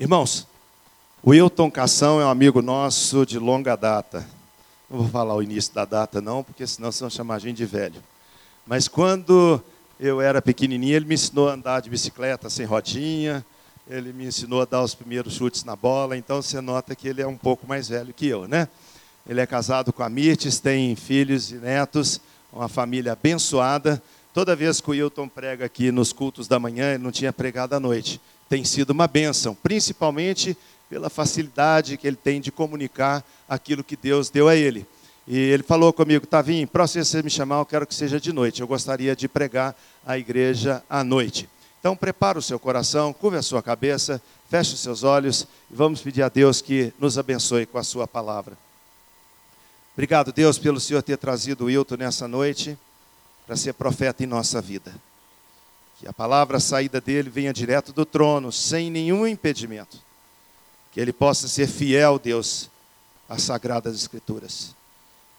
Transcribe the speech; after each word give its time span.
Irmãos, 0.00 0.46
o 1.22 1.28
Wilton 1.28 1.70
Cação 1.70 2.18
é 2.22 2.24
um 2.24 2.30
amigo 2.30 2.62
nosso 2.62 3.26
de 3.26 3.38
longa 3.38 3.76
data. 3.76 4.26
Não 4.88 5.00
vou 5.00 5.08
falar 5.10 5.34
o 5.34 5.42
início 5.42 5.74
da 5.74 5.84
data, 5.84 6.22
não, 6.22 6.42
porque 6.42 6.66
senão 6.66 6.90
vocês 6.90 7.00
vão 7.00 7.10
chamar 7.10 7.34
a 7.34 7.38
gente 7.38 7.58
de 7.58 7.66
velho. 7.66 8.02
Mas 8.66 8.88
quando 8.88 9.62
eu 10.00 10.18
era 10.22 10.40
pequenininho, 10.40 10.96
ele 10.96 11.04
me 11.04 11.16
ensinou 11.16 11.50
a 11.50 11.52
andar 11.52 11.80
de 11.80 11.90
bicicleta 11.90 12.48
sem 12.48 12.64
rodinha, 12.64 13.44
ele 13.86 14.10
me 14.10 14.24
ensinou 14.24 14.62
a 14.62 14.64
dar 14.64 14.82
os 14.82 14.94
primeiros 14.94 15.34
chutes 15.34 15.64
na 15.64 15.76
bola, 15.76 16.16
então 16.16 16.40
você 16.40 16.62
nota 16.62 16.96
que 16.96 17.06
ele 17.06 17.20
é 17.20 17.26
um 17.26 17.36
pouco 17.36 17.66
mais 17.66 17.90
velho 17.90 18.14
que 18.14 18.26
eu, 18.26 18.48
né? 18.48 18.68
Ele 19.28 19.42
é 19.42 19.46
casado 19.46 19.92
com 19.92 20.02
a 20.02 20.08
Mirtes, 20.08 20.60
tem 20.60 20.96
filhos 20.96 21.52
e 21.52 21.56
netos, 21.56 22.22
uma 22.50 22.70
família 22.70 23.12
abençoada. 23.12 24.02
Toda 24.32 24.56
vez 24.56 24.80
que 24.80 24.88
o 24.88 24.92
Wilton 24.92 25.28
prega 25.28 25.66
aqui 25.66 25.92
nos 25.92 26.10
cultos 26.10 26.48
da 26.48 26.58
manhã, 26.58 26.94
ele 26.94 27.04
não 27.04 27.12
tinha 27.12 27.34
pregado 27.34 27.74
à 27.74 27.80
noite. 27.80 28.18
Tem 28.50 28.64
sido 28.64 28.90
uma 28.90 29.06
bênção, 29.06 29.54
principalmente 29.54 30.54
pela 30.90 31.08
facilidade 31.08 31.96
que 31.96 32.06
ele 32.06 32.16
tem 32.16 32.40
de 32.40 32.50
comunicar 32.50 33.24
aquilo 33.48 33.84
que 33.84 33.96
Deus 33.96 34.28
deu 34.28 34.48
a 34.48 34.56
ele. 34.56 34.84
E 35.26 35.38
ele 35.38 35.62
falou 35.62 35.92
comigo, 35.92 36.26
Tavinho, 36.26 36.66
próximo 36.66 37.04
você 37.04 37.22
me 37.22 37.30
chamar, 37.30 37.60
eu 37.60 37.64
quero 37.64 37.86
que 37.86 37.94
seja 37.94 38.20
de 38.20 38.32
noite. 38.32 38.60
Eu 38.60 38.66
gostaria 38.66 39.14
de 39.14 39.28
pregar 39.28 39.76
a 40.04 40.18
igreja 40.18 40.82
à 40.90 41.04
noite. 41.04 41.48
Então 41.78 41.96
prepara 41.96 42.40
o 42.40 42.42
seu 42.42 42.58
coração, 42.58 43.12
curva 43.12 43.38
a 43.38 43.42
sua 43.42 43.62
cabeça, 43.62 44.20
feche 44.50 44.74
os 44.74 44.80
seus 44.80 45.04
olhos 45.04 45.46
e 45.70 45.74
vamos 45.74 46.00
pedir 46.00 46.22
a 46.22 46.28
Deus 46.28 46.60
que 46.60 46.92
nos 46.98 47.16
abençoe 47.16 47.64
com 47.66 47.78
a 47.78 47.84
sua 47.84 48.08
palavra. 48.08 48.58
Obrigado, 49.94 50.32
Deus, 50.32 50.58
pelo 50.58 50.80
Senhor 50.80 51.02
ter 51.02 51.16
trazido 51.16 51.64
o 51.64 51.66
Wilton 51.68 51.96
nessa 51.96 52.26
noite 52.26 52.76
para 53.46 53.56
ser 53.56 53.74
profeta 53.74 54.24
em 54.24 54.26
nossa 54.26 54.60
vida. 54.60 54.92
Que 56.00 56.08
a 56.08 56.14
palavra 56.14 56.58
saída 56.58 56.98
dele 56.98 57.28
venha 57.28 57.52
direto 57.52 57.92
do 57.92 58.06
trono, 58.06 58.50
sem 58.50 58.90
nenhum 58.90 59.26
impedimento. 59.26 59.98
Que 60.90 60.98
ele 60.98 61.12
possa 61.12 61.46
ser 61.46 61.68
fiel, 61.68 62.18
Deus, 62.18 62.70
às 63.28 63.42
sagradas 63.42 63.94
escrituras. 63.94 64.74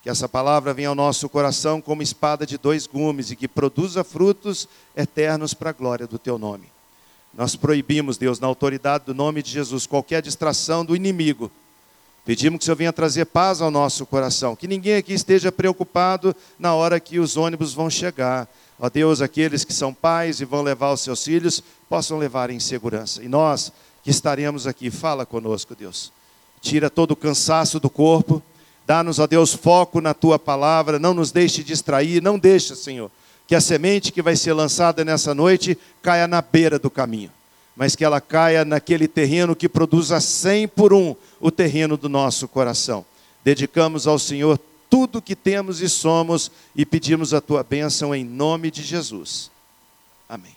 Que 0.03 0.09
essa 0.09 0.29
palavra 0.29 0.71
venha 0.71 0.89
ao 0.89 0.95
nosso 0.95 1.27
coração 1.27 1.81
como 1.81 2.03
espada 2.03 2.45
de 2.45 2.59
dois 2.59 2.85
gumes 2.85 3.31
e 3.31 3.35
que 3.35 3.47
produza 3.47 4.03
frutos 4.03 4.67
eternos 4.95 5.55
para 5.55 5.71
a 5.71 5.73
glória 5.73 6.05
do 6.05 6.19
teu 6.19 6.37
nome. 6.37 6.69
Nós 7.33 7.55
proibimos, 7.55 8.19
Deus, 8.19 8.39
na 8.39 8.45
autoridade 8.45 9.05
do 9.05 9.15
nome 9.15 9.41
de 9.41 9.49
Jesus, 9.49 9.87
qualquer 9.87 10.21
distração 10.21 10.85
do 10.85 10.95
inimigo. 10.95 11.51
Pedimos 12.23 12.59
que 12.59 12.63
o 12.63 12.65
Senhor 12.65 12.75
venha 12.75 12.93
trazer 12.93 13.25
paz 13.25 13.61
ao 13.61 13.71
nosso 13.71 14.05
coração, 14.05 14.55
que 14.55 14.67
ninguém 14.67 14.97
aqui 14.97 15.13
esteja 15.13 15.51
preocupado 15.51 16.35
na 16.59 16.75
hora 16.75 16.99
que 16.99 17.17
os 17.17 17.35
ônibus 17.35 17.73
vão 17.73 17.89
chegar. 17.89 18.47
Ó 18.81 18.89
Deus, 18.89 19.21
aqueles 19.21 19.63
que 19.63 19.73
são 19.73 19.93
pais 19.93 20.41
e 20.41 20.45
vão 20.45 20.61
levar 20.61 20.91
os 20.91 20.99
seus 20.99 21.23
filhos, 21.23 21.63
possam 21.87 22.17
levar 22.17 22.49
em 22.49 22.59
segurança. 22.59 23.23
E 23.23 23.29
nós 23.29 23.71
que 24.03 24.09
estaremos 24.09 24.67
aqui, 24.67 24.91
fala 24.91 25.25
conosco, 25.25 25.73
Deus. 25.73 26.11
Tira 26.59 26.89
todo 26.89 27.11
o 27.11 27.15
cansaço 27.15 27.79
do 27.79 27.89
corpo, 27.89 28.41
Dá-nos, 28.85 29.19
ó 29.19 29.27
Deus, 29.27 29.53
foco 29.53 30.01
na 30.01 30.13
tua 30.13 30.37
palavra, 30.39 30.99
não 30.99 31.13
nos 31.13 31.31
deixe 31.31 31.63
distrair, 31.63 32.21
não 32.21 32.37
deixa, 32.37 32.75
Senhor, 32.75 33.09
que 33.47 33.55
a 33.55 33.61
semente 33.61 34.11
que 34.11 34.21
vai 34.21 34.35
ser 34.35 34.53
lançada 34.53 35.05
nessa 35.05 35.33
noite 35.33 35.77
caia 36.01 36.27
na 36.27 36.41
beira 36.41 36.79
do 36.79 36.89
caminho, 36.89 37.31
mas 37.75 37.95
que 37.95 38.03
ela 38.03 38.19
caia 38.19 38.65
naquele 38.65 39.07
terreno 39.07 39.55
que 39.55 39.69
produza 39.69 40.19
cem 40.19 40.67
por 40.67 40.93
um 40.93 41.15
o 41.39 41.51
terreno 41.51 41.95
do 41.95 42.09
nosso 42.09 42.47
coração. 42.47 43.05
Dedicamos 43.43 44.07
ao 44.07 44.19
Senhor 44.19 44.59
tudo 44.91 45.21
que 45.21 45.37
temos 45.37 45.79
e 45.79 45.87
somos 45.87 46.51
e 46.75 46.85
pedimos 46.85 47.33
a 47.33 47.39
tua 47.39 47.63
bênção 47.63 48.13
em 48.13 48.25
nome 48.25 48.69
de 48.69 48.83
Jesus. 48.83 49.49
Amém. 50.27 50.53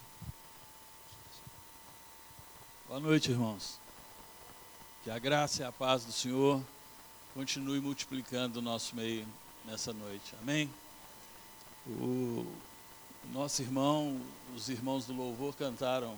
Boa 2.88 2.98
noite, 2.98 3.30
irmãos. 3.30 3.78
Que 5.04 5.10
a 5.10 5.20
graça 5.20 5.62
e 5.62 5.64
a 5.64 5.70
paz 5.70 6.04
do 6.04 6.10
Senhor 6.10 6.60
continue 7.32 7.80
multiplicando 7.80 8.58
o 8.58 8.62
nosso 8.62 8.96
meio 8.96 9.24
nessa 9.64 9.92
noite. 9.92 10.34
Amém? 10.42 10.68
O 11.86 12.44
nosso 13.32 13.62
irmão, 13.62 14.20
os 14.56 14.68
irmãos 14.68 15.06
do 15.06 15.14
louvor 15.14 15.54
cantaram 15.54 16.12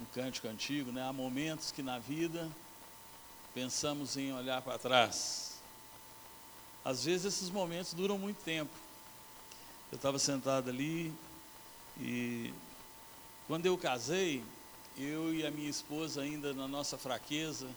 um 0.00 0.04
cântico 0.12 0.48
antigo, 0.48 0.90
né? 0.90 1.06
Há 1.08 1.12
momentos 1.12 1.70
que 1.70 1.84
na 1.84 2.00
vida 2.00 2.50
pensamos 3.54 4.16
em 4.16 4.32
olhar 4.32 4.60
para 4.60 4.76
trás. 4.76 5.47
Às 6.84 7.04
vezes 7.04 7.34
esses 7.34 7.50
momentos 7.50 7.92
duram 7.92 8.18
muito 8.18 8.42
tempo. 8.42 8.70
Eu 9.90 9.96
estava 9.96 10.18
sentado 10.18 10.70
ali 10.70 11.12
e 12.00 12.52
quando 13.46 13.66
eu 13.66 13.76
casei, 13.78 14.44
eu 14.96 15.34
e 15.34 15.46
a 15.46 15.50
minha 15.50 15.70
esposa 15.70 16.22
ainda 16.22 16.52
na 16.52 16.68
nossa 16.68 16.98
fraqueza, 16.98 17.68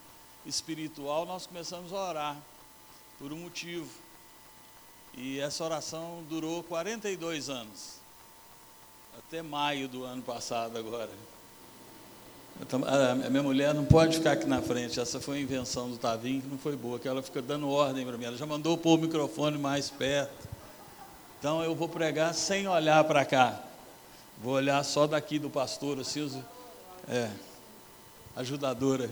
espiritual, 0.46 1.26
nós 1.26 1.46
começamos 1.46 1.94
a 1.94 2.10
orar 2.10 2.38
por 3.18 3.32
um 3.32 3.38
motivo. 3.38 3.90
E 5.14 5.40
essa 5.40 5.64
oração 5.64 6.24
durou 6.30 6.64
42 6.64 7.50
anos, 7.50 7.96
até 9.18 9.42
maio 9.42 9.88
do 9.88 10.04
ano 10.04 10.22
passado 10.22 10.78
agora. 10.78 11.12
A 12.70 13.30
minha 13.30 13.42
mulher 13.42 13.74
não 13.74 13.84
pode 13.84 14.18
ficar 14.18 14.34
aqui 14.34 14.46
na 14.46 14.62
frente, 14.62 15.00
essa 15.00 15.20
foi 15.20 15.38
a 15.38 15.42
invenção 15.42 15.90
do 15.90 15.98
Tavinho, 15.98 16.42
que 16.42 16.48
não 16.48 16.60
foi 16.60 16.76
boa, 16.76 17.00
que 17.00 17.08
ela 17.08 17.24
fica 17.24 17.42
dando 17.42 17.68
ordem 17.68 18.06
para 18.06 18.18
mim, 18.18 18.26
ela 18.26 18.38
já 18.38 18.46
mandou 18.46 18.78
pôr 18.78 19.00
o 19.00 19.02
microfone 19.02 19.58
mais 19.58 19.90
perto. 19.90 20.48
Então 21.40 21.64
eu 21.64 21.74
vou 21.74 21.90
pregar 21.90 22.36
sem 22.36 22.68
olhar 22.68 23.04
para 23.04 23.26
cá, 23.26 23.60
vou 24.42 24.54
olhar 24.54 24.84
só 24.84 25.08
daqui 25.08 25.40
do 25.40 25.50
pastor, 25.50 26.00
assim, 26.00 26.44
é, 27.10 27.32
ajudadora. 28.36 29.10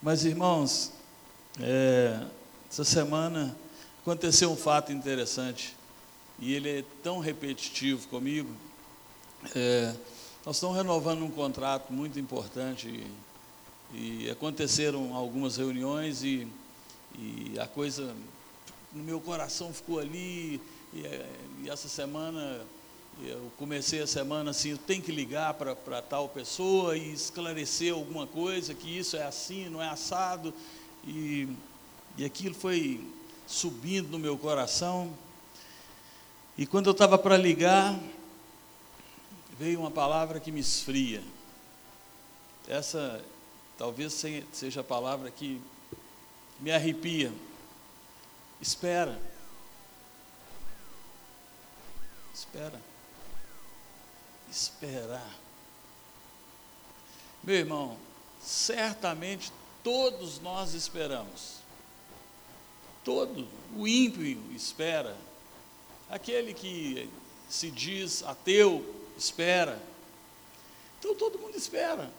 Mas 0.00 0.24
irmãos, 0.24 0.92
é, 1.60 2.20
essa 2.70 2.84
semana 2.84 3.56
aconteceu 4.00 4.50
um 4.50 4.56
fato 4.56 4.92
interessante 4.92 5.76
e 6.38 6.54
ele 6.54 6.78
é 6.78 6.84
tão 7.02 7.18
repetitivo 7.18 8.06
comigo. 8.08 8.50
É, 9.54 9.94
nós 10.44 10.56
estamos 10.56 10.76
renovando 10.76 11.22
um 11.22 11.30
contrato 11.30 11.92
muito 11.92 12.18
importante 12.18 13.06
e, 13.92 14.24
e 14.26 14.30
aconteceram 14.30 15.14
algumas 15.14 15.56
reuniões 15.56 16.24
e, 16.24 16.48
e, 17.16 17.56
a 17.60 17.66
coisa 17.68 18.12
no 18.92 19.04
meu 19.04 19.20
coração 19.20 19.72
ficou 19.72 20.00
ali 20.00 20.60
e, 20.92 21.06
e 21.62 21.70
essa 21.70 21.88
semana 21.88 22.60
eu 23.24 23.52
comecei 23.56 24.02
a 24.02 24.06
semana 24.06 24.50
assim, 24.50 24.70
eu 24.70 24.78
tenho 24.78 25.00
que 25.00 25.12
ligar 25.12 25.54
para 25.54 26.02
tal 26.02 26.28
pessoa 26.28 26.96
e 26.96 27.12
esclarecer 27.12 27.92
alguma 27.92 28.26
coisa, 28.26 28.74
que 28.74 28.98
isso 28.98 29.16
é 29.16 29.22
assim, 29.22 29.68
não 29.68 29.80
é 29.80 29.88
assado. 29.88 30.52
E, 31.06 31.46
e 32.16 32.24
aquilo 32.24 32.54
foi 32.54 33.00
subindo 33.46 34.08
no 34.08 34.18
meu 34.18 34.36
coração. 34.36 35.12
E 36.58 36.66
quando 36.66 36.86
eu 36.86 36.92
estava 36.92 37.16
para 37.16 37.36
ligar, 37.36 37.96
veio 39.62 39.78
uma 39.78 39.92
palavra 39.92 40.40
que 40.40 40.50
me 40.50 40.58
esfria. 40.58 41.22
Essa 42.66 43.24
talvez 43.78 44.12
seja 44.52 44.80
a 44.80 44.84
palavra 44.84 45.30
que 45.30 45.62
me 46.58 46.72
arrepia. 46.72 47.32
Espera. 48.60 49.16
Espera 52.34 52.80
esperar. 54.50 55.38
Meu 57.44 57.54
irmão, 57.54 57.96
certamente 58.42 59.52
todos 59.84 60.40
nós 60.40 60.74
esperamos. 60.74 61.62
Todo 63.04 63.46
o 63.76 63.86
ímpio 63.86 64.40
espera. 64.56 65.16
Aquele 66.10 66.52
que 66.52 67.08
se 67.48 67.70
diz 67.70 68.24
ateu 68.24 69.01
espera. 69.22 69.80
Então 70.98 71.14
todo 71.14 71.38
mundo 71.38 71.56
espera. 71.56 72.10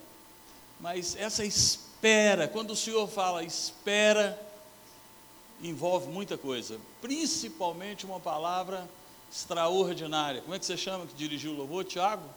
Mas 0.80 1.16
essa 1.16 1.46
espera, 1.46 2.48
quando 2.48 2.72
o 2.72 2.76
Senhor 2.76 3.08
fala 3.08 3.44
espera, 3.44 4.42
envolve 5.62 6.08
muita 6.08 6.36
coisa, 6.38 6.80
principalmente 7.02 8.06
uma 8.06 8.20
palavra 8.20 8.90
extraordinária. 9.32 10.42
Como 10.42 10.54
é 10.54 10.60
que 10.60 10.66
você 10.66 10.76
chama 10.78 11.08
que 11.08 11.14
dirigiu 11.14 11.54
o 11.54 11.56
louvor? 11.56 11.86
Tiago? 11.86 12.28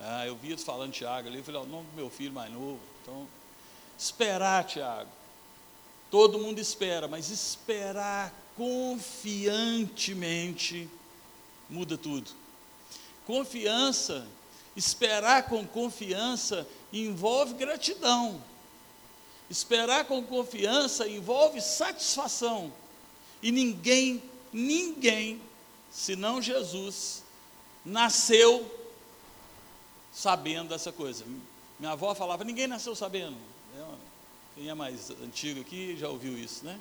Ah, 0.00 0.26
eu 0.26 0.34
vi 0.34 0.56
falando 0.56 0.92
Tiago 0.92 1.28
ali, 1.28 1.36
eu 1.38 1.44
falei, 1.44 1.60
o 1.60 1.66
nome 1.66 1.86
do 1.90 1.96
meu 1.96 2.08
filho 2.08 2.32
mais 2.32 2.50
novo. 2.50 2.80
Então, 3.02 3.28
esperar, 3.98 4.64
Tiago. 4.64 5.10
Todo 6.10 6.38
mundo 6.38 6.58
espera, 6.58 7.06
mas 7.06 7.28
esperar 7.30 8.32
confiantemente 8.56 10.88
muda 11.68 11.98
tudo. 11.98 12.30
Confiança, 13.26 14.26
esperar 14.76 15.48
com 15.48 15.66
confiança 15.66 16.66
envolve 16.92 17.54
gratidão. 17.54 18.42
Esperar 19.48 20.06
com 20.06 20.22
confiança 20.22 21.08
envolve 21.08 21.60
satisfação. 21.60 22.72
E 23.42 23.52
ninguém, 23.52 24.22
ninguém 24.52 25.40
senão 25.92 26.40
Jesus, 26.40 27.22
nasceu 27.84 28.70
sabendo 30.12 30.70
dessa 30.70 30.90
coisa. 30.90 31.24
Minha 31.78 31.92
avó 31.92 32.14
falava: 32.14 32.44
ninguém 32.44 32.66
nasceu 32.66 32.96
sabendo. 32.96 33.36
Quem 34.54 34.68
é 34.68 34.74
mais 34.74 35.10
antigo 35.10 35.60
aqui 35.60 35.96
já 35.96 36.08
ouviu 36.08 36.36
isso, 36.36 36.64
né? 36.64 36.78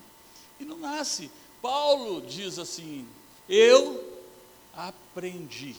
E 0.59 0.65
não 0.65 0.77
nasce. 0.77 1.31
Paulo 1.61 2.21
diz 2.21 2.57
assim: 2.57 3.07
Eu 3.47 4.21
aprendi. 4.73 5.75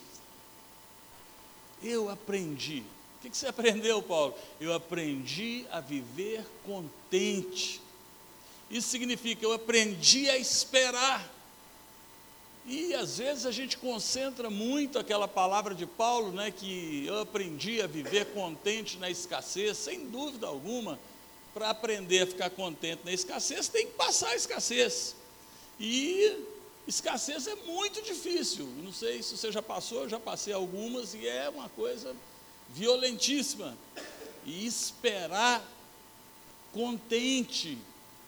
Eu 1.83 2.09
aprendi. 2.09 2.83
O 3.25 3.31
que 3.31 3.37
você 3.37 3.47
aprendeu, 3.47 4.03
Paulo? 4.03 4.35
Eu 4.61 4.73
aprendi 4.73 5.65
a 5.71 5.81
viver 5.81 6.45
contente. 6.65 7.81
Isso 8.71 8.89
significa 8.89 9.45
eu 9.45 9.53
aprendi 9.53 10.29
a 10.29 10.37
esperar. 10.37 11.31
E 12.65 12.95
às 12.95 13.19
vezes 13.19 13.45
a 13.45 13.51
gente 13.51 13.77
concentra 13.77 14.49
muito 14.49 14.99
aquela 14.99 15.27
palavra 15.27 15.75
de 15.75 15.85
Paulo, 15.85 16.31
né, 16.31 16.51
que 16.51 17.05
eu 17.07 17.21
aprendi 17.21 17.83
a 17.83 17.87
viver 17.87 18.27
contente 18.27 18.99
na 18.99 19.11
escassez, 19.11 19.77
sem 19.77 20.07
dúvida 20.07 20.47
alguma. 20.47 20.99
Para 21.53 21.71
aprender 21.71 22.23
a 22.23 22.27
ficar 22.27 22.51
contente 22.51 23.03
na 23.05 23.13
escassez, 23.13 23.69
tem 23.69 23.87
que 23.87 23.93
passar 23.93 24.29
a 24.29 24.37
escassez. 24.37 25.15
E 25.79 26.52
escassez 26.87 27.47
é 27.47 27.55
muito 27.55 28.03
difícil. 28.03 28.67
Não 28.83 28.93
sei 28.93 29.23
se 29.23 29.37
você 29.37 29.51
já 29.53 29.63
passou, 29.63 30.03
eu 30.03 30.09
já 30.09 30.21
passei 30.21 30.53
algumas 30.53 31.15
e 31.15 31.27
é 31.27 31.49
uma 31.49 31.69
coisa 31.69 32.15
violentíssima. 32.71 33.77
E 34.45 34.67
esperar 34.67 35.63
contente 36.73 37.79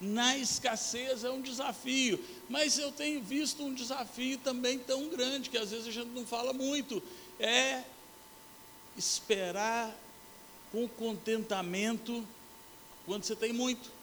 na 0.01 0.37
escassez 0.37 1.25
é 1.25 1.31
um 1.31 1.41
desafio, 1.41 2.23
mas 2.49 2.79
eu 2.79 2.93
tenho 2.93 3.23
visto 3.23 3.65
um 3.65 3.73
desafio 3.73 4.39
também 4.39 4.79
tão 4.79 5.09
grande 5.09 5.49
que 5.49 5.57
às 5.57 5.71
vezes 5.71 5.87
a 5.87 5.91
gente 5.91 6.09
não 6.09 6.27
fala 6.27 6.53
muito, 6.53 7.03
é 7.39 7.83
esperar 8.97 9.97
com 10.71 10.87
contentamento 10.89 12.27
quando 13.07 13.25
você 13.25 13.35
tem 13.35 13.53
muito. 13.53 13.94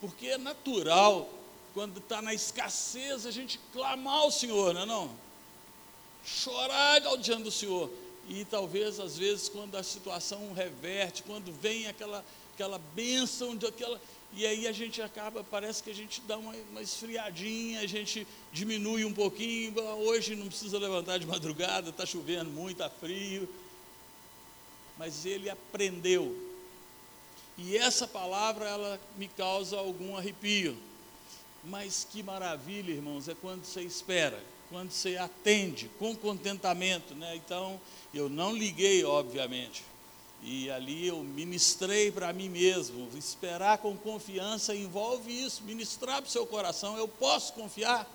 Porque 0.00 0.28
é 0.28 0.38
natural, 0.38 1.28
quando 1.74 1.98
está 1.98 2.22
na 2.22 2.32
escassez, 2.32 3.26
a 3.26 3.30
gente 3.30 3.60
clamar 3.72 4.20
ao 4.20 4.30
Senhor, 4.30 4.74
não 4.74 4.82
é 4.82 4.86
não? 4.86 5.10
Chorar 6.24 7.00
diante 7.18 7.44
do 7.44 7.50
Senhor 7.50 7.90
e 8.28 8.44
talvez 8.44 9.00
às 9.00 9.18
vezes 9.18 9.48
quando 9.48 9.76
a 9.76 9.82
situação 9.82 10.52
reverte, 10.52 11.22
quando 11.22 11.52
vem 11.52 11.88
aquela 11.88 12.24
aquela 12.54 12.78
bênção 12.94 13.56
de 13.56 13.66
aquela 13.66 14.00
e 14.32 14.46
aí 14.46 14.68
a 14.68 14.72
gente 14.72 15.02
acaba, 15.02 15.42
parece 15.42 15.82
que 15.82 15.90
a 15.90 15.94
gente 15.94 16.20
dá 16.20 16.38
uma, 16.38 16.54
uma 16.70 16.80
esfriadinha, 16.80 17.80
a 17.80 17.86
gente 17.86 18.26
diminui 18.52 19.04
um 19.04 19.12
pouquinho, 19.12 19.74
hoje 20.06 20.36
não 20.36 20.46
precisa 20.46 20.78
levantar 20.78 21.18
de 21.18 21.26
madrugada, 21.26 21.90
está 21.90 22.06
chovendo 22.06 22.48
muito, 22.48 22.80
está 22.80 22.88
frio. 22.88 23.48
Mas 24.96 25.26
ele 25.26 25.50
aprendeu. 25.50 26.36
E 27.58 27.76
essa 27.76 28.06
palavra, 28.06 28.68
ela 28.68 29.00
me 29.16 29.28
causa 29.28 29.76
algum 29.76 30.16
arrepio. 30.16 30.76
Mas 31.64 32.06
que 32.10 32.22
maravilha, 32.22 32.92
irmãos, 32.92 33.28
é 33.28 33.34
quando 33.34 33.64
você 33.64 33.82
espera, 33.82 34.42
quando 34.70 34.90
você 34.90 35.16
atende 35.16 35.90
com 35.98 36.16
contentamento, 36.16 37.14
né? 37.14 37.36
Então, 37.36 37.78
eu 38.14 38.28
não 38.28 38.52
liguei, 38.52 39.04
obviamente. 39.04 39.84
E 40.42 40.70
ali 40.70 41.06
eu 41.06 41.22
ministrei 41.22 42.10
para 42.10 42.32
mim 42.32 42.48
mesmo. 42.48 43.08
Esperar 43.16 43.78
com 43.78 43.96
confiança 43.96 44.74
envolve 44.74 45.30
isso, 45.30 45.62
ministrar 45.64 46.22
para 46.22 46.28
o 46.28 46.32
seu 46.32 46.46
coração. 46.46 46.96
Eu 46.96 47.06
posso 47.06 47.52
confiar. 47.52 48.08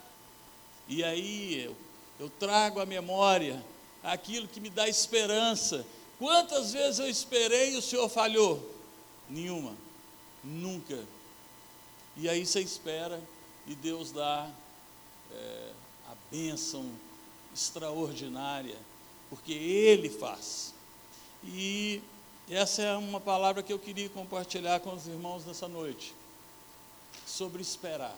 E 0.88 1.04
aí 1.04 1.66
eu, 1.66 1.76
eu 2.20 2.30
trago 2.30 2.80
à 2.80 2.86
memória 2.86 3.64
aquilo 4.04 4.48
que 4.48 4.60
me 4.60 4.70
dá 4.70 4.90
esperança. 4.90 5.86
Quantas 6.18 6.74
vezes 6.74 7.00
eu 7.00 7.10
esperei 7.10 7.74
e 7.74 7.78
o 7.78 7.82
Senhor 7.82 8.10
falhou? 8.10 8.75
Nenhuma. 9.30 9.76
Nunca. 10.44 11.04
E 12.18 12.30
aí 12.30 12.46
você 12.46 12.62
espera 12.62 13.22
e 13.68 13.76
Deus 13.76 14.12
dá 14.12 14.50
é, 15.32 15.72
a 16.10 16.16
bênção 16.32 16.90
extraordinária 17.54 18.78
porque 19.30 19.54
Ele 19.54 20.10
faz. 20.10 20.74
E 21.44 22.02
essa 22.50 22.82
é 22.82 22.96
uma 22.96 23.20
palavra 23.20 23.64
que 23.64 23.74
eu 23.74 23.80
queria 23.80 24.10
compartilhar 24.10 24.80
com 24.80 24.94
os 24.94 25.08
irmãos 25.08 25.46
nessa 25.46 25.68
noite, 25.68 26.14
sobre 27.26 27.62
esperar. 27.62 28.16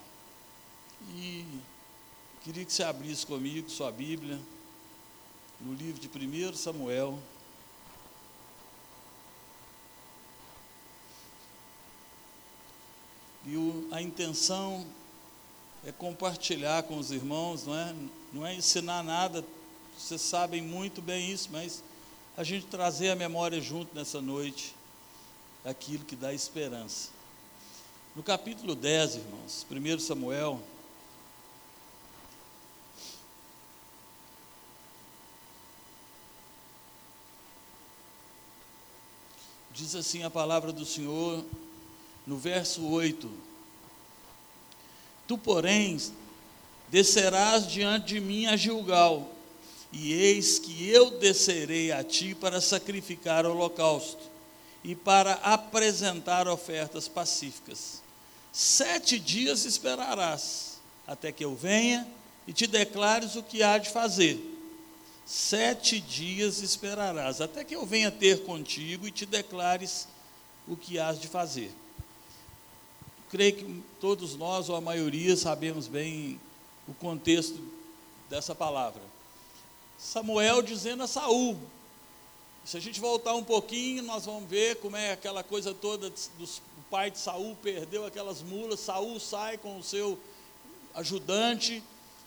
E 1.14 1.44
queria 2.42 2.64
que 2.64 2.72
você 2.72 2.82
abrisse 2.82 3.26
comigo 3.26 3.68
sua 3.70 3.90
Bíblia, 3.90 4.38
no 5.60 5.74
livro 5.74 6.00
de 6.00 6.08
1 6.08 6.54
Samuel. 6.54 7.18
E 13.48 13.56
o, 13.56 13.88
a 13.90 14.00
intenção 14.00 14.86
é 15.84 15.90
compartilhar 15.90 16.82
com 16.84 16.98
os 16.98 17.10
irmãos, 17.10 17.66
não 17.66 17.74
é, 17.74 17.94
não 18.32 18.46
é 18.46 18.54
ensinar 18.54 19.02
nada 19.02 19.44
vocês 19.98 20.22
sabem 20.22 20.62
muito 20.62 21.02
bem 21.02 21.28
isso, 21.28 21.48
mas 21.50 21.82
a 22.36 22.44
gente 22.44 22.66
trazer 22.66 23.10
a 23.10 23.16
memória 23.16 23.60
junto 23.60 23.92
nessa 23.96 24.20
noite 24.20 24.72
aquilo 25.64 26.04
que 26.04 26.14
dá 26.14 26.32
esperança. 26.32 27.10
No 28.14 28.22
capítulo 28.22 28.76
10, 28.76 29.16
irmãos, 29.16 29.66
1 29.68 29.98
Samuel, 29.98 30.62
diz 39.72 39.96
assim 39.96 40.22
a 40.22 40.30
palavra 40.30 40.72
do 40.72 40.86
Senhor, 40.86 41.44
no 42.28 42.36
verso 42.36 42.86
8: 42.86 43.28
Tu, 45.26 45.38
porém, 45.38 45.98
descerás 46.90 47.66
diante 47.66 48.14
de 48.14 48.20
mim 48.20 48.46
a 48.46 48.54
Gilgal, 48.54 49.32
e 49.90 50.12
eis 50.12 50.58
que 50.58 50.90
eu 50.90 51.18
descerei 51.18 51.90
a 51.90 52.04
ti 52.04 52.34
para 52.34 52.60
sacrificar 52.60 53.46
o 53.46 53.52
holocausto 53.52 54.20
e 54.84 54.94
para 54.94 55.34
apresentar 55.36 56.46
ofertas 56.46 57.08
pacíficas. 57.08 58.02
Sete 58.52 59.18
dias 59.18 59.64
esperarás, 59.64 60.80
até 61.06 61.32
que 61.32 61.44
eu 61.44 61.56
venha 61.56 62.06
e 62.46 62.52
te 62.52 62.66
declares 62.66 63.36
o 63.36 63.42
que 63.42 63.62
há 63.62 63.78
de 63.78 63.88
fazer. 63.88 64.38
Sete 65.24 65.98
dias 65.98 66.60
esperarás, 66.60 67.40
até 67.40 67.64
que 67.64 67.74
eu 67.74 67.86
venha 67.86 68.10
ter 68.10 68.44
contigo 68.44 69.06
e 69.06 69.10
te 69.10 69.24
declares 69.24 70.06
o 70.66 70.76
que 70.76 70.98
hás 70.98 71.18
de 71.18 71.26
fazer. 71.26 71.70
Creio 73.28 73.56
que 73.56 73.82
todos 74.00 74.34
nós, 74.36 74.68
ou 74.68 74.76
a 74.76 74.80
maioria, 74.80 75.36
sabemos 75.36 75.86
bem 75.86 76.40
o 76.86 76.94
contexto 76.94 77.60
dessa 78.30 78.54
palavra. 78.54 79.02
Samuel 79.98 80.62
dizendo 80.62 81.02
a 81.02 81.06
Saul. 81.06 81.58
Se 82.64 82.76
a 82.76 82.80
gente 82.80 83.00
voltar 83.00 83.34
um 83.34 83.44
pouquinho, 83.44 84.02
nós 84.02 84.26
vamos 84.26 84.48
ver 84.48 84.76
como 84.76 84.96
é 84.96 85.12
aquela 85.12 85.42
coisa 85.42 85.74
toda 85.74 86.10
dos, 86.38 86.58
o 86.58 86.82
pai 86.90 87.10
de 87.10 87.18
Saul 87.18 87.56
perdeu 87.62 88.06
aquelas 88.06 88.42
mulas, 88.42 88.80
Saul 88.80 89.18
sai 89.18 89.58
com 89.58 89.78
o 89.78 89.82
seu 89.82 90.18
ajudante, 90.94 91.82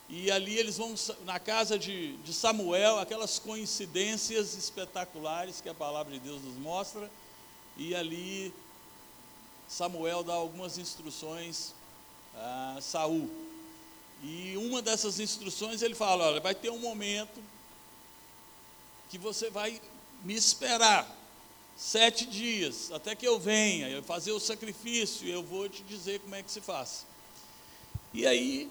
e 0.09 0.29
ali 0.29 0.57
eles 0.57 0.77
vão 0.77 0.93
na 1.25 1.39
casa 1.39 1.79
de, 1.79 2.17
de 2.17 2.33
Samuel, 2.33 2.99
aquelas 2.99 3.39
coincidências 3.39 4.55
espetaculares 4.55 5.61
que 5.61 5.69
a 5.69 5.73
palavra 5.73 6.13
de 6.13 6.19
Deus 6.19 6.41
nos 6.43 6.57
mostra, 6.57 7.09
e 7.77 7.95
ali 7.95 8.53
Samuel 9.71 10.21
dá 10.21 10.33
algumas 10.33 10.77
instruções 10.77 11.73
a 12.35 12.77
Saul. 12.81 13.29
E 14.21 14.57
uma 14.57 14.81
dessas 14.81 15.17
instruções 15.17 15.81
ele 15.81 15.95
fala: 15.95 16.25
olha, 16.25 16.41
vai 16.41 16.53
ter 16.53 16.69
um 16.69 16.77
momento 16.77 17.41
que 19.09 19.17
você 19.17 19.49
vai 19.49 19.81
me 20.25 20.33
esperar 20.33 21.09
sete 21.77 22.25
dias, 22.25 22.91
até 22.91 23.15
que 23.15 23.25
eu 23.25 23.39
venha, 23.39 23.87
eu 23.87 24.03
fazer 24.03 24.33
o 24.33 24.41
sacrifício, 24.41 25.25
eu 25.25 25.41
vou 25.41 25.69
te 25.69 25.83
dizer 25.83 26.19
como 26.19 26.35
é 26.35 26.43
que 26.43 26.51
se 26.51 26.59
faz. 26.59 27.05
E 28.13 28.27
aí, 28.27 28.69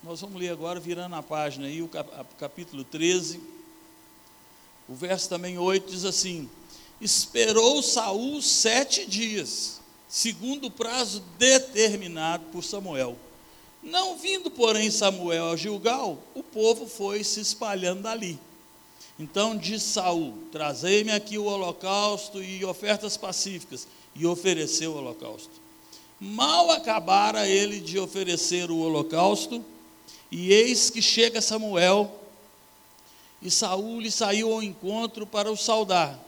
nós 0.00 0.20
vamos 0.20 0.40
ler 0.40 0.50
agora, 0.50 0.78
virando 0.78 1.16
a 1.16 1.24
página 1.24 1.66
aí, 1.66 1.82
o 1.82 1.90
capítulo 2.38 2.84
13, 2.84 3.42
o 4.88 4.94
verso 4.94 5.28
também 5.28 5.58
8 5.58 5.90
diz 5.90 6.04
assim: 6.04 6.48
Esperou 7.00 7.82
Saul 7.82 8.40
sete 8.40 9.04
dias, 9.04 9.80
segundo 10.08 10.68
o 10.68 10.70
prazo 10.70 11.22
determinado 11.38 12.44
por 12.46 12.64
Samuel. 12.64 13.16
Não 13.82 14.16
vindo, 14.16 14.50
porém, 14.50 14.90
Samuel 14.90 15.50
a 15.50 15.56
Gilgal, 15.56 16.18
o 16.34 16.42
povo 16.42 16.86
foi 16.86 17.22
se 17.22 17.40
espalhando 17.40 18.02
dali. 18.02 18.38
Então 19.18 19.56
disse 19.56 19.92
Saul: 19.92 20.34
Trazei-me 20.50 21.12
aqui 21.12 21.36
o 21.38 21.44
holocausto 21.44 22.42
e 22.42 22.64
ofertas 22.64 23.16
pacíficas. 23.16 23.86
E 24.14 24.26
ofereceu 24.26 24.92
o 24.92 24.96
holocausto. 24.96 25.50
Mal 26.18 26.70
acabara 26.72 27.46
ele 27.46 27.78
de 27.78 27.98
oferecer 27.98 28.68
o 28.70 28.78
holocausto, 28.78 29.64
e 30.30 30.52
eis 30.52 30.90
que 30.90 31.00
chega 31.00 31.40
Samuel, 31.40 32.12
e 33.40 33.48
Saul 33.50 34.00
lhe 34.00 34.10
saiu 34.10 34.52
ao 34.52 34.62
encontro 34.62 35.24
para 35.24 35.50
o 35.52 35.56
saudar. 35.56 36.18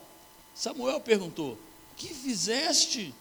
Samuel 0.55 1.01
perguntou: 1.01 1.57
Que 1.97 2.13
fizeste? 2.13 3.13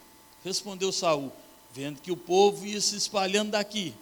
Respondeu 0.45 0.91
Saul, 0.93 1.33
vendo 1.73 2.01
que 2.01 2.11
o 2.11 2.17
povo 2.17 2.67
ia 2.67 2.81
se 2.81 2.97
espalhando 2.97 3.51
daqui, 3.51 3.95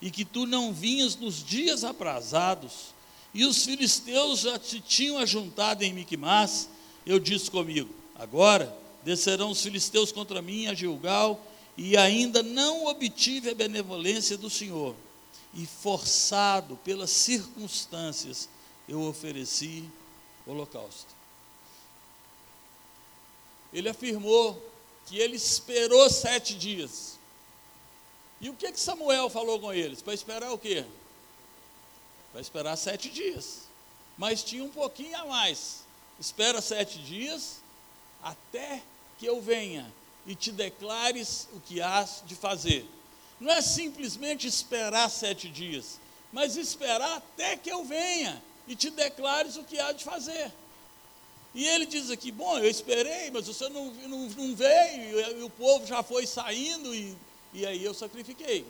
e 0.00 0.10
que 0.10 0.24
tu 0.24 0.46
não 0.46 0.72
vinhas 0.72 1.16
nos 1.16 1.44
dias 1.44 1.84
aprazados, 1.84 2.94
e 3.34 3.44
os 3.44 3.64
filisteus 3.64 4.40
já 4.40 4.58
te 4.58 4.80
tinham 4.80 5.18
ajuntado 5.18 5.82
em 5.82 5.92
Miquimás, 5.92 6.68
eu 7.04 7.18
disse 7.18 7.50
comigo: 7.50 7.94
Agora 8.14 8.74
descerão 9.04 9.50
os 9.50 9.62
filisteus 9.62 10.10
contra 10.10 10.42
mim 10.42 10.66
a 10.66 10.74
Gilgal, 10.74 11.40
e 11.76 11.96
ainda 11.96 12.42
não 12.42 12.86
obtive 12.86 13.50
a 13.50 13.54
benevolência 13.54 14.36
do 14.36 14.50
Senhor. 14.50 14.94
E 15.54 15.64
forçado 15.64 16.76
pelas 16.84 17.10
circunstâncias, 17.10 18.48
eu 18.88 19.00
ofereci 19.02 19.84
holocausto. 20.46 21.16
Ele 23.72 23.88
afirmou 23.88 24.60
que 25.08 25.18
ele 25.18 25.36
esperou 25.36 26.08
sete 26.10 26.54
dias. 26.54 27.18
E 28.40 28.50
o 28.50 28.54
que, 28.54 28.70
que 28.70 28.78
Samuel 28.78 29.30
falou 29.30 29.58
com 29.58 29.72
eles? 29.72 30.02
Para 30.02 30.14
esperar 30.14 30.52
o 30.52 30.58
quê? 30.58 30.84
Para 32.30 32.40
esperar 32.40 32.76
sete 32.76 33.08
dias. 33.08 33.62
Mas 34.16 34.44
tinha 34.44 34.62
um 34.62 34.68
pouquinho 34.68 35.16
a 35.16 35.24
mais. 35.24 35.82
Espera 36.20 36.60
sete 36.60 36.98
dias 36.98 37.62
até 38.22 38.82
que 39.18 39.26
eu 39.26 39.40
venha 39.40 39.90
e 40.26 40.34
te 40.34 40.52
declares 40.52 41.48
o 41.54 41.60
que 41.60 41.80
has 41.80 42.22
de 42.26 42.34
fazer. 42.34 42.86
Não 43.40 43.50
é 43.50 43.62
simplesmente 43.62 44.46
esperar 44.46 45.08
sete 45.08 45.48
dias, 45.48 45.98
mas 46.32 46.56
esperar 46.56 47.16
até 47.16 47.56
que 47.56 47.70
eu 47.70 47.84
venha 47.84 48.42
e 48.66 48.76
te 48.76 48.90
declares 48.90 49.56
o 49.56 49.64
que 49.64 49.78
há 49.78 49.92
de 49.92 50.04
fazer. 50.04 50.52
E 51.54 51.66
ele 51.66 51.86
diz 51.86 52.10
aqui: 52.10 52.30
Bom, 52.30 52.58
eu 52.58 52.68
esperei, 52.68 53.30
mas 53.30 53.46
você 53.46 53.68
não, 53.68 53.86
não, 53.86 54.28
não 54.28 54.54
veio, 54.54 55.38
e 55.38 55.42
o 55.42 55.50
povo 55.50 55.86
já 55.86 56.02
foi 56.02 56.26
saindo, 56.26 56.94
e, 56.94 57.16
e 57.52 57.66
aí 57.66 57.82
eu 57.82 57.94
sacrifiquei. 57.94 58.66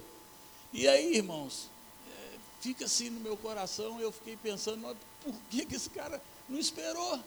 E 0.72 0.86
aí, 0.86 1.16
irmãos, 1.16 1.68
é, 2.10 2.38
fica 2.60 2.84
assim 2.84 3.10
no 3.10 3.20
meu 3.20 3.36
coração, 3.36 4.00
eu 4.00 4.12
fiquei 4.12 4.36
pensando: 4.36 4.96
por 5.22 5.34
que, 5.50 5.66
que 5.66 5.76
esse 5.76 5.90
cara 5.90 6.22
não 6.48 6.58
esperou? 6.58 7.18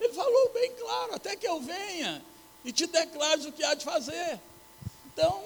Ele 0.00 0.12
falou 0.12 0.50
bem 0.50 0.72
claro: 0.72 1.14
até 1.14 1.36
que 1.36 1.48
eu 1.48 1.60
venha 1.60 2.22
e 2.64 2.72
te 2.72 2.86
declares 2.86 3.44
o 3.44 3.52
que 3.52 3.64
há 3.64 3.74
de 3.74 3.84
fazer. 3.84 4.40
Então, 5.06 5.44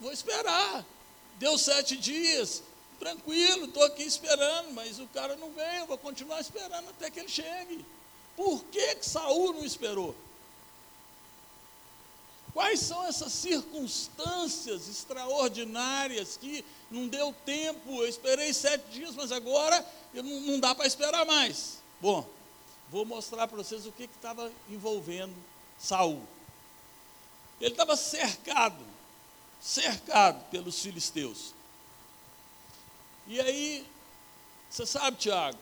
vou 0.00 0.12
esperar. 0.12 0.84
Deu 1.38 1.58
sete 1.58 1.96
dias, 1.96 2.62
tranquilo, 2.98 3.64
estou 3.64 3.82
aqui 3.84 4.04
esperando, 4.04 4.72
mas 4.72 5.00
o 5.00 5.06
cara 5.08 5.34
não 5.36 5.50
veio, 5.50 5.80
eu 5.80 5.86
vou 5.86 5.98
continuar 5.98 6.40
esperando 6.40 6.88
até 6.90 7.10
que 7.10 7.18
ele 7.18 7.28
chegue. 7.28 7.84
Por 8.36 8.64
que, 8.64 8.96
que 8.96 9.06
Saul 9.06 9.52
não 9.54 9.64
esperou? 9.64 10.14
Quais 12.52 12.80
são 12.80 13.02
essas 13.04 13.32
circunstâncias 13.32 14.88
extraordinárias 14.88 16.36
que 16.36 16.64
não 16.90 17.08
deu 17.08 17.34
tempo? 17.46 18.02
Eu 18.02 18.08
esperei 18.08 18.52
sete 18.52 18.90
dias, 18.90 19.14
mas 19.14 19.32
agora 19.32 19.84
não, 20.12 20.22
não 20.22 20.60
dá 20.60 20.74
para 20.74 20.86
esperar 20.86 21.24
mais. 21.24 21.78
Bom, 22.00 22.28
vou 22.90 23.06
mostrar 23.06 23.48
para 23.48 23.56
vocês 23.56 23.86
o 23.86 23.92
que 23.92 24.04
estava 24.04 24.52
envolvendo 24.68 25.34
Saul. 25.78 26.22
Ele 27.58 27.72
estava 27.72 27.96
cercado, 27.96 28.84
cercado 29.60 30.44
pelos 30.50 30.78
filisteus. 30.80 31.54
E 33.26 33.40
aí, 33.40 33.86
você 34.68 34.84
sabe, 34.84 35.16
Tiago, 35.16 35.58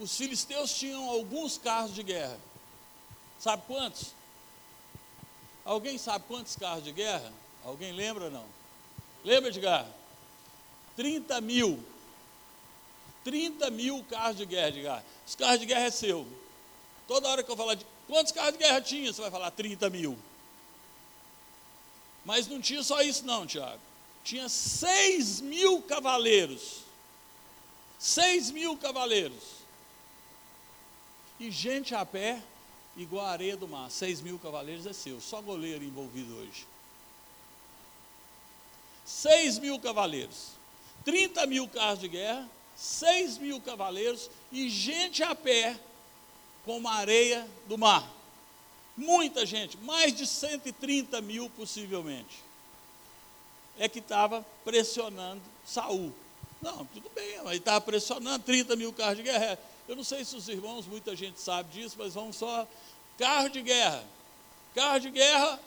os 0.00 0.16
filisteus 0.16 0.72
tinham 0.74 1.08
alguns 1.08 1.58
carros 1.58 1.94
de 1.94 2.02
guerra. 2.02 2.38
Sabe 3.38 3.62
quantos? 3.66 4.12
Alguém 5.64 5.98
sabe 5.98 6.24
quantos 6.26 6.56
carros 6.56 6.84
de 6.84 6.92
guerra? 6.92 7.32
Alguém 7.64 7.92
lembra 7.92 8.30
não? 8.30 8.44
Lembra, 9.24 9.50
Edgar? 9.50 9.86
30 10.96 11.40
mil. 11.40 11.82
30 13.24 13.70
mil 13.70 14.04
carros 14.04 14.36
de 14.36 14.44
guerra, 14.44 14.68
Edgar. 14.68 15.04
Os 15.26 15.34
carros 15.34 15.60
de 15.60 15.66
guerra 15.66 15.86
é 15.86 15.90
seu. 15.90 16.26
Toda 17.08 17.28
hora 17.28 17.42
que 17.42 17.50
eu 17.50 17.56
falar 17.56 17.74
de 17.74 17.86
quantos 18.06 18.32
carros 18.32 18.52
de 18.52 18.58
guerra 18.58 18.80
tinha, 18.80 19.12
você 19.12 19.22
vai 19.22 19.30
falar 19.30 19.50
30 19.50 19.88
mil. 19.90 20.18
Mas 22.24 22.46
não 22.46 22.60
tinha 22.60 22.82
só 22.82 23.00
isso, 23.02 23.24
não, 23.24 23.46
Tiago. 23.46 23.80
Tinha 24.22 24.48
6 24.48 25.40
mil 25.40 25.82
cavaleiros. 25.82 26.84
6 27.98 28.50
mil 28.50 28.76
cavaleiros 28.76 29.63
e 31.38 31.50
gente 31.50 31.94
a 31.94 32.04
pé, 32.04 32.42
igual 32.96 33.26
a 33.26 33.30
areia 33.30 33.56
do 33.56 33.66
mar. 33.66 33.90
6 33.90 34.20
mil 34.20 34.38
cavaleiros 34.38 34.86
é 34.86 34.92
seu, 34.92 35.20
só 35.20 35.40
goleiro 35.40 35.84
envolvido 35.84 36.36
hoje. 36.36 36.66
6 39.04 39.58
mil 39.58 39.78
cavaleiros, 39.78 40.52
30 41.04 41.46
mil 41.46 41.68
carros 41.68 42.00
de 42.00 42.08
guerra, 42.08 42.48
6 42.76 43.38
mil 43.38 43.60
cavaleiros 43.60 44.30
e 44.50 44.68
gente 44.68 45.22
a 45.22 45.34
pé, 45.34 45.78
como 46.64 46.88
a 46.88 46.94
areia 46.94 47.46
do 47.66 47.76
mar. 47.76 48.10
Muita 48.96 49.44
gente, 49.44 49.76
mais 49.78 50.14
de 50.14 50.26
130 50.26 51.20
mil 51.20 51.50
possivelmente. 51.50 52.42
É 53.78 53.88
que 53.88 53.98
estava 53.98 54.46
pressionando 54.64 55.42
Saul. 55.66 56.12
Não, 56.62 56.86
tudo 56.86 57.10
bem, 57.14 57.42
mas 57.44 57.56
estava 57.56 57.80
pressionando 57.80 58.44
30 58.44 58.76
mil 58.76 58.92
carros 58.92 59.16
de 59.16 59.24
guerra. 59.24 59.58
Eu 59.86 59.96
não 59.96 60.04
sei 60.04 60.24
se 60.24 60.34
os 60.36 60.48
irmãos, 60.48 60.86
muita 60.86 61.14
gente 61.14 61.40
sabe 61.40 61.72
disso, 61.72 61.96
mas 61.98 62.14
vamos 62.14 62.36
só. 62.36 62.66
Carro 63.18 63.48
de 63.48 63.60
guerra. 63.60 64.02
Carro 64.74 64.98
de 64.98 65.10
guerra 65.10 65.60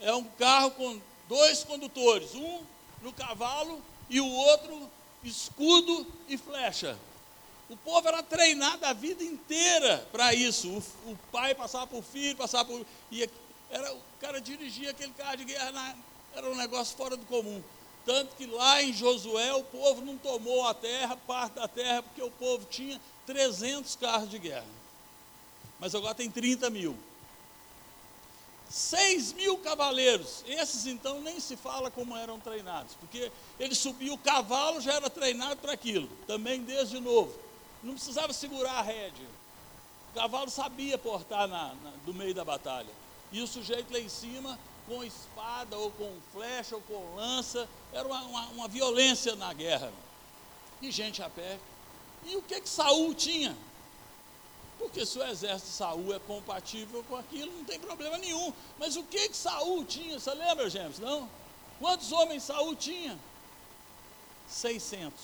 é 0.00 0.14
um 0.14 0.24
carro 0.24 0.70
com 0.72 1.00
dois 1.28 1.62
condutores, 1.62 2.34
um 2.34 2.62
no 3.02 3.12
cavalo 3.12 3.80
e 4.08 4.20
o 4.20 4.28
outro 4.28 4.90
escudo 5.22 6.06
e 6.28 6.36
flecha. 6.36 6.98
O 7.68 7.76
povo 7.76 8.08
era 8.08 8.22
treinado 8.22 8.84
a 8.84 8.92
vida 8.92 9.22
inteira 9.22 10.04
para 10.10 10.34
isso. 10.34 10.68
O, 10.68 11.12
o, 11.12 11.18
pai 11.30 11.54
passava 11.54 11.86
por 11.86 12.02
filho, 12.02 12.36
passava 12.36 12.64
por. 12.64 12.84
E 13.12 13.28
era, 13.70 13.94
o 13.94 14.00
cara 14.20 14.40
dirigia 14.40 14.90
aquele 14.90 15.12
carro 15.12 15.36
de 15.36 15.44
guerra, 15.44 15.70
na, 15.70 15.94
era 16.34 16.50
um 16.50 16.56
negócio 16.56 16.96
fora 16.96 17.16
do 17.16 17.24
comum. 17.26 17.62
Tanto 18.04 18.34
que 18.34 18.46
lá 18.46 18.82
em 18.82 18.92
Josué 18.92 19.52
o 19.54 19.62
povo 19.62 20.02
não 20.04 20.16
tomou 20.16 20.66
a 20.66 20.74
terra, 20.74 21.16
parte 21.26 21.54
da 21.54 21.68
terra, 21.68 22.02
porque 22.02 22.22
o 22.22 22.30
povo 22.30 22.66
tinha 22.68 23.00
300 23.30 23.94
carros 23.94 24.28
de 24.28 24.40
guerra. 24.40 24.66
Mas 25.78 25.94
agora 25.94 26.16
tem 26.16 26.28
30 26.28 26.68
mil. 26.68 26.96
6 28.68 29.34
mil 29.34 29.56
cavaleiros. 29.58 30.44
Esses 30.48 30.86
então 30.86 31.20
nem 31.20 31.38
se 31.38 31.56
fala 31.56 31.92
como 31.92 32.16
eram 32.16 32.40
treinados, 32.40 32.94
porque 32.94 33.30
ele 33.58 33.74
subia 33.74 34.12
o 34.12 34.18
cavalo, 34.18 34.80
já 34.80 34.94
era 34.94 35.08
treinado 35.08 35.56
para 35.58 35.72
aquilo, 35.72 36.08
também 36.26 36.62
desde 36.62 36.98
novo. 36.98 37.32
Não 37.84 37.94
precisava 37.94 38.32
segurar 38.32 38.78
a 38.78 38.82
rédea. 38.82 39.28
O 40.10 40.18
cavalo 40.18 40.50
sabia 40.50 40.98
portar 40.98 41.46
na, 41.46 41.72
na, 41.74 41.90
do 42.04 42.12
meio 42.12 42.34
da 42.34 42.44
batalha. 42.44 42.90
E 43.30 43.40
o 43.40 43.46
sujeito 43.46 43.92
lá 43.92 44.00
em 44.00 44.08
cima, 44.08 44.58
com 44.88 45.04
espada, 45.04 45.76
ou 45.76 45.92
com 45.92 46.12
flecha, 46.32 46.74
ou 46.74 46.82
com 46.82 47.14
lança, 47.14 47.68
era 47.92 48.06
uma, 48.06 48.22
uma, 48.22 48.46
uma 48.48 48.68
violência 48.68 49.36
na 49.36 49.52
guerra. 49.52 49.92
E 50.82 50.90
gente 50.90 51.22
a 51.22 51.30
pé, 51.30 51.58
e 52.24 52.36
o 52.36 52.42
que 52.42 52.60
que 52.60 52.68
Saul 52.68 53.14
tinha? 53.14 53.56
Porque 54.78 55.04
se 55.04 55.18
o 55.18 55.22
exército 55.22 55.70
de 55.70 55.76
Saul 55.76 56.14
é 56.14 56.18
compatível 56.20 57.04
com 57.04 57.16
aquilo, 57.16 57.52
não 57.52 57.64
tem 57.64 57.78
problema 57.78 58.16
nenhum. 58.16 58.52
Mas 58.78 58.96
o 58.96 59.02
que 59.04 59.28
que 59.28 59.36
Saul 59.36 59.84
tinha? 59.84 60.18
Você 60.18 60.32
lembra, 60.32 60.70
James? 60.70 60.98
Não? 60.98 61.28
Quantos 61.78 62.10
homens 62.12 62.44
Saul 62.44 62.74
tinha? 62.74 63.18
600. 64.48 65.14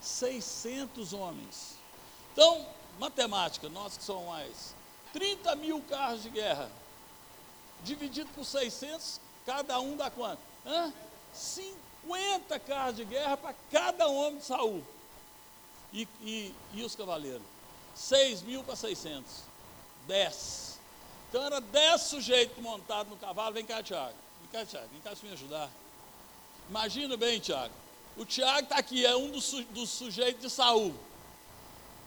600 0.00 1.12
homens. 1.12 1.74
Então, 2.32 2.66
matemática, 2.98 3.68
nós 3.68 3.96
que 3.96 4.04
somos 4.04 4.28
mais. 4.28 4.74
30 5.12 5.56
mil 5.56 5.82
carros 5.82 6.22
de 6.22 6.30
guerra. 6.30 6.70
Dividido 7.82 8.28
por 8.34 8.44
600, 8.44 9.20
cada 9.46 9.80
um 9.80 9.96
dá 9.96 10.10
quanto? 10.10 10.40
Hã? 10.66 10.92
5 11.32 11.87
50 12.08 12.58
carros 12.60 12.96
de 12.96 13.04
guerra 13.04 13.36
para 13.36 13.54
cada 13.70 14.08
homem 14.08 14.38
de 14.38 14.44
Saul. 14.44 14.82
E, 15.92 16.08
e, 16.22 16.54
e 16.74 16.82
os 16.82 16.96
cavaleiros? 16.96 17.42
6 17.94 18.42
mil 18.42 18.64
para 18.64 18.76
600. 18.76 19.30
10. 20.06 20.78
Então 21.28 21.44
era 21.44 21.60
10 21.60 22.00
sujeitos 22.00 22.62
montados 22.62 23.12
no 23.12 23.18
cavalo. 23.18 23.52
Vem 23.52 23.64
cá, 23.64 23.82
Tiago. 23.82 24.14
Vem 24.40 24.50
cá, 24.50 24.66
Tiago. 24.66 24.88
Vem 24.90 25.00
cá 25.02 25.12
me 25.22 25.32
ajudar. 25.32 25.70
Imagina 26.70 27.16
bem, 27.16 27.38
Tiago. 27.38 27.74
O 28.16 28.24
Tiago 28.24 28.60
está 28.60 28.78
aqui, 28.78 29.04
é 29.04 29.14
um 29.14 29.30
dos, 29.30 29.50
dos 29.70 29.90
sujeitos 29.90 30.42
de 30.42 30.50
Saul. 30.50 30.94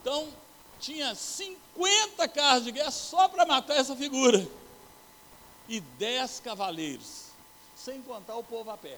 Então, 0.01 0.27
tinha 0.79 1.13
50 1.13 2.27
carros 2.27 2.63
de 2.65 2.71
guerra 2.71 2.91
só 2.91 3.27
para 3.27 3.45
matar 3.45 3.75
essa 3.75 3.95
figura. 3.95 4.45
E 5.69 5.79
10 5.79 6.39
cavaleiros. 6.39 7.25
Sem 7.75 8.01
contar 8.01 8.35
o 8.35 8.43
povo 8.43 8.69
a 8.71 8.77
pé. 8.77 8.97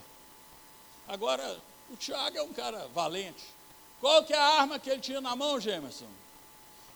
Agora, 1.08 1.60
o 1.90 1.96
Tiago 1.96 2.38
é 2.38 2.44
um 2.44 2.54
cara 2.54 2.88
valente. 2.94 3.44
Qual 4.00 4.24
que 4.24 4.34
é 4.34 4.38
a 4.38 4.60
arma 4.62 4.80
que 4.80 4.90
ele 4.90 5.02
tinha 5.02 5.22
na 5.22 5.36
mão, 5.36 5.60
Gemerson? 5.60 6.08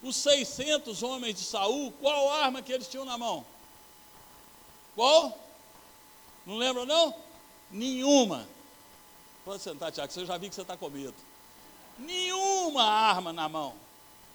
os 0.02 0.16
600 0.18 1.04
homens 1.04 1.36
de 1.36 1.42
Saul, 1.44 1.92
qual 2.00 2.32
arma 2.32 2.62
que 2.62 2.72
eles 2.72 2.88
tinham 2.88 3.06
na 3.06 3.18
mão? 3.18 3.46
Qual? 4.96 5.38
Não 6.46 6.56
lembra 6.56 6.86
não? 6.86 7.14
Nenhuma. 7.72 8.48
Pode 9.44 9.62
sentar, 9.62 9.92
Tiago, 9.92 10.12
você 10.12 10.26
já 10.26 10.38
vi 10.38 10.50
que 10.50 10.56
você 10.56 10.62
está 10.62 10.78
com 10.78 10.90
medo. 10.90 11.16
Nenhuma 11.98 12.84
arma 12.84 13.34
na 13.34 13.50
mão. 13.50 13.74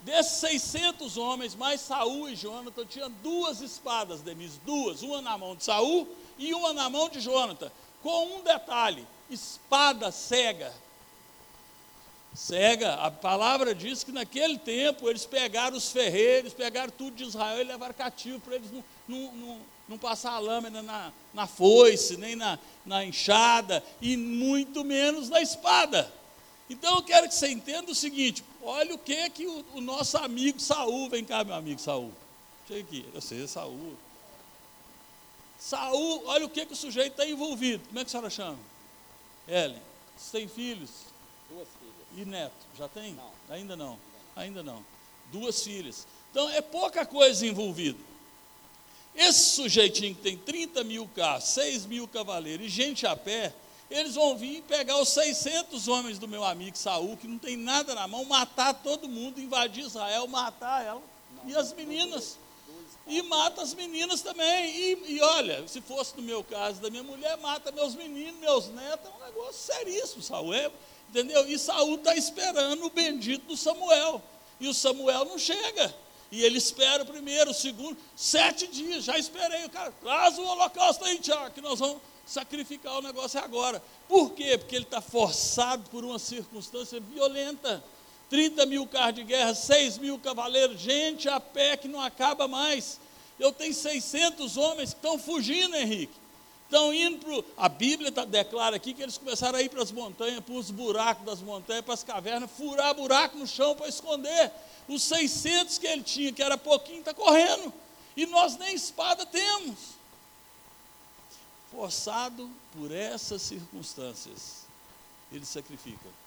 Desses 0.00 0.32
600 0.32 1.16
homens, 1.16 1.54
mais 1.54 1.80
Saul 1.80 2.28
e 2.28 2.34
Jonathan, 2.34 2.84
tinha 2.84 3.08
duas 3.08 3.60
espadas, 3.60 4.20
Denise, 4.20 4.58
duas, 4.64 5.02
uma 5.02 5.22
na 5.22 5.38
mão 5.38 5.54
de 5.54 5.62
Saul 5.62 6.08
e 6.36 6.52
uma 6.52 6.72
na 6.72 6.90
mão 6.90 7.08
de 7.08 7.20
Jonathan, 7.20 7.70
com 8.02 8.36
um 8.36 8.42
detalhe: 8.42 9.06
espada 9.30 10.10
cega. 10.10 10.72
Cega, 12.34 12.94
a 12.94 13.10
palavra 13.10 13.74
diz 13.74 14.02
que 14.02 14.10
naquele 14.10 14.56
tempo 14.58 15.08
eles 15.08 15.26
pegaram 15.26 15.76
os 15.76 15.92
ferreiros, 15.92 16.54
pegaram 16.54 16.90
tudo 16.90 17.14
de 17.14 17.24
Israel 17.24 17.60
e 17.60 17.64
levaram 17.64 17.92
cativo 17.92 18.40
para 18.40 18.54
eles 18.54 18.70
não, 18.72 18.82
não, 19.06 19.32
não, 19.34 19.58
não, 19.86 19.98
passar 19.98 20.32
a 20.32 20.38
lâmina 20.38 20.80
na, 20.80 21.12
na 21.34 21.46
foice, 21.46 22.16
nem 22.16 22.34
na, 22.34 22.58
na 22.86 23.04
enxada, 23.04 23.84
e 24.00 24.16
muito 24.16 24.82
menos 24.82 25.28
na 25.28 25.42
espada. 25.42 26.10
Então 26.70 26.96
eu 26.96 27.02
quero 27.02 27.28
que 27.28 27.34
você 27.34 27.50
entenda 27.50 27.92
o 27.92 27.94
seguinte: 27.94 28.42
olha 28.62 28.94
o 28.94 28.98
que 28.98 29.28
que 29.28 29.46
o, 29.46 29.64
o 29.74 29.80
nosso 29.82 30.16
amigo 30.16 30.58
Saul, 30.58 31.10
vem 31.10 31.26
cá, 31.26 31.44
meu 31.44 31.54
amigo 31.54 31.80
Saul. 31.80 32.12
Chega 32.66 32.80
aqui, 32.80 33.04
eu 33.12 33.20
sei, 33.20 33.46
Saul. 33.46 33.94
Saul, 35.62 36.24
olha 36.26 36.44
o 36.44 36.48
que, 36.48 36.66
que 36.66 36.72
o 36.72 36.76
sujeito 36.76 37.12
está 37.12 37.24
envolvido. 37.24 37.86
Como 37.86 38.00
é 38.00 38.02
que 38.02 38.08
a 38.08 38.10
senhora 38.10 38.30
chama? 38.30 38.58
Ellen. 39.46 39.80
Você 40.16 40.38
tem 40.38 40.48
filhos? 40.48 40.90
Duas 41.48 41.68
filhas. 41.78 41.94
E 42.16 42.28
neto? 42.28 42.52
Já 42.76 42.88
tem? 42.88 43.14
Não. 43.14 43.30
Ainda 43.48 43.76
não. 43.76 43.96
Ainda 44.34 44.60
não. 44.60 44.84
Duas 45.30 45.62
filhas. 45.62 46.04
Então 46.32 46.50
é 46.50 46.60
pouca 46.60 47.06
coisa 47.06 47.46
envolvida. 47.46 47.98
Esse 49.14 49.54
sujeitinho 49.54 50.16
que 50.16 50.22
tem 50.22 50.36
30 50.36 50.82
mil 50.82 51.08
carros, 51.14 51.44
6 51.44 51.86
mil 51.86 52.08
cavaleiros 52.08 52.66
e 52.66 52.68
gente 52.68 53.06
a 53.06 53.14
pé, 53.14 53.54
eles 53.88 54.16
vão 54.16 54.36
vir 54.36 54.62
pegar 54.62 55.00
os 55.00 55.10
600 55.10 55.86
homens 55.86 56.18
do 56.18 56.26
meu 56.26 56.42
amigo 56.42 56.76
Saul, 56.76 57.16
que 57.16 57.28
não 57.28 57.38
tem 57.38 57.56
nada 57.56 57.94
na 57.94 58.08
mão, 58.08 58.24
matar 58.24 58.74
todo 58.74 59.08
mundo, 59.08 59.40
invadir 59.40 59.84
Israel, 59.84 60.26
matar 60.26 60.84
ela. 60.84 61.02
Não, 61.36 61.48
e 61.48 61.54
as 61.54 61.72
meninas. 61.72 62.36
E 63.06 63.20
mata 63.22 63.62
as 63.62 63.74
meninas 63.74 64.22
também. 64.22 64.70
E, 64.70 65.14
e 65.14 65.20
olha, 65.20 65.66
se 65.66 65.80
fosse 65.80 66.16
no 66.16 66.22
meu 66.22 66.44
caso, 66.44 66.80
da 66.80 66.90
minha 66.90 67.02
mulher, 67.02 67.36
mata 67.38 67.72
meus 67.72 67.94
meninos, 67.94 68.38
meus 68.40 68.68
netos. 68.68 69.10
É 69.10 69.22
um 69.22 69.26
negócio 69.26 69.74
seríssimo, 69.74 70.22
Saul. 70.22 70.54
É, 70.54 70.70
entendeu? 71.08 71.46
E 71.48 71.58
Saul 71.58 71.96
está 71.96 72.14
esperando 72.16 72.84
o 72.84 72.90
bendito 72.90 73.46
do 73.46 73.56
Samuel. 73.56 74.22
E 74.60 74.68
o 74.68 74.74
Samuel 74.74 75.24
não 75.24 75.38
chega. 75.38 75.94
E 76.30 76.42
ele 76.42 76.56
espera 76.56 77.02
o 77.02 77.06
primeiro, 77.06 77.50
o 77.50 77.54
segundo, 77.54 77.96
sete 78.16 78.66
dias. 78.66 79.04
Já 79.04 79.18
esperei. 79.18 79.64
O 79.64 79.70
cara, 79.70 79.92
traz 80.00 80.38
o 80.38 80.42
holocausto 80.42 81.04
aí, 81.04 81.18
Tiago, 81.18 81.52
que 81.52 81.60
nós 81.60 81.78
vamos 81.78 82.00
sacrificar 82.24 82.98
o 82.98 83.02
negócio 83.02 83.38
agora. 83.40 83.82
Por 84.08 84.30
quê? 84.32 84.56
Porque 84.56 84.76
ele 84.76 84.84
está 84.84 85.00
forçado 85.00 85.90
por 85.90 86.04
uma 86.04 86.18
circunstância 86.18 87.00
violenta. 87.00 87.82
30 88.32 88.64
mil 88.64 88.86
carros 88.86 89.16
de 89.16 89.24
guerra, 89.24 89.54
6 89.54 89.98
mil 89.98 90.18
cavaleiros, 90.18 90.80
gente 90.80 91.28
a 91.28 91.38
pé 91.38 91.76
que 91.76 91.86
não 91.86 92.00
acaba 92.00 92.48
mais. 92.48 92.98
Eu 93.38 93.52
tenho 93.52 93.74
600 93.74 94.56
homens 94.56 94.94
que 94.94 94.96
estão 94.96 95.18
fugindo, 95.18 95.76
Henrique. 95.76 96.14
Estão 96.64 96.94
indo 96.94 97.18
para. 97.18 97.44
A 97.66 97.68
Bíblia 97.68 98.10
tá, 98.10 98.24
declara 98.24 98.76
aqui 98.76 98.94
que 98.94 99.02
eles 99.02 99.18
começaram 99.18 99.58
a 99.58 99.62
ir 99.62 99.68
para 99.68 99.82
as 99.82 99.92
montanhas, 99.92 100.42
para 100.42 100.54
os 100.54 100.70
buracos 100.70 101.26
das 101.26 101.42
montanhas, 101.42 101.84
para 101.84 101.92
as 101.92 102.02
cavernas, 102.02 102.50
furar 102.56 102.94
buraco 102.94 103.36
no 103.36 103.46
chão 103.46 103.76
para 103.76 103.86
esconder. 103.86 104.50
Os 104.88 105.02
600 105.02 105.76
que 105.76 105.86
ele 105.86 106.02
tinha, 106.02 106.32
que 106.32 106.42
era 106.42 106.56
pouquinho, 106.56 107.00
está 107.00 107.12
correndo. 107.12 107.70
E 108.16 108.24
nós 108.24 108.56
nem 108.56 108.74
espada 108.74 109.26
temos. 109.26 109.76
Forçado 111.70 112.50
por 112.72 112.90
essas 112.90 113.42
circunstâncias, 113.42 114.62
ele 115.30 115.44
sacrifica. 115.44 116.21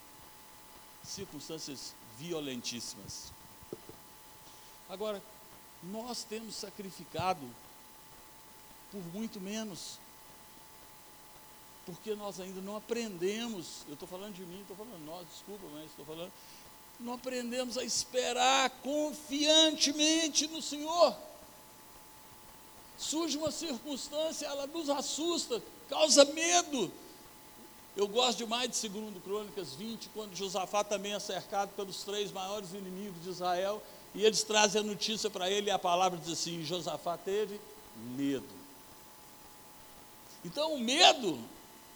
Circunstâncias 1.06 1.94
violentíssimas. 2.18 3.32
Agora, 4.88 5.22
nós 5.82 6.24
temos 6.24 6.54
sacrificado 6.56 7.42
por 8.90 9.02
muito 9.12 9.40
menos, 9.40 9.98
porque 11.84 12.14
nós 12.14 12.40
ainda 12.40 12.60
não 12.60 12.76
aprendemos. 12.76 13.82
Eu 13.86 13.94
estou 13.94 14.08
falando 14.08 14.34
de 14.34 14.42
mim, 14.42 14.60
estou 14.60 14.76
falando 14.76 15.04
nós, 15.04 15.26
desculpa, 15.28 15.66
mas 15.72 15.86
estou 15.86 16.04
falando. 16.04 16.32
Não 16.98 17.14
aprendemos 17.14 17.76
a 17.76 17.84
esperar 17.84 18.70
confiantemente 18.82 20.46
no 20.46 20.62
Senhor. 20.62 21.16
Surge 22.96 23.36
uma 23.36 23.50
circunstância, 23.50 24.46
ela 24.46 24.66
nos 24.66 24.88
assusta, 24.88 25.62
causa 25.88 26.24
medo. 26.24 26.90
Eu 27.96 28.06
gosto 28.06 28.36
demais 28.36 28.70
de 28.70 28.88
2 28.90 29.22
Crônicas 29.24 29.72
20, 29.72 30.10
quando 30.12 30.36
Josafá 30.36 30.84
também 30.84 31.14
é 31.14 31.18
cercado 31.18 31.70
pelos 31.70 32.02
três 32.02 32.30
maiores 32.30 32.74
inimigos 32.74 33.22
de 33.22 33.30
Israel, 33.30 33.82
e 34.14 34.22
eles 34.22 34.42
trazem 34.42 34.82
a 34.82 34.84
notícia 34.84 35.30
para 35.30 35.50
ele, 35.50 35.68
e 35.68 35.70
a 35.70 35.78
palavra 35.78 36.18
diz 36.18 36.30
assim: 36.30 36.62
Josafá 36.62 37.16
teve 37.16 37.58
medo. 38.14 38.44
Então, 40.44 40.74
o 40.74 40.78
medo 40.78 41.38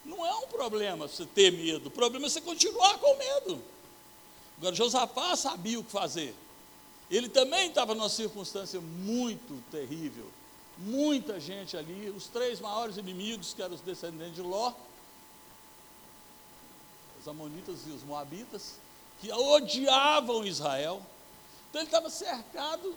não 0.03 0.25
é 0.25 0.35
um 0.37 0.47
problema 0.47 1.07
você 1.07 1.27
ter 1.27 1.53
medo, 1.53 1.89
o 1.89 1.91
problema 1.91 2.27
é 2.27 2.31
você 2.31 2.41
continuar 2.41 2.99
com 2.99 3.19
medo. 3.19 3.63
Agora, 4.57 4.75
Josafá 4.75 5.37
sabia 5.37 5.79
o 5.79 5.85
que 5.85 5.93
fazer. 5.93 6.35
Ele 7.11 7.29
também 7.29 7.69
estava 7.69 7.95
numa 7.95 8.09
circunstância 8.09 8.81
muito 8.81 9.63
terrível. 9.71 10.27
Muita 10.79 11.39
gente 11.39 11.77
ali, 11.77 12.09
os 12.09 12.27
três 12.27 12.59
maiores 12.59 12.97
inimigos, 12.97 13.53
que 13.53 13.61
eram 13.61 13.75
os 13.75 13.83
descendentes 13.83 14.37
de 14.37 14.43
Ló, 14.43 14.73
os 17.21 17.29
amonitas 17.29 17.81
e 17.87 17.91
os 17.91 18.03
moabitas, 18.03 18.77
que 19.21 19.31
odiavam 19.31 20.47
Israel. 20.47 21.03
Então 21.69 21.83
ele 21.83 21.89
estava 21.89 22.09
cercado 22.09 22.95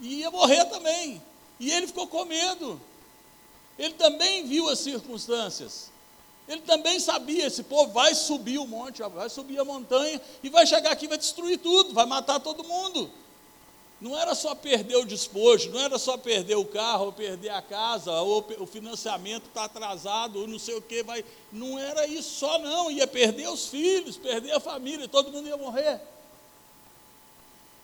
e 0.00 0.20
ia 0.20 0.30
morrer 0.30 0.64
também. 0.66 1.20
E 1.58 1.70
ele 1.72 1.88
ficou 1.88 2.06
com 2.06 2.24
medo. 2.24 2.80
Ele 3.76 3.94
também 3.94 4.46
viu 4.46 4.68
as 4.68 4.78
circunstâncias. 4.78 5.90
Ele 6.46 6.62
também 6.62 6.98
sabia, 7.00 7.46
esse 7.46 7.62
povo 7.62 7.92
vai 7.92 8.14
subir 8.14 8.58
o 8.58 8.66
monte, 8.66 9.02
vai 9.02 9.28
subir 9.28 9.58
a 9.58 9.64
montanha 9.64 10.20
e 10.42 10.48
vai 10.48 10.66
chegar 10.66 10.92
aqui, 10.92 11.06
vai 11.06 11.18
destruir 11.18 11.58
tudo, 11.58 11.92
vai 11.92 12.06
matar 12.06 12.40
todo 12.40 12.64
mundo. 12.64 13.10
Não 14.00 14.16
era 14.16 14.34
só 14.34 14.54
perder 14.54 14.96
o 14.96 15.04
despojo, 15.04 15.70
não 15.70 15.80
era 15.80 15.98
só 15.98 16.16
perder 16.16 16.54
o 16.54 16.64
carro, 16.64 17.06
ou 17.06 17.12
perder 17.12 17.48
a 17.48 17.60
casa, 17.60 18.12
ou 18.20 18.46
o 18.58 18.66
financiamento 18.66 19.46
está 19.46 19.64
atrasado, 19.64 20.38
ou 20.38 20.46
não 20.46 20.58
sei 20.58 20.76
o 20.76 20.82
que, 20.82 21.02
vai. 21.02 21.24
Não 21.50 21.76
era 21.76 22.06
isso 22.06 22.38
só, 22.38 22.58
não. 22.60 22.90
Ia 22.90 23.08
perder 23.08 23.48
os 23.48 23.66
filhos, 23.66 24.16
perder 24.16 24.52
a 24.52 24.60
família, 24.60 25.08
todo 25.08 25.32
mundo 25.32 25.48
ia 25.48 25.56
morrer. 25.56 26.00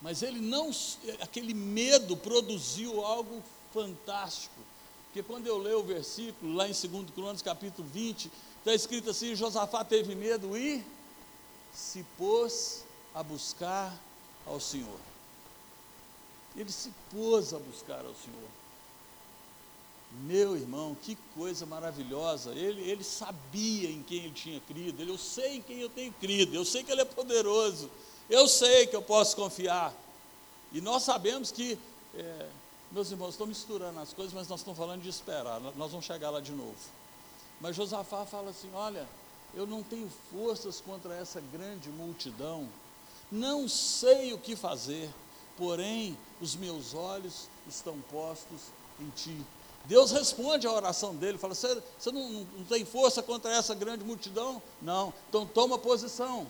Mas 0.01 0.23
ele 0.23 0.39
não, 0.39 0.71
aquele 1.21 1.53
medo 1.53 2.17
produziu 2.17 3.05
algo 3.05 3.43
fantástico. 3.73 4.55
Porque 5.07 5.23
quando 5.23 5.47
eu 5.47 5.59
leio 5.59 5.81
o 5.81 5.85
versículo, 5.85 6.55
lá 6.55 6.69
em 6.69 6.73
2 6.73 7.11
Crônicas, 7.11 7.43
capítulo 7.43 7.89
20, 7.89 8.31
está 8.59 8.73
escrito 8.73 9.11
assim: 9.11 9.35
Josafá 9.35 9.85
teve 9.85 10.15
medo 10.15 10.57
e 10.57 10.85
se 11.73 12.05
pôs 12.17 12.85
a 13.15 13.23
buscar 13.23 13.97
ao 14.47 14.61
Senhor. 14.61 15.14
Ele 16.57 16.71
se 16.71 16.93
pôs 17.11 17.53
a 17.53 17.59
buscar 17.59 18.05
ao 18.05 18.15
Senhor. 18.15 18.49
Meu 20.23 20.57
irmão, 20.57 20.97
que 21.03 21.17
coisa 21.35 21.67
maravilhosa. 21.67 22.53
Ele, 22.53 22.81
ele 22.89 23.03
sabia 23.03 23.91
em 23.91 24.03
quem 24.05 24.19
ele 24.19 24.31
tinha 24.31 24.61
crido. 24.61 25.03
Ele, 25.03 25.11
eu 25.11 25.19
sei 25.19 25.57
em 25.57 25.63
quem 25.63 25.79
eu 25.81 25.89
tenho 25.89 26.13
crido. 26.13 26.55
Eu 26.55 26.65
sei 26.65 26.85
que 26.85 26.93
ele 26.93 27.01
é 27.01 27.05
poderoso. 27.05 27.91
Eu 28.31 28.47
sei 28.47 28.87
que 28.87 28.95
eu 28.95 29.03
posso 29.03 29.35
confiar. 29.35 29.93
E 30.73 30.81
nós 30.81 31.03
sabemos 31.03 31.51
que, 31.51 31.77
é, 32.15 32.49
meus 32.93 33.11
irmãos, 33.11 33.31
estão 33.31 33.47
misturando 33.47 33.99
as 33.99 34.13
coisas, 34.13 34.33
mas 34.33 34.47
nós 34.47 34.61
estamos 34.61 34.79
falando 34.79 35.03
de 35.03 35.09
esperar. 35.09 35.61
Nós 35.61 35.91
vamos 35.91 36.07
chegar 36.07 36.31
lá 36.31 36.41
de 36.41 36.53
novo. 36.53 36.77
Mas 37.61 37.75
Josafá 37.75 38.25
fala 38.25 38.51
assim: 38.51 38.71
Olha, 38.73 39.09
eu 39.53 39.67
não 39.67 39.83
tenho 39.83 40.11
forças 40.31 40.81
contra 40.81 41.17
essa 41.17 41.41
grande 41.53 41.89
multidão. 41.89 42.69
Não 43.33 43.69
sei 43.69 44.33
o 44.33 44.39
que 44.39 44.55
fazer 44.55 45.11
porém 45.57 46.17
os 46.45 46.55
meus 46.55 46.95
olhos 46.95 47.49
estão 47.67 47.99
postos 48.13 48.61
em 49.01 49.09
ti. 49.11 49.41
Deus 49.87 50.13
responde 50.13 50.67
à 50.67 50.73
oração 50.73 51.17
dele, 51.17 51.39
fala: 51.39 51.55
Você, 51.55 51.83
não, 52.13 52.29
não, 52.29 52.65
tem 52.67 52.85
força 52.85 53.23
contra 53.23 53.51
essa 53.51 53.75
grande 53.75 54.05
multidão? 54.05 54.63
Não, 54.81 55.13
então 55.29 55.47
toma 55.47 55.79
posição. 55.79 56.47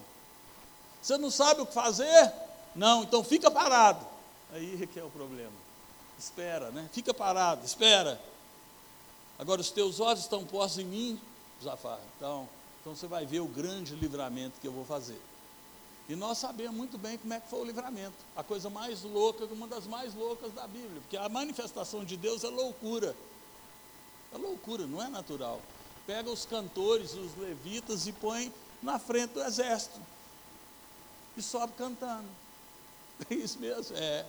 Você 1.01 1.17
não 1.17 1.31
sabe 1.31 1.61
o 1.61 1.65
que 1.65 1.73
fazer? 1.73 2.31
Não, 2.75 3.03
então 3.03 3.23
fica 3.23 3.49
parado. 3.49 4.05
Aí 4.51 4.83
é 4.83 4.85
que 4.85 4.99
é 4.99 5.03
o 5.03 5.09
problema. 5.09 5.53
Espera, 6.19 6.71
né? 6.71 6.89
Fica 6.91 7.13
parado, 7.13 7.65
espera. 7.65 8.21
Agora 9.39 9.61
os 9.61 9.71
teus 9.71 9.99
olhos 9.99 10.21
estão 10.21 10.45
postos 10.45 10.79
em 10.79 10.85
mim, 10.85 11.21
Zafar. 11.61 11.99
Então, 12.17 12.47
então 12.81 12.95
você 12.95 13.07
vai 13.07 13.25
ver 13.25 13.41
o 13.41 13.47
grande 13.47 13.95
livramento 13.95 14.59
que 14.59 14.67
eu 14.67 14.71
vou 14.71 14.85
fazer. 14.85 15.19
E 16.07 16.15
nós 16.15 16.37
sabemos 16.37 16.75
muito 16.75 16.97
bem 16.97 17.17
como 17.17 17.33
é 17.33 17.39
que 17.39 17.49
foi 17.49 17.59
o 17.61 17.63
livramento. 17.63 18.15
A 18.35 18.43
coisa 18.43 18.69
mais 18.69 19.01
louca, 19.01 19.45
uma 19.45 19.67
das 19.67 19.87
mais 19.87 20.13
loucas 20.13 20.53
da 20.53 20.67
Bíblia. 20.67 21.01
Porque 21.01 21.17
a 21.17 21.27
manifestação 21.27 22.05
de 22.05 22.15
Deus 22.15 22.43
é 22.43 22.49
loucura. 22.49 23.15
É 24.31 24.37
loucura, 24.37 24.85
não 24.85 25.01
é 25.01 25.09
natural. 25.09 25.59
Pega 26.05 26.29
os 26.29 26.45
cantores, 26.45 27.13
os 27.13 27.35
levitas 27.37 28.05
e 28.05 28.11
põe 28.11 28.53
na 28.83 28.99
frente 28.99 29.31
do 29.31 29.41
exército. 29.41 29.99
E 31.35 31.41
sobe 31.41 31.73
cantando. 31.77 32.27
É 33.29 33.33
isso 33.33 33.57
mesmo? 33.59 33.95
É. 33.97 34.25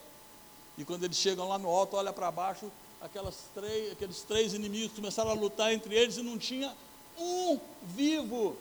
E 0.78 0.84
quando 0.84 1.02
eles 1.02 1.16
chegam 1.16 1.48
lá 1.48 1.58
no 1.58 1.68
alto, 1.68 1.96
olha 1.96 2.12
para 2.12 2.30
baixo, 2.30 2.70
aquelas 3.00 3.34
três, 3.52 3.92
aqueles 3.92 4.22
três 4.22 4.54
inimigos 4.54 4.94
começaram 4.94 5.30
a 5.30 5.34
lutar 5.34 5.72
entre 5.72 5.92
eles 5.92 6.16
e 6.18 6.22
não 6.22 6.38
tinha 6.38 6.72
um 7.18 7.58
vivo 7.82 8.56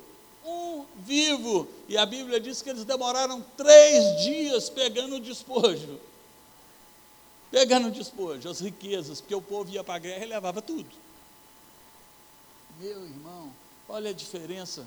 um 0.46 0.86
vivo. 0.98 1.68
E 1.88 1.98
a 1.98 2.06
Bíblia 2.06 2.40
diz 2.40 2.62
que 2.62 2.70
eles 2.70 2.86
demoraram 2.86 3.44
três 3.58 4.22
dias 4.24 4.70
pegando 4.70 5.16
o 5.16 5.20
despojo. 5.20 6.00
Pegando 7.52 7.88
o 7.88 7.92
despojo, 7.92 8.50
as 8.50 8.60
riquezas, 8.60 9.22
porque 9.22 9.36
o 9.36 9.42
povo 9.42 9.70
ia 9.72 9.84
para 9.84 9.96
a 9.96 10.00
guerra 10.00 10.26
e 10.26 10.28
levava 10.28 10.62
tudo. 10.62 10.90
Meu 12.80 13.06
irmão, 13.06 13.52
olha 13.88 14.10
a 14.10 14.14
diferença. 14.14 14.86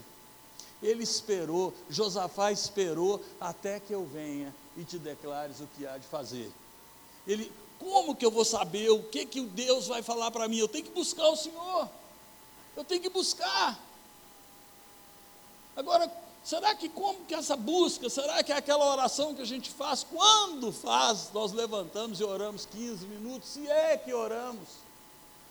Ele 0.83 1.03
esperou, 1.03 1.75
Josafá 1.89 2.53
esperou 2.53 3.25
até 3.41 3.81
que 3.81 3.93
eu 3.93 4.05
venha 4.05 4.55
e 4.77 4.85
te 4.85 4.99
declares 4.99 5.61
o 5.61 5.69
que 5.77 5.87
há 5.87 5.99
de 5.99 6.07
fazer. 6.07 6.53
Ele, 7.27 7.51
como 7.79 8.15
que 8.15 8.25
eu 8.25 8.31
vou 8.31 8.45
saber 8.45 8.91
o 8.91 9.03
que 9.03 9.27
que 9.27 9.41
o 9.41 9.47
Deus 9.47 9.87
vai 9.87 10.03
falar 10.03 10.31
para 10.31 10.47
mim? 10.47 10.59
Eu 10.59 10.69
tenho 10.69 10.85
que 10.85 10.91
buscar 10.91 11.29
o 11.29 11.37
Senhor. 11.37 11.89
Eu 12.77 12.85
tenho 12.85 13.01
que 13.01 13.09
buscar. 13.09 13.79
Agora, 15.79 16.11
será 16.43 16.75
que 16.75 16.89
como 16.89 17.25
que 17.25 17.33
essa 17.33 17.55
busca, 17.55 18.11
será 18.11 18.43
que 18.43 18.51
é 18.51 18.57
aquela 18.57 18.85
oração 18.91 19.33
que 19.33 19.43
a 19.43 19.47
gente 19.47 19.71
faz, 19.71 20.03
quando 20.03 20.73
faz, 20.73 21.31
nós 21.33 21.53
levantamos 21.53 22.19
e 22.19 22.25
oramos 22.25 22.67
15 22.67 23.07
minutos, 23.07 23.51
se 23.51 23.65
é 23.69 23.97
que 23.97 24.13
oramos, 24.13 24.69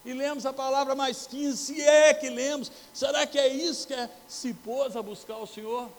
e 0.03 0.11
lemos 0.11 0.45
a 0.45 0.51
palavra 0.51 0.95
mais 0.95 1.25
15, 1.27 1.57
se 1.57 1.81
é 1.81 2.13
que 2.13 2.29
lemos, 2.29 2.69
será 2.93 3.25
que 3.25 3.39
é 3.39 3.47
isso 3.47 3.87
que 3.87 3.93
é, 3.93 4.09
se 4.27 4.53
pôs 4.53 4.97
a 4.97 5.01
buscar 5.01 5.37
o 5.37 5.47
Senhor? 5.47 5.89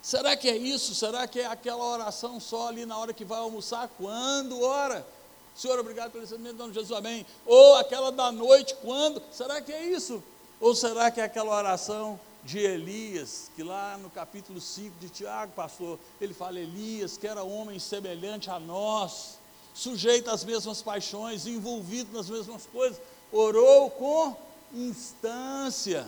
Será 0.00 0.34
que 0.34 0.48
é 0.48 0.56
isso? 0.56 0.94
Será 0.94 1.26
que 1.26 1.40
é 1.40 1.46
aquela 1.46 1.84
oração 1.84 2.40
só 2.40 2.68
ali 2.68 2.86
na 2.86 2.96
hora 2.96 3.12
que 3.12 3.24
vai 3.24 3.38
almoçar? 3.38 3.90
Quando 3.98 4.62
ora? 4.62 5.06
Senhor, 5.54 5.78
obrigado 5.78 6.10
pelo 6.10 6.24
recebimento, 6.24 6.56
dando 6.56 6.72
Jesus, 6.72 6.98
amém. 6.98 7.26
Ou 7.44 7.76
aquela 7.76 8.10
da 8.10 8.32
noite, 8.32 8.74
quando? 8.82 9.22
Será 9.30 9.60
que 9.60 9.72
é 9.72 9.88
isso? 9.88 10.22
Ou 10.58 10.74
será 10.74 11.10
que 11.10 11.20
é 11.20 11.24
aquela 11.24 11.54
oração 11.54 12.18
de 12.44 12.58
Elias, 12.58 13.50
que 13.56 13.62
lá 13.62 13.96
no 13.96 14.10
capítulo 14.10 14.60
5 14.60 14.98
de 15.00 15.08
Tiago, 15.08 15.52
pastor, 15.52 15.98
ele 16.20 16.34
fala: 16.34 16.60
Elias, 16.60 17.16
que 17.16 17.26
era 17.26 17.42
homem 17.42 17.78
semelhante 17.78 18.50
a 18.50 18.60
nós, 18.60 19.38
sujeito 19.72 20.30
às 20.30 20.44
mesmas 20.44 20.82
paixões, 20.82 21.46
envolvido 21.46 22.16
nas 22.16 22.28
mesmas 22.28 22.66
coisas, 22.66 23.00
orou 23.32 23.90
com 23.90 24.36
instância. 24.72 26.06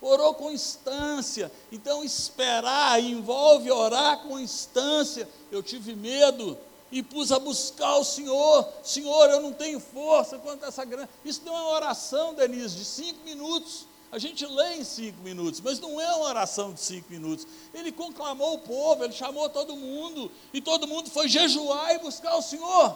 Orou 0.00 0.34
com 0.34 0.50
instância. 0.50 1.50
Então, 1.70 2.02
esperar 2.02 3.00
envolve 3.00 3.70
orar 3.70 4.18
com 4.18 4.38
instância. 4.40 5.28
Eu 5.50 5.62
tive 5.62 5.94
medo 5.94 6.58
e 6.90 7.04
pus 7.04 7.30
a 7.30 7.38
buscar 7.38 7.98
o 7.98 8.04
Senhor. 8.04 8.68
Senhor, 8.82 9.30
eu 9.30 9.40
não 9.40 9.52
tenho 9.52 9.78
força 9.78 10.38
quanto 10.38 10.64
a 10.64 10.68
essa 10.68 10.84
grande. 10.84 11.08
Isso 11.24 11.42
não 11.44 11.56
é 11.56 11.60
uma 11.60 11.70
oração, 11.70 12.34
Denise, 12.34 12.76
de 12.76 12.84
cinco 12.84 13.24
minutos. 13.24 13.86
A 14.12 14.18
gente 14.18 14.44
lê 14.44 14.74
em 14.74 14.84
cinco 14.84 15.22
minutos, 15.22 15.58
mas 15.62 15.80
não 15.80 15.98
é 15.98 16.14
uma 16.14 16.26
oração 16.26 16.74
de 16.74 16.80
cinco 16.82 17.10
minutos. 17.10 17.46
Ele 17.72 17.90
conclamou 17.90 18.56
o 18.56 18.58
povo, 18.58 19.02
ele 19.02 19.14
chamou 19.14 19.48
todo 19.48 19.74
mundo, 19.74 20.30
e 20.52 20.60
todo 20.60 20.86
mundo 20.86 21.08
foi 21.08 21.28
jejuar 21.28 21.94
e 21.94 21.98
buscar 21.98 22.36
o 22.36 22.42
Senhor. 22.42 22.94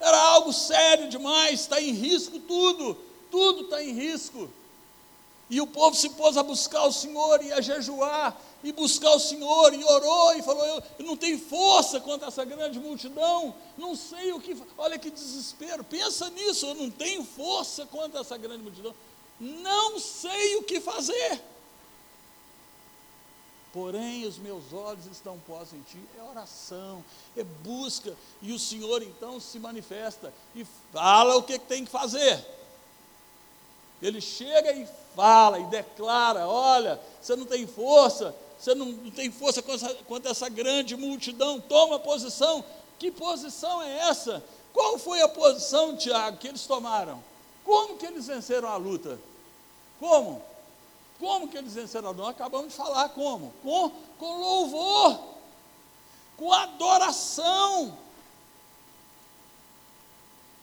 Era 0.00 0.20
algo 0.20 0.52
sério 0.52 1.08
demais, 1.08 1.60
está 1.60 1.80
em 1.80 1.92
risco 1.92 2.40
tudo, 2.40 2.98
tudo 3.30 3.62
está 3.62 3.80
em 3.80 3.92
risco. 3.92 4.50
E 5.48 5.60
o 5.60 5.68
povo 5.68 5.94
se 5.94 6.08
pôs 6.10 6.36
a 6.36 6.42
buscar 6.42 6.84
o 6.84 6.92
Senhor 6.92 7.40
e 7.44 7.52
a 7.52 7.60
jejuar, 7.60 8.36
e 8.64 8.72
buscar 8.72 9.12
o 9.12 9.20
Senhor, 9.20 9.72
e 9.72 9.84
orou, 9.84 10.34
e 10.34 10.42
falou: 10.42 10.64
Eu, 10.66 10.82
eu 10.98 11.06
não 11.06 11.16
tenho 11.16 11.38
força 11.38 12.00
contra 12.00 12.26
essa 12.26 12.44
grande 12.44 12.80
multidão, 12.80 13.54
não 13.78 13.94
sei 13.94 14.32
o 14.32 14.40
que. 14.40 14.56
Olha 14.76 14.98
que 14.98 15.12
desespero, 15.12 15.84
pensa 15.84 16.28
nisso, 16.30 16.66
eu 16.66 16.74
não 16.74 16.90
tenho 16.90 17.22
força 17.22 17.86
contra 17.86 18.20
essa 18.20 18.36
grande 18.36 18.64
multidão 18.64 18.92
não 19.42 19.98
sei 19.98 20.56
o 20.56 20.62
que 20.62 20.80
fazer. 20.80 21.42
Porém, 23.72 24.24
os 24.26 24.38
meus 24.38 24.72
olhos 24.72 25.06
estão 25.06 25.38
postos 25.40 25.78
em 25.78 25.82
ti. 25.82 25.98
É 26.16 26.22
oração, 26.22 27.02
é 27.36 27.42
busca. 27.42 28.14
E 28.40 28.52
o 28.52 28.58
Senhor 28.58 29.02
então 29.02 29.40
se 29.40 29.58
manifesta 29.58 30.32
e 30.54 30.64
fala 30.92 31.36
o 31.36 31.42
que 31.42 31.58
tem 31.58 31.84
que 31.84 31.90
fazer. 31.90 32.44
Ele 34.00 34.20
chega 34.20 34.72
e 34.72 34.86
fala 35.16 35.58
e 35.58 35.64
declara: 35.64 36.46
Olha, 36.46 37.00
você 37.20 37.34
não 37.34 37.46
tem 37.46 37.66
força, 37.66 38.34
você 38.58 38.74
não, 38.74 38.86
não 38.86 39.10
tem 39.10 39.30
força 39.32 39.60
contra 40.06 40.30
essa 40.30 40.48
grande 40.48 40.94
multidão, 40.96 41.60
toma 41.60 41.98
posição. 41.98 42.64
Que 42.98 43.10
posição 43.10 43.82
é 43.82 44.08
essa? 44.08 44.44
Qual 44.72 44.98
foi 44.98 45.20
a 45.20 45.28
posição, 45.28 45.96
Tiago, 45.96 46.36
que 46.36 46.46
eles 46.46 46.66
tomaram? 46.66 47.22
Como 47.64 47.96
que 47.96 48.06
eles 48.06 48.26
venceram 48.26 48.68
a 48.68 48.76
luta? 48.76 49.18
Como? 50.02 50.42
Como 51.20 51.46
que 51.46 51.56
eles 51.56 51.74
venceram? 51.74 52.12
Nós 52.12 52.30
acabamos 52.30 52.70
de 52.70 52.74
falar 52.74 53.08
como? 53.10 53.52
Com, 53.62 53.88
com 54.18 54.40
louvor, 54.40 55.20
com 56.36 56.52
adoração. 56.52 57.96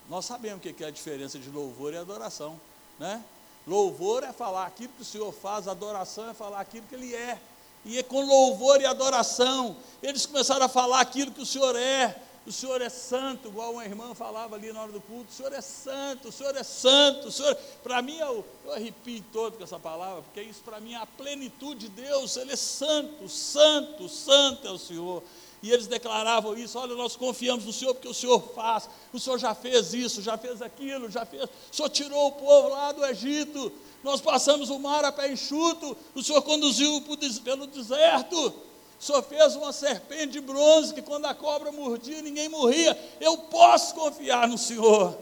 Nós 0.09 0.25
sabemos 0.25 0.57
o 0.57 0.73
que 0.73 0.83
é 0.83 0.87
a 0.87 0.91
diferença 0.91 1.39
de 1.39 1.49
louvor 1.49 1.93
e 1.93 1.97
adoração, 1.97 2.59
né? 2.99 3.23
Louvor 3.65 4.25
é 4.25 4.33
falar 4.33 4.65
aquilo 4.65 4.91
que 4.97 5.03
o 5.03 5.05
Senhor 5.05 5.31
faz, 5.31 5.69
adoração 5.69 6.29
é 6.29 6.33
falar 6.33 6.59
aquilo 6.59 6.85
que 6.87 6.95
Ele 6.95 7.15
é. 7.15 7.39
E 7.85 7.97
é 7.97 8.03
com 8.03 8.25
louvor 8.25 8.81
e 8.81 8.85
adoração, 8.85 9.77
eles 10.03 10.25
começaram 10.25 10.65
a 10.65 10.69
falar 10.69 10.99
aquilo 10.99 11.31
que 11.31 11.41
o 11.41 11.45
Senhor 11.45 11.77
é, 11.77 12.21
o 12.49 12.51
Senhor 12.51 12.81
é 12.81 12.89
santo, 12.89 13.47
igual 13.47 13.73
uma 13.73 13.85
irmã 13.85 14.15
falava 14.15 14.55
ali 14.55 14.73
na 14.73 14.81
hora 14.81 14.91
do 14.91 14.99
culto, 14.99 15.29
o 15.29 15.33
Senhor 15.33 15.53
é 15.53 15.61
santo, 15.61 16.29
o 16.29 16.31
Senhor 16.31 16.55
é 16.55 16.63
santo, 16.63 17.27
o 17.27 17.31
Senhor, 17.31 17.55
para 17.83 18.01
mim, 18.01 18.17
eu, 18.17 18.43
eu 18.65 18.73
arrepio 18.73 19.23
todo 19.31 19.55
com 19.55 19.63
essa 19.63 19.77
palavra, 19.77 20.23
porque 20.23 20.41
isso 20.41 20.61
para 20.65 20.79
mim 20.79 20.93
é 20.93 20.97
a 20.97 21.05
plenitude 21.05 21.87
de 21.87 22.01
Deus, 22.01 22.37
Ele 22.37 22.51
é 22.51 22.55
santo, 22.55 23.29
santo, 23.29 24.09
santo 24.09 24.67
é 24.67 24.71
o 24.71 24.79
Senhor. 24.79 25.23
E 25.61 25.69
eles 25.69 25.85
declaravam 25.85 26.57
isso: 26.57 26.79
olha, 26.79 26.95
nós 26.95 27.15
confiamos 27.15 27.65
no 27.65 27.73
Senhor 27.73 27.93
porque 27.93 28.07
o 28.07 28.13
Senhor 28.15 28.39
faz, 28.55 28.89
o 29.13 29.19
Senhor 29.19 29.37
já 29.37 29.53
fez 29.53 29.93
isso, 29.93 30.19
já 30.19 30.35
fez 30.35 30.59
aquilo, 30.59 31.07
já 31.07 31.27
fez, 31.27 31.43
o 31.43 31.49
Senhor 31.71 31.89
tirou 31.89 32.29
o 32.29 32.31
povo 32.31 32.69
lá 32.69 32.91
do 32.91 33.05
Egito, 33.05 33.71
nós 34.03 34.21
passamos 34.21 34.71
o 34.71 34.79
mar 34.79 35.05
a 35.05 35.11
pé 35.11 35.31
enxuto, 35.31 35.95
o 36.15 36.23
Senhor 36.23 36.41
conduziu 36.41 37.03
pelo 37.43 37.67
deserto, 37.67 38.68
Senhor 38.99 39.23
fez 39.23 39.55
uma 39.55 39.71
serpente 39.71 40.33
de 40.33 40.41
bronze 40.41 40.93
que 40.93 41.01
quando 41.01 41.25
a 41.25 41.33
cobra 41.33 41.71
mordia, 41.71 42.21
ninguém 42.21 42.49
morria. 42.49 42.97
Eu 43.21 43.37
posso 43.37 43.95
confiar 43.95 44.47
no 44.47 44.57
Senhor. 44.57 45.17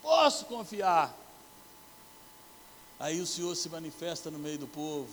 Posso 0.00 0.46
confiar. 0.46 1.14
Aí 2.98 3.20
o 3.20 3.26
Senhor 3.26 3.54
se 3.54 3.68
manifesta 3.68 4.30
no 4.30 4.38
meio 4.38 4.58
do 4.58 4.66
povo. 4.66 5.08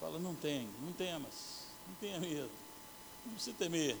Fala, 0.00 0.18
não 0.18 0.34
tem, 0.34 0.68
não 0.82 0.92
temas, 0.92 1.64
não 1.88 1.94
tenha 1.96 2.20
medo, 2.20 2.50
não 3.24 3.32
precisa 3.32 3.56
temer. 3.58 3.96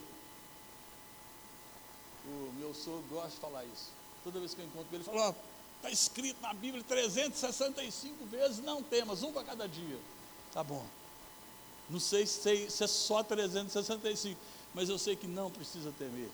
O 2.26 2.52
meu 2.58 2.74
sogro 2.74 3.02
gosta 3.10 3.30
de 3.30 3.36
falar 3.36 3.64
isso. 3.64 3.90
Toda 4.22 4.38
vez 4.38 4.54
que 4.54 4.60
eu 4.60 4.66
encontro 4.66 4.88
ele, 4.92 4.98
ele 4.98 5.04
fala, 5.04 5.34
está 5.76 5.90
escrito 5.90 6.40
na 6.40 6.54
Bíblia 6.54 6.84
365 6.84 8.24
vezes, 8.26 8.58
não 8.58 8.82
temas, 8.82 9.22
um 9.22 9.32
para 9.32 9.44
cada 9.44 9.66
dia. 9.66 9.98
Tá 10.52 10.62
bom. 10.62 10.84
Não 11.88 12.00
sei 12.00 12.26
se, 12.26 12.66
é 12.66 12.86
só 12.86 13.22
365, 13.22 14.38
mas 14.74 14.88
eu 14.88 14.98
sei 14.98 15.16
que 15.16 15.26
não 15.26 15.50
precisa 15.50 15.92
temer. 15.98 16.28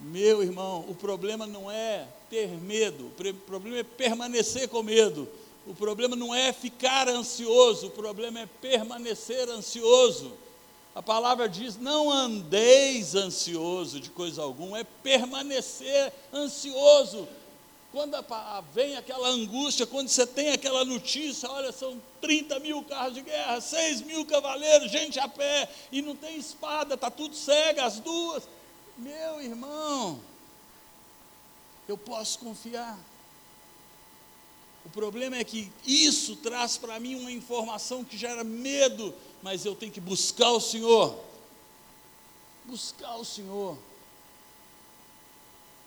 Meu 0.00 0.42
irmão, 0.42 0.84
o 0.88 0.94
problema 0.94 1.46
não 1.46 1.70
é 1.70 2.06
ter 2.28 2.48
medo, 2.48 3.06
o 3.06 3.34
problema 3.46 3.78
é 3.78 3.82
permanecer 3.84 4.68
com 4.68 4.82
medo. 4.82 5.28
O 5.66 5.74
problema 5.74 6.14
não 6.14 6.34
é 6.34 6.52
ficar 6.52 7.08
ansioso, 7.08 7.86
o 7.86 7.90
problema 7.90 8.40
é 8.40 8.46
permanecer 8.46 9.48
ansioso. 9.48 10.32
A 10.94 11.02
palavra 11.02 11.48
diz: 11.48 11.76
não 11.76 12.10
andeis 12.10 13.14
ansioso 13.14 13.98
de 13.98 14.10
coisa 14.10 14.42
alguma, 14.42 14.78
é 14.78 14.84
permanecer 14.84 16.12
ansioso 16.32 17.26
quando 17.94 18.16
vem 18.72 18.96
aquela 18.96 19.28
angústia, 19.28 19.86
quando 19.86 20.08
você 20.08 20.26
tem 20.26 20.50
aquela 20.50 20.84
notícia, 20.84 21.48
olha, 21.48 21.70
são 21.70 22.02
30 22.20 22.58
mil 22.58 22.82
carros 22.82 23.14
de 23.14 23.22
guerra, 23.22 23.60
6 23.60 24.00
mil 24.00 24.26
cavaleiros, 24.26 24.90
gente 24.90 25.20
a 25.20 25.28
pé, 25.28 25.72
e 25.92 26.02
não 26.02 26.16
tem 26.16 26.36
espada, 26.36 26.94
está 26.94 27.08
tudo 27.08 27.36
cega, 27.36 27.84
as 27.84 28.00
duas. 28.00 28.48
Meu 28.98 29.40
irmão, 29.40 30.20
eu 31.86 31.96
posso 31.96 32.40
confiar. 32.40 32.98
O 34.84 34.88
problema 34.90 35.36
é 35.36 35.44
que 35.44 35.70
isso 35.86 36.34
traz 36.34 36.76
para 36.76 36.98
mim 36.98 37.14
uma 37.14 37.30
informação 37.30 38.02
que 38.02 38.18
gera 38.18 38.42
medo, 38.42 39.14
mas 39.40 39.64
eu 39.64 39.76
tenho 39.76 39.92
que 39.92 40.00
buscar 40.00 40.50
o 40.50 40.60
Senhor. 40.60 41.16
Buscar 42.64 43.14
o 43.14 43.24
Senhor. 43.24 43.78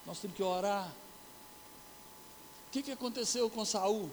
Nós 0.05 0.19
temos 0.19 0.37
que 0.37 0.41
orar. 0.41 0.89
O 2.67 2.71
que, 2.71 2.83
que 2.83 2.91
aconteceu 2.91 3.49
com 3.49 3.63
Saul? 3.63 4.09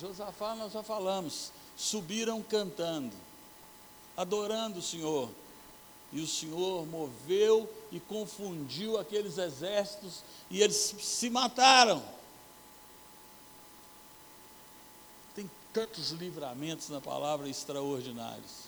Josafá, 0.00 0.54
nós 0.54 0.72
já 0.72 0.82
falamos, 0.82 1.52
subiram 1.76 2.42
cantando, 2.42 3.14
adorando 4.16 4.78
o 4.78 4.82
Senhor. 4.82 5.28
E 6.12 6.20
o 6.20 6.26
Senhor 6.26 6.86
moveu 6.86 7.70
e 7.90 7.98
confundiu 8.00 8.98
aqueles 8.98 9.38
exércitos 9.38 10.22
e 10.50 10.62
eles 10.62 10.76
se 10.76 11.28
mataram. 11.28 12.02
Tem 15.34 15.50
tantos 15.72 16.10
livramentos 16.12 16.88
na 16.88 17.00
palavra 17.00 17.48
extraordinários. 17.48 18.66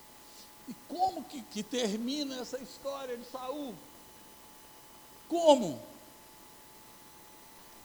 E 0.69 0.75
como 0.89 1.25
que, 1.25 1.41
que 1.43 1.63
termina 1.63 2.41
essa 2.41 2.59
história 2.59 3.17
de 3.17 3.25
Saul? 3.31 3.75
Como? 5.29 5.81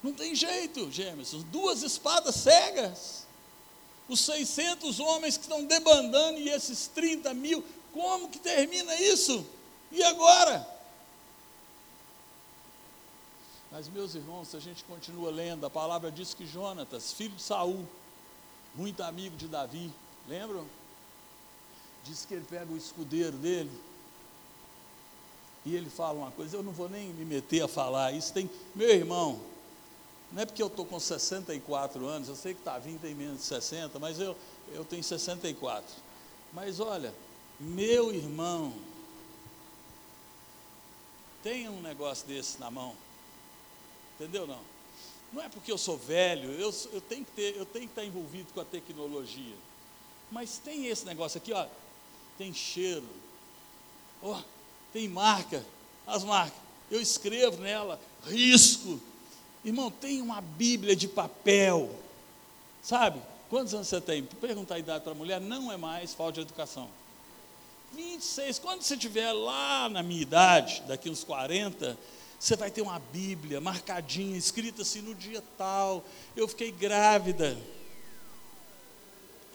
Não 0.04 0.14
tem 0.14 0.36
jeito, 0.36 0.92
Gêmeos. 0.92 1.32
Duas 1.46 1.82
espadas 1.82 2.36
cegas. 2.36 3.26
Os 4.10 4.20
600 4.20 5.00
homens 5.00 5.38
que 5.38 5.44
estão 5.44 5.64
debandando 5.64 6.38
e 6.38 6.50
esses 6.50 6.88
30 6.88 7.34
mil. 7.34 7.64
Como 7.94 8.30
que 8.30 8.38
termina 8.38 8.94
isso? 9.00 9.46
E 9.90 10.04
agora? 10.04 10.68
Mas, 13.72 13.88
meus 13.88 14.14
irmãos, 14.14 14.50
se 14.50 14.58
a 14.58 14.60
gente 14.60 14.84
continua 14.84 15.32
lendo, 15.32 15.66
a 15.66 15.70
palavra 15.70 16.12
diz 16.12 16.34
que 16.34 16.46
Jonatas, 16.46 17.14
filho 17.14 17.36
de 17.36 17.42
Saul, 17.42 17.88
muito 18.76 19.02
amigo 19.02 19.36
de 19.38 19.48
Davi, 19.48 19.92
lembram? 20.28 20.68
Diz 22.04 22.26
que 22.26 22.34
ele 22.34 22.46
pega 22.48 22.72
o 22.72 22.78
escudeiro 22.78 23.38
dele 23.38 23.72
e 25.66 25.76
ele 25.76 25.90
fala 25.90 26.20
uma 26.20 26.32
coisa, 26.32 26.58
eu 26.58 26.64
não 26.64 26.74
vou 26.74 26.90
nem 26.90 27.08
me 27.14 27.24
meter 27.24 27.64
a 27.64 27.68
falar 27.68 28.12
isso. 28.12 28.34
Tem, 28.34 28.50
meu 28.76 28.90
irmão, 28.90 29.40
não 30.34 30.42
é 30.42 30.46
porque 30.48 30.64
eu 30.64 30.68
estou 30.68 30.84
com 30.84 31.00
64 31.00 32.08
anos, 32.08 32.28
eu 32.28 32.36
sei 32.36 32.56
que 32.56 32.62
Tavinho 32.62 32.98
tem 32.98 33.14
menos 33.14 33.38
de 33.38 33.44
60, 33.44 34.00
mas 34.00 34.20
eu, 34.20 34.36
eu 34.74 34.84
tenho 34.84 35.04
64. 35.04 35.86
Mas 36.52 36.80
olha, 36.80 37.14
meu 37.60 38.12
irmão, 38.12 38.74
tem 41.44 41.70
um 41.70 41.80
negócio 41.82 42.28
desse 42.28 42.60
na 42.60 42.72
mão. 42.72 42.96
Entendeu 44.16 44.48
não? 44.48 44.60
Não 45.32 45.42
é 45.42 45.50
porque 45.50 45.72
eu 45.72 45.78
sou 45.78 45.98
velho, 45.98 46.52
eu, 46.54 46.74
eu, 46.92 47.02
tenho 47.02 47.24
que 47.24 47.32
ter, 47.32 47.56
eu 47.56 47.66
tenho 47.66 47.86
que 47.86 47.92
estar 47.92 48.04
envolvido 48.04 48.52
com 48.54 48.60
a 48.60 48.66
tecnologia. 48.66 49.56
Mas 50.32 50.58
tem 50.58 50.88
esse 50.88 51.06
negócio 51.06 51.38
aqui, 51.38 51.54
ó, 51.54 51.68
tem 52.40 52.52
cheiro, 52.52 53.08
ó, 54.22 54.42
tem 54.92 55.08
marca, 55.08 55.64
as 56.08 56.24
marcas. 56.24 56.58
Eu 56.90 57.00
escrevo 57.00 57.62
nela, 57.62 58.00
risco, 58.26 59.00
Irmão, 59.64 59.90
tem 59.90 60.22
uma 60.22 60.42
Bíblia 60.42 60.96
de 60.96 61.08
papel, 61.08 61.90
sabe? 62.82 63.22
Quantos 63.50 63.74
anos 63.74 63.88
você 63.88 64.02
tem? 64.02 64.24
Perguntar 64.24 64.76
a 64.76 64.80
idade 64.80 65.04
para 65.04 65.14
a 65.14 65.16
mulher 65.16 65.40
não 65.40 65.72
é 65.72 65.78
mais 65.78 66.14
falta 66.14 66.34
de 66.34 66.42
educação. 66.42 66.90
26, 67.94 68.60
quando 68.60 68.82
você 68.82 68.96
estiver 68.96 69.32
lá 69.32 69.88
na 69.88 70.04
minha 70.04 70.22
idade, 70.22 70.84
daqui 70.88 71.10
uns 71.10 71.24
40, 71.24 71.98
você 72.38 72.58
vai 72.58 72.70
ter 72.70 72.82
uma 72.82 73.00
Bíblia 73.00 73.62
marcadinha, 73.62 74.38
escrita 74.38 74.82
assim 74.82 75.02
no 75.02 75.16
dia 75.16 75.42
tal. 75.58 76.04
Eu 76.36 76.48
fiquei 76.48 76.72
grávida. 76.72 77.58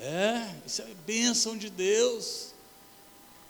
É, 0.00 0.54
isso 0.64 0.80
é 0.80 0.94
bênção 1.04 1.58
de 1.58 1.68
Deus. 1.68 2.54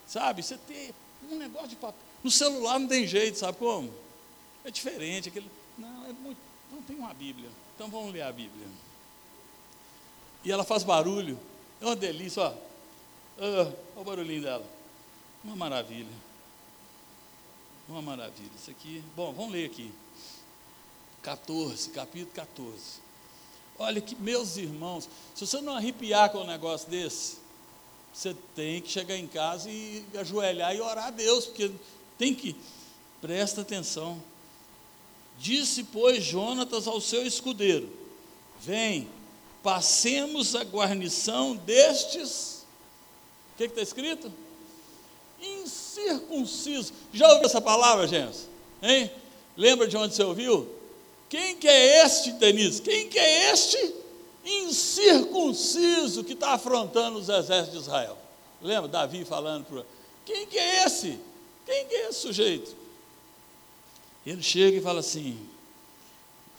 Sabe, 0.09 0.43
você 0.43 0.57
tem 0.67 0.93
um 1.31 1.37
negócio 1.37 1.69
de 1.69 1.77
papel. 1.77 2.01
No 2.25 2.31
celular 2.31 2.81
não 2.81 2.89
tem 2.89 3.07
jeito, 3.07 3.39
sabe 3.39 3.59
como? 3.59 3.93
É 4.65 4.71
diferente. 4.71 5.29
Aquele, 5.29 5.49
não, 5.77 6.07
é 6.07 6.13
muito 6.15 6.49
não 6.71 6.78
tem 6.89 6.97
uma 6.97 7.13
Bíblia. 7.13 7.51
Então 7.75 7.89
vamos 7.89 8.13
ler 8.13 8.23
a 8.23 8.33
Bíblia. 8.33 8.67
E 10.43 10.51
ela 10.51 10.65
faz 10.65 10.83
barulho. 10.83 11.39
É 11.83 11.85
uma 11.85 11.95
delícia, 11.95 12.43
ó. 12.43 12.55
olha 13.39 13.77
o 13.95 14.03
barulhinho 14.03 14.43
dela. 14.43 14.67
Uma 15.45 15.55
maravilha. 15.55 16.09
Uma 17.87 18.01
maravilha. 18.01 18.51
Isso 18.59 18.71
aqui. 18.71 19.05
Bom, 19.15 19.35
vamos 19.35 19.53
ler 19.53 19.67
aqui. 19.67 19.93
14, 21.23 21.91
capítulo 21.91 22.33
14. 22.33 22.79
Olha 23.79 24.01
que, 24.01 24.17
meus 24.17 24.57
irmãos, 24.57 25.09
se 25.35 25.47
você 25.47 25.61
não 25.61 25.77
arrepiar 25.77 26.31
com 26.31 26.39
um 26.39 26.47
negócio 26.47 26.89
desse, 26.89 27.37
você 28.15 28.35
tem 28.57 28.81
que 28.81 28.91
chegar 28.91 29.17
em 29.17 29.27
casa 29.27 29.71
e 29.71 30.05
ajoelhar 30.19 30.75
e 30.75 30.81
orar 30.81 31.09
a 31.09 31.11
Deus, 31.11 31.45
porque 31.45 31.71
tem 32.17 32.35
que, 32.35 32.57
presta 33.21 33.61
atenção. 33.61 34.21
Disse, 35.39 35.85
pois, 35.85 36.25
Jonatas 36.25 36.87
ao 36.87 37.01
seu 37.01 37.27
escudeiro: 37.27 37.89
Vem, 38.61 39.09
passemos 39.63 40.55
a 40.55 40.65
guarnição 40.65 41.55
destes. 41.57 42.67
O 43.55 43.59
que 43.59 43.65
está 43.65 43.83
escrito? 43.83 44.33
Incircunciso. 45.41 46.93
Já 47.13 47.29
ouviu 47.29 47.47
essa 47.47 47.61
palavra, 47.61 48.07
gente? 48.07 48.39
Hein? 48.83 49.11
Lembra 49.57 49.87
de 49.87 49.97
onde 49.97 50.15
você 50.15 50.23
ouviu? 50.23 50.69
Quem 51.29 51.57
que 51.57 51.69
é 51.69 52.05
este, 52.05 52.33
Denise? 52.33 52.81
Quem 52.83 53.09
que 53.09 53.19
é 53.19 53.53
este 53.53 53.95
incircunciso 54.45 56.25
que 56.25 56.33
está 56.33 56.55
afrontando 56.55 57.19
os 57.19 57.29
exércitos 57.29 57.73
de 57.73 57.79
Israel? 57.79 58.17
Lembra 58.63 58.89
Davi 58.89 59.25
falando 59.25 59.65
para 59.67 59.85
quem 60.25 60.47
que 60.47 60.59
é 60.59 60.85
esse? 60.85 61.19
Quem 61.65 61.87
que 61.87 61.95
é 61.95 62.09
esse 62.09 62.21
sujeito? 62.21 62.77
Ele 64.29 64.43
chega 64.43 64.77
e 64.77 64.83
fala 64.83 65.01
assim: 65.01 65.39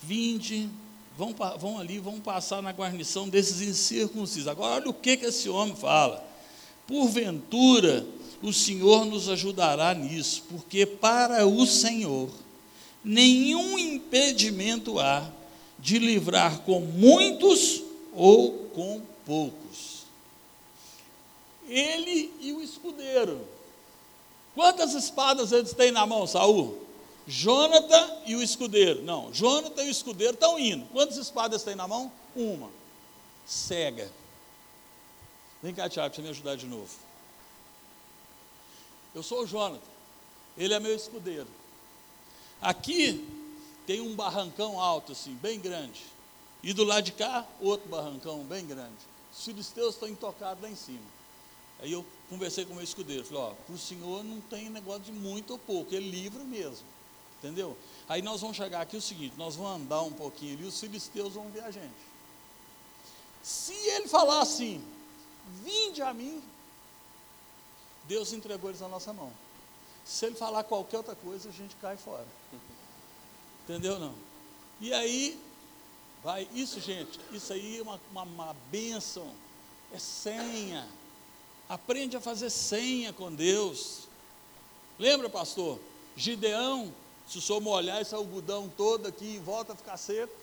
Vinde, 0.02 0.68
vão, 1.16 1.32
vão 1.56 1.78
ali, 1.78 2.00
vão 2.00 2.18
passar 2.18 2.60
na 2.60 2.72
guarnição 2.72 3.28
desses 3.28 3.60
incircuncisos. 3.60 4.48
Agora, 4.48 4.82
olha 4.82 4.90
o 4.90 4.94
que, 4.94 5.16
que 5.16 5.26
esse 5.26 5.48
homem 5.48 5.76
fala. 5.76 6.26
Porventura, 6.84 8.04
o 8.42 8.52
Senhor 8.52 9.04
nos 9.04 9.28
ajudará 9.28 9.94
nisso, 9.94 10.42
porque 10.50 10.84
para 10.84 11.46
o 11.46 11.64
Senhor 11.64 12.28
nenhum 13.04 13.78
impedimento 13.78 14.98
há 14.98 15.30
de 15.78 15.96
livrar 16.00 16.62
com 16.62 16.80
muitos 16.80 17.84
ou 18.12 18.68
com 18.74 19.00
poucos. 19.24 20.06
Ele 21.68 22.32
e 22.40 22.52
o 22.52 22.60
escudeiro. 22.60 23.40
Quantas 24.56 24.92
espadas 24.92 25.52
eles 25.52 25.72
têm 25.72 25.92
na 25.92 26.04
mão, 26.04 26.26
Saul? 26.26 26.89
Jonathan 27.30 28.22
e 28.26 28.34
o 28.34 28.42
escudeiro. 28.42 29.02
Não, 29.02 29.32
Jonathan 29.32 29.84
e 29.84 29.88
o 29.88 29.90
escudeiro 29.90 30.34
estão 30.34 30.58
indo. 30.58 30.84
Quantas 30.86 31.16
espadas 31.16 31.62
tem 31.62 31.76
na 31.76 31.86
mão? 31.86 32.10
Uma. 32.34 32.68
Cega. 33.46 34.10
Vem 35.62 35.72
cá, 35.72 35.88
Tiago, 35.88 36.12
você 36.12 36.22
me 36.22 36.28
ajudar 36.28 36.56
de 36.56 36.66
novo. 36.66 36.90
Eu 39.14 39.22
sou 39.22 39.42
o 39.42 39.46
Jonathan. 39.46 39.80
Ele 40.58 40.74
é 40.74 40.80
meu 40.80 40.94
escudeiro. 40.94 41.46
Aqui 42.60 43.26
tem 43.86 44.00
um 44.00 44.14
barrancão 44.16 44.80
alto, 44.80 45.12
assim, 45.12 45.34
bem 45.34 45.60
grande. 45.60 46.02
E 46.64 46.72
do 46.72 46.82
lado 46.82 47.04
de 47.04 47.12
cá, 47.12 47.46
outro 47.60 47.88
barrancão 47.88 48.42
bem 48.42 48.66
grande. 48.66 48.98
Os 49.32 49.44
filisteus 49.44 49.94
estão 49.94 50.08
intocados 50.08 50.62
lá 50.62 50.68
em 50.68 50.74
cima. 50.74 51.06
Aí 51.80 51.92
eu 51.92 52.04
conversei 52.28 52.64
com 52.64 52.72
o 52.72 52.74
meu 52.74 52.84
escudeiro. 52.84 53.24
Falei, 53.24 53.42
ó, 53.42 53.54
para 53.54 53.74
o 53.74 53.78
senhor 53.78 54.24
não 54.24 54.40
tem 54.40 54.68
negócio 54.68 55.02
de 55.02 55.12
muito 55.12 55.52
ou 55.52 55.58
pouco, 55.58 55.94
ele 55.94 56.10
livra 56.10 56.42
mesmo. 56.42 56.84
Entendeu? 57.40 57.74
Aí 58.06 58.20
nós 58.20 58.42
vamos 58.42 58.56
chegar 58.56 58.82
aqui 58.82 58.98
o 58.98 59.02
seguinte: 59.02 59.34
nós 59.38 59.56
vamos 59.56 59.82
andar 59.82 60.02
um 60.02 60.12
pouquinho 60.12 60.58
ali, 60.58 60.66
os 60.66 60.78
filisteus 60.78 61.32
vão 61.32 61.48
ver 61.48 61.64
a 61.64 61.70
gente. 61.70 61.94
Se 63.42 63.72
ele 63.72 64.06
falar 64.08 64.42
assim, 64.42 64.84
vinde 65.64 66.02
a 66.02 66.12
mim, 66.12 66.42
Deus 68.06 68.34
entregou 68.34 68.68
eles 68.68 68.82
na 68.82 68.88
nossa 68.88 69.12
mão. 69.14 69.32
Se 70.04 70.26
ele 70.26 70.34
falar 70.34 70.64
qualquer 70.64 70.98
outra 70.98 71.14
coisa, 71.14 71.48
a 71.48 71.52
gente 71.52 71.74
cai 71.76 71.96
fora. 71.96 72.26
Entendeu 73.64 73.98
não? 73.98 74.14
E 74.78 74.92
aí, 74.92 75.40
vai, 76.22 76.46
isso, 76.52 76.78
gente, 76.78 77.18
isso 77.32 77.52
aí 77.54 77.78
é 77.78 77.82
uma, 77.82 77.98
uma, 78.10 78.22
uma 78.22 78.56
bênção, 78.70 79.32
é 79.92 79.98
senha. 79.98 80.86
Aprende 81.68 82.16
a 82.16 82.20
fazer 82.20 82.50
senha 82.50 83.14
com 83.14 83.32
Deus. 83.32 84.08
Lembra, 84.98 85.30
pastor? 85.30 85.78
Gideão 86.16 86.92
se 87.30 87.38
o 87.38 87.40
senhor 87.40 87.60
molhar 87.60 88.02
esse 88.02 88.12
algodão 88.12 88.68
todo 88.76 89.06
aqui 89.06 89.36
e 89.36 89.38
volta 89.38 89.72
a 89.72 89.76
ficar 89.76 89.96
seco, 89.96 90.34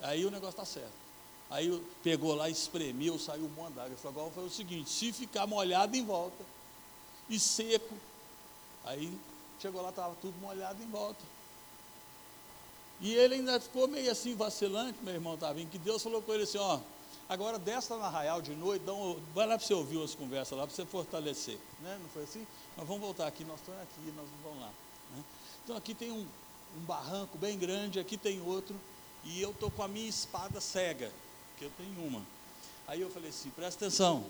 aí 0.00 0.24
o 0.24 0.30
negócio 0.30 0.58
está 0.58 0.64
certo. 0.64 1.04
Aí 1.50 1.82
pegou 2.02 2.34
lá, 2.34 2.48
espremeu, 2.48 3.18
saiu 3.18 3.44
um 3.44 3.48
monte 3.50 3.74
d'água. 3.74 3.94
Falou, 3.98 4.20
agora 4.20 4.34
foi 4.34 4.46
o 4.46 4.50
seguinte, 4.50 4.88
se 4.88 5.12
ficar 5.12 5.46
molhado 5.46 5.94
em 5.94 6.02
volta 6.02 6.42
e 7.28 7.38
seco, 7.38 7.94
aí 8.86 9.12
chegou 9.60 9.82
lá, 9.82 9.90
estava 9.90 10.14
tudo 10.22 10.34
molhado 10.40 10.82
em 10.82 10.90
volta. 10.90 11.22
E 13.02 13.12
ele 13.12 13.34
ainda 13.34 13.60
ficou 13.60 13.86
meio 13.86 14.10
assim 14.10 14.34
vacilante, 14.34 14.96
meu 15.02 15.12
irmão 15.12 15.36
Tavinho, 15.36 15.68
que 15.68 15.76
Deus 15.76 16.02
falou 16.02 16.22
com 16.22 16.32
ele 16.32 16.44
assim, 16.44 16.56
ó, 16.56 16.80
agora 17.28 17.58
lá 17.58 17.98
na 17.98 18.06
Arraial 18.06 18.40
de 18.40 18.54
noite, 18.54 18.88
um, 18.88 19.20
vai 19.34 19.46
lá 19.46 19.58
para 19.58 19.66
você 19.66 19.74
ouvir 19.74 19.98
umas 19.98 20.14
conversas 20.14 20.56
lá, 20.56 20.66
para 20.66 20.74
você 20.74 20.86
fortalecer. 20.86 21.58
Né? 21.82 21.98
Não 22.00 22.08
foi 22.08 22.22
assim? 22.22 22.46
Nós 22.78 22.88
vamos 22.88 23.02
voltar 23.02 23.26
aqui, 23.26 23.44
nós 23.44 23.60
estamos 23.60 23.82
aqui, 23.82 24.10
nós 24.16 24.26
vamos 24.42 24.58
lá. 24.58 24.70
Então 25.64 25.76
aqui 25.76 25.94
tem 25.94 26.12
um, 26.12 26.26
um 26.76 26.80
barranco 26.80 27.38
bem 27.38 27.58
grande, 27.58 27.98
aqui 27.98 28.18
tem 28.18 28.40
outro, 28.42 28.78
e 29.24 29.40
eu 29.40 29.50
estou 29.50 29.70
com 29.70 29.82
a 29.82 29.88
minha 29.88 30.08
espada 30.08 30.60
cega, 30.60 31.10
que 31.58 31.64
eu 31.64 31.72
tenho 31.78 32.06
uma. 32.06 32.22
Aí 32.86 33.00
eu 33.00 33.10
falei 33.10 33.30
assim, 33.30 33.48
presta 33.50 33.86
atenção, 33.86 34.26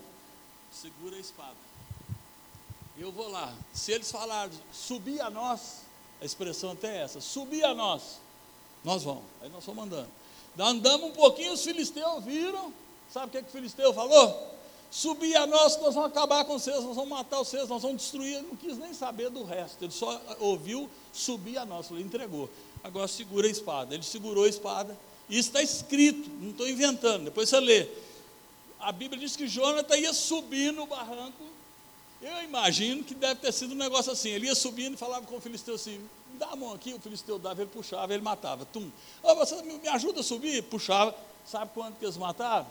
segura 0.71 1.17
a 1.17 1.19
espada. 1.19 1.57
Eu 2.97 3.11
vou 3.11 3.29
lá. 3.29 3.53
Se 3.73 3.91
eles 3.91 4.09
falarem 4.09 4.57
subir 4.71 5.19
a 5.19 5.29
nós, 5.29 5.81
a 6.21 6.25
expressão 6.25 6.71
até 6.71 6.97
é 6.97 7.01
essa, 7.01 7.19
subir 7.19 7.65
a 7.65 7.73
nós, 7.73 8.19
nós 8.83 9.03
vamos. 9.03 9.25
Aí 9.41 9.49
nós 9.49 9.65
vamos 9.65 9.83
andando. 9.83 10.09
Andamos 10.57 11.09
um 11.09 11.13
pouquinho, 11.13 11.51
os 11.51 11.63
filisteus 11.63 12.23
viram. 12.23 12.73
Sabe 13.11 13.27
o 13.27 13.29
que, 13.29 13.41
que 13.41 13.49
o 13.49 13.51
filisteu 13.51 13.93
falou? 13.93 14.54
Subir 14.89 15.35
a 15.35 15.45
nós, 15.45 15.77
nós 15.81 15.93
vamos 15.93 16.09
acabar 16.09 16.45
com 16.45 16.57
vocês, 16.57 16.83
nós 16.83 16.95
vamos 16.95 17.09
matar 17.09 17.37
vocês, 17.39 17.67
nós 17.67 17.81
vamos 17.81 18.01
destruir. 18.01 18.35
Ele 18.35 18.47
não 18.47 18.55
quis 18.55 18.77
nem 18.77 18.93
saber 18.93 19.29
do 19.29 19.43
resto. 19.43 19.83
Ele 19.83 19.91
só 19.91 20.21
ouviu 20.39 20.89
subir 21.11 21.57
a 21.57 21.65
nós. 21.65 21.91
Ele 21.91 22.01
entregou. 22.01 22.49
Agora 22.83 23.07
segura 23.07 23.47
a 23.47 23.51
espada. 23.51 23.93
Ele 23.93 24.03
segurou 24.03 24.45
a 24.45 24.49
espada. 24.49 24.97
Isso 25.29 25.49
está 25.49 25.61
escrito, 25.61 26.29
não 26.41 26.51
estou 26.51 26.69
inventando. 26.69 27.25
Depois 27.25 27.49
você 27.49 27.59
lê. 27.59 27.87
A 28.79 28.91
Bíblia 28.91 29.19
diz 29.19 29.35
que 29.35 29.47
Jonathan 29.47 29.97
ia 29.97 30.13
subir 30.13 30.71
no 30.71 30.85
barranco 30.85 31.55
eu 32.25 32.43
imagino 32.43 33.03
que 33.03 33.13
deve 33.13 33.39
ter 33.39 33.51
sido 33.51 33.73
um 33.73 33.77
negócio 33.77 34.11
assim. 34.11 34.29
Ele 34.29 34.47
ia 34.47 34.55
subindo 34.55 34.95
e 34.95 34.97
falava 34.97 35.25
com 35.27 35.35
o 35.35 35.41
filisteu 35.41 35.75
assim: 35.75 36.01
dá 36.39 36.47
a 36.47 36.55
mão 36.55 36.73
aqui, 36.73 36.91
o 36.91 36.99
filisteu 36.99 37.37
dava, 37.37 37.61
ele 37.61 37.69
puxava, 37.69 38.11
ele 38.13 38.23
matava. 38.23 38.65
Tum. 38.65 38.89
Oh, 39.21 39.35
você 39.35 39.61
me 39.61 39.87
ajuda 39.89 40.21
a 40.21 40.23
subir? 40.23 40.63
Puxava. 40.63 41.15
Sabe 41.45 41.69
quanto 41.73 41.99
que 41.99 42.05
eles 42.05 42.17
mataram? 42.17 42.65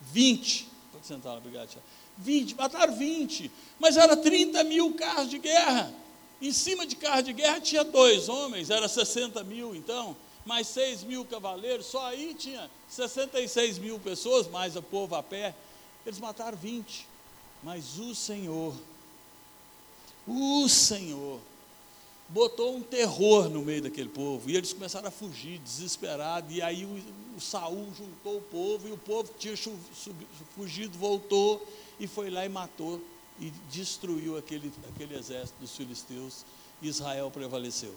20. 0.00 0.66
Pode 0.92 1.06
sentar 1.06 1.36
obrigado, 1.36 1.68
Tiago. 1.68 1.86
20, 2.18 2.54
mataram 2.54 2.96
20. 2.96 3.50
Mas 3.78 3.96
era 3.96 4.16
30 4.16 4.64
mil 4.64 4.94
carros 4.94 5.30
de 5.30 5.38
guerra. 5.38 5.92
Em 6.40 6.52
cima 6.52 6.86
de 6.86 6.96
carro 6.96 7.22
de 7.22 7.32
guerra 7.32 7.60
tinha 7.60 7.84
dois 7.84 8.28
homens, 8.28 8.70
era 8.70 8.88
60 8.88 9.44
mil 9.44 9.74
então, 9.74 10.16
mais 10.44 10.66
6 10.68 11.04
mil 11.04 11.22
cavaleiros, 11.24 11.86
só 11.86 12.06
aí 12.06 12.34
tinha 12.34 12.70
66 12.88 13.78
mil 13.78 13.98
pessoas, 13.98 14.48
mais 14.48 14.74
o 14.74 14.82
povo 14.82 15.14
a 15.14 15.22
pé. 15.22 15.54
Eles 16.04 16.18
mataram 16.18 16.56
20. 16.56 17.06
Mas 17.62 17.98
o 17.98 18.14
Senhor, 18.14 18.74
o 20.26 20.66
Senhor, 20.66 21.40
botou 22.30 22.76
um 22.76 22.82
terror 22.82 23.48
no 23.48 23.62
meio 23.62 23.82
daquele 23.82 24.08
povo, 24.08 24.48
e 24.48 24.56
eles 24.56 24.72
começaram 24.72 25.08
a 25.08 25.10
fugir, 25.10 25.58
desesperados, 25.58 26.54
e 26.54 26.62
aí 26.62 26.84
o, 26.84 27.36
o 27.36 27.40
Saul 27.40 27.88
juntou 27.96 28.38
o 28.38 28.42
povo, 28.42 28.88
e 28.88 28.92
o 28.92 28.96
povo 28.96 29.32
tinha 29.38 29.54
fugido 30.54 30.96
voltou, 30.96 31.66
e 31.98 32.06
foi 32.06 32.30
lá 32.30 32.44
e 32.46 32.48
matou, 32.48 33.00
e 33.40 33.50
destruiu 33.70 34.36
aquele, 34.36 34.72
aquele 34.94 35.16
exército 35.18 35.58
dos 35.60 35.76
filisteus, 35.76 36.44
e 36.80 36.88
Israel 36.88 37.30
prevaleceu. 37.30 37.94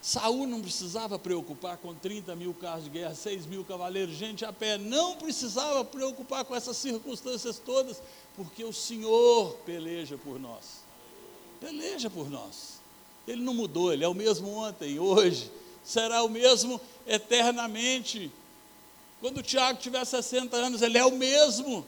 Saul 0.00 0.46
não 0.46 0.62
precisava 0.62 1.18
preocupar 1.18 1.76
com 1.78 1.92
30 1.92 2.34
mil 2.36 2.54
carros 2.54 2.84
de 2.84 2.90
guerra, 2.90 3.14
6 3.14 3.44
mil 3.44 3.64
cavaleiros, 3.64 4.14
gente 4.14 4.44
a 4.44 4.52
pé, 4.52 4.78
não 4.78 5.16
precisava 5.16 5.84
preocupar 5.84 6.44
com 6.44 6.54
essas 6.54 6.76
circunstâncias 6.76 7.58
todas, 7.58 8.00
porque 8.36 8.64
o 8.64 8.72
Senhor 8.72 9.54
peleja 9.66 10.16
por 10.16 10.38
nós. 10.38 10.84
Peleja 11.60 12.08
por 12.08 12.30
nós. 12.30 12.75
Ele 13.26 13.42
não 13.42 13.54
mudou, 13.54 13.92
ele 13.92 14.04
é 14.04 14.08
o 14.08 14.14
mesmo 14.14 14.48
ontem, 14.50 14.98
hoje, 14.98 15.50
será 15.84 16.22
o 16.22 16.28
mesmo 16.28 16.80
eternamente. 17.06 18.30
Quando 19.20 19.38
o 19.38 19.42
Tiago 19.42 19.80
tiver 19.80 20.04
60 20.04 20.56
anos, 20.56 20.82
ele 20.82 20.98
é 20.98 21.04
o 21.04 21.12
mesmo. 21.12 21.86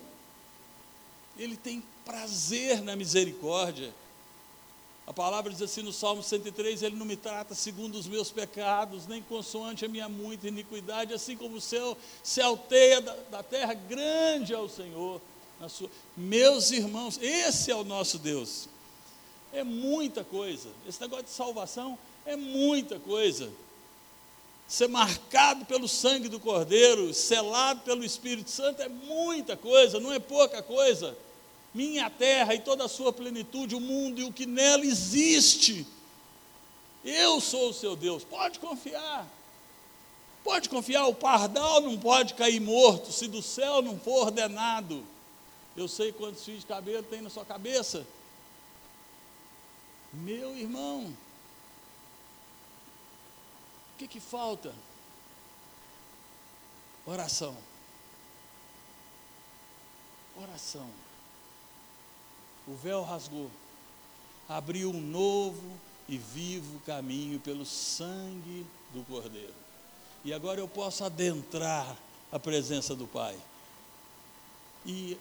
Ele 1.39 1.57
tem 1.57 1.83
prazer 2.05 2.83
na 2.83 2.97
misericórdia. 2.97 3.95
A 5.07 5.13
palavra 5.13 5.51
diz 5.51 5.63
assim 5.63 5.83
no 5.83 5.93
Salmo 5.93 6.23
103: 6.23 6.83
Ele 6.83 6.97
não 6.97 7.07
me 7.07 7.17
trata 7.17 7.55
segundo 7.55 7.97
os 7.97 8.07
meus 8.07 8.31
pecados, 8.31 9.07
nem 9.07 9.23
consoante 9.23 9.85
a 9.85 9.89
minha 9.89 10.09
muita 10.09 10.49
iniquidade, 10.49 11.15
assim 11.15 11.37
como 11.37 11.57
o 11.57 11.61
céu 11.61 11.97
se 12.23 12.43
alteia 12.43 13.01
da, 13.01 13.17
da 13.31 13.43
terra, 13.43 13.73
grande 13.73 14.53
é 14.53 14.59
o 14.59 14.69
Senhor. 14.69 15.21
Sua... 15.69 15.91
Meus 16.17 16.71
irmãos, 16.71 17.19
esse 17.23 17.71
é 17.71 17.75
o 17.75 17.85
nosso 17.85 18.19
Deus. 18.19 18.69
É 19.53 19.65
muita 19.65 20.23
coisa. 20.25 20.69
Esse 20.87 21.01
negócio 21.01 21.25
de 21.25 21.31
salvação 21.31 21.99
é 22.27 22.37
muita 22.37 22.99
coisa. 22.99 23.51
Ser 24.67 24.89
marcado 24.89 25.65
pelo 25.65 25.89
sangue 25.89 26.29
do 26.29 26.39
Cordeiro, 26.39 27.15
selado 27.15 27.81
pelo 27.81 28.05
Espírito 28.05 28.51
Santo 28.51 28.83
é 28.83 28.89
muita 28.89 29.57
coisa, 29.57 29.99
não 29.99 30.13
é 30.13 30.19
pouca 30.19 30.63
coisa 30.63 31.17
minha 31.79 32.09
terra 32.09 32.55
e 32.55 32.61
toda 32.61 32.85
a 32.85 32.89
sua 32.89 33.13
plenitude, 33.13 33.75
o 33.75 33.81
mundo 33.81 34.21
e 34.21 34.25
o 34.25 34.33
que 34.33 34.47
nela 34.47 34.85
existe. 34.85 35.87
Eu 37.05 37.41
sou 37.41 37.71
o 37.71 37.75
seu 37.75 37.95
Deus, 37.95 38.25
pode 38.25 38.59
confiar. 38.59 39.27
Pode 40.43 40.69
confiar, 40.69 41.07
o 41.07 41.15
pardal 41.15 41.81
não 41.81 41.99
pode 41.99 42.35
cair 42.35 42.61
morto 42.61 43.13
se 43.13 43.29
do 43.29 43.43
céu 43.43 43.83
não 43.83 43.99
for 43.99 44.27
ordenado. 44.27 45.05
Eu 45.77 45.87
sei 45.87 46.11
quantos 46.11 46.45
fios 46.45 46.61
de 46.61 46.67
cabelo 46.67 47.03
tem 47.05 47.21
na 47.21 47.31
sua 47.31 47.45
cabeça. 47.45 48.07
Meu 50.19 50.57
irmão, 50.57 51.07
o 53.95 53.99
que, 53.99 54.09
que 54.09 54.21
falta? 54.21 54.75
Oração. 57.07 57.57
Oração 60.37 60.89
o 62.69 62.75
véu 62.77 63.03
rasgou, 63.03 63.51
abriu 64.47 64.91
um 64.91 65.01
novo 65.01 65.79
e 66.07 66.19
vivo 66.19 66.79
caminho 66.81 67.41
pelo 67.41 67.65
sangue 67.65 68.67
do 68.93 69.03
Cordeiro. 69.05 69.55
E 70.25 70.35
agora 70.35 70.61
eu 70.61 70.69
posso 70.69 71.03
adentrar 71.03 71.97
a 72.31 72.39
presença 72.39 72.95
do 72.95 73.07
Pai. 73.07 73.39
E, 74.85 75.17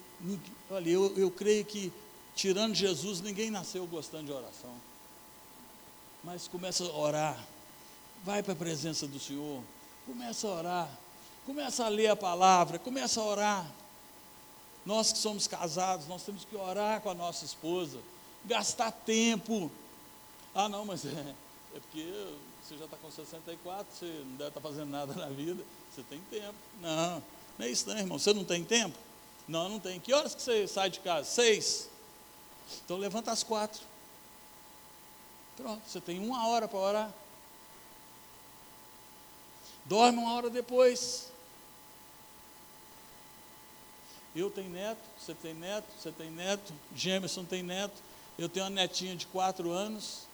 olha, 0.70 0.90
eu, 0.90 1.18
eu 1.18 1.32
creio 1.32 1.64
que, 1.64 1.92
tirando 2.38 2.76
Jesus, 2.76 3.19
ninguém 3.19 3.50
nasceu 3.50 3.86
gostando 3.88 4.28
de 4.28 4.32
oração. 4.32 4.73
Mas 6.23 6.47
começa 6.47 6.84
a 6.84 6.95
orar, 6.95 7.47
vai 8.23 8.43
para 8.43 8.54
a 8.54 8.56
presença 8.56 9.08
do 9.08 9.19
Senhor, 9.19 9.63
começa 10.06 10.47
a 10.47 10.52
orar, 10.52 11.00
começa 11.45 11.84
a 11.84 11.89
ler 11.89 12.08
a 12.08 12.15
palavra, 12.15 12.78
começa 12.78 13.19
a 13.19 13.26
orar. 13.26 13.71
Nós 14.86 15.12
que 15.12 15.17
somos 15.17 15.47
casados, 15.47 16.08
nós 16.08 16.23
temos 16.23 16.45
que 16.45 16.56
orar 16.56 17.02
com 17.02 17.10
a 17.10 17.15
nossa 17.15 17.43
esposa, 17.43 17.97
gastar 18.45 18.91
tempo. 18.91 19.71
Ah, 20.54 20.69
não, 20.69 20.86
mas 20.86 21.04
é, 21.06 21.10
é 21.76 21.80
porque 21.80 22.28
você 22.63 22.78
já 22.78 22.86
está 22.86 22.97
com 22.97 23.10
64, 23.10 23.88
você 23.91 24.06
não 24.06 24.38
deve 24.38 24.50
estar 24.50 24.62
fazendo 24.62 24.91
nada 24.91 25.13
na 25.13 25.28
vida, 25.28 25.63
você 25.93 26.04
tem 26.04 26.21
tempo. 26.30 26.56
Não, 26.80 27.23
não 27.58 27.65
é 27.65 27.69
isso 27.69 27.89
não, 27.89 27.97
irmão. 27.97 28.19
Você 28.19 28.32
não 28.32 28.43
tem 28.43 28.63
tempo? 28.63 28.97
Não, 29.47 29.67
não 29.67 29.80
tem. 29.80 30.00
Que 30.00 30.13
horas 30.13 30.36
que 30.36 30.41
você 30.41 30.67
sai 30.67 30.91
de 30.91 31.00
casa? 31.00 31.28
Seis. 31.28 31.89
Então 32.86 32.98
levanta 32.98 33.32
às 33.32 33.44
quatro. 33.44 33.82
Pronto, 35.56 35.82
você 35.88 36.00
tem 36.00 36.20
uma 36.20 36.48
hora 36.48 36.68
para 36.68 36.80
orar. 36.80 37.14
Dorme 39.86 40.20
uma 40.20 40.34
hora 40.34 40.50
depois. 40.50 41.32
Eu 44.36 44.52
tenho 44.52 44.70
neto, 44.70 45.00
você 45.20 45.34
tem 45.34 45.54
neto, 45.54 45.88
você 46.00 46.12
tem 46.12 46.30
neto, 46.30 46.72
Gemerson 46.96 47.44
tem 47.44 47.64
neto, 47.64 47.96
eu 48.38 48.48
tenho 48.48 48.66
uma 48.66 48.70
netinha 48.70 49.16
de 49.16 49.26
quatro 49.26 49.72
anos, 49.72 50.28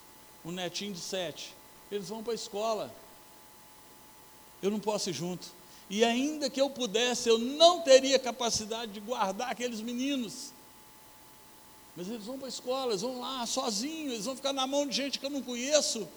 um 0.44 0.52
netinho 0.52 0.94
de 0.94 1.00
sete. 1.00 1.54
Eles 1.90 2.10
vão 2.10 2.22
para 2.22 2.34
a 2.34 2.36
escola. 2.36 2.94
Eu 4.62 4.72
não 4.72 4.80
posso 4.80 5.10
ir 5.10 5.14
junto. 5.14 5.48
E 5.90 6.04
ainda 6.04 6.50
que 6.50 6.60
eu 6.60 6.70
pudesse, 6.70 7.30
eu 7.30 7.38
não 7.38 7.82
teria 7.82 8.18
capacidade 8.18 8.92
de 8.92 9.00
guardar 9.00 9.52
aqueles 9.52 9.80
meninos. 9.80 10.52
Mas 11.96 12.08
eles 12.08 12.26
vão 12.26 12.38
para 12.38 12.48
a 12.48 12.50
escola, 12.50 12.92
eles 12.92 13.02
vão 13.02 13.20
lá 13.20 13.46
sozinhos, 13.46 14.14
eles 14.14 14.26
vão 14.26 14.36
ficar 14.36 14.54
na 14.54 14.66
mão 14.66 14.88
de 14.88 14.96
gente 14.96 15.20
que 15.20 15.26
eu 15.26 15.30
não 15.30 15.42
conheço. 15.42 16.08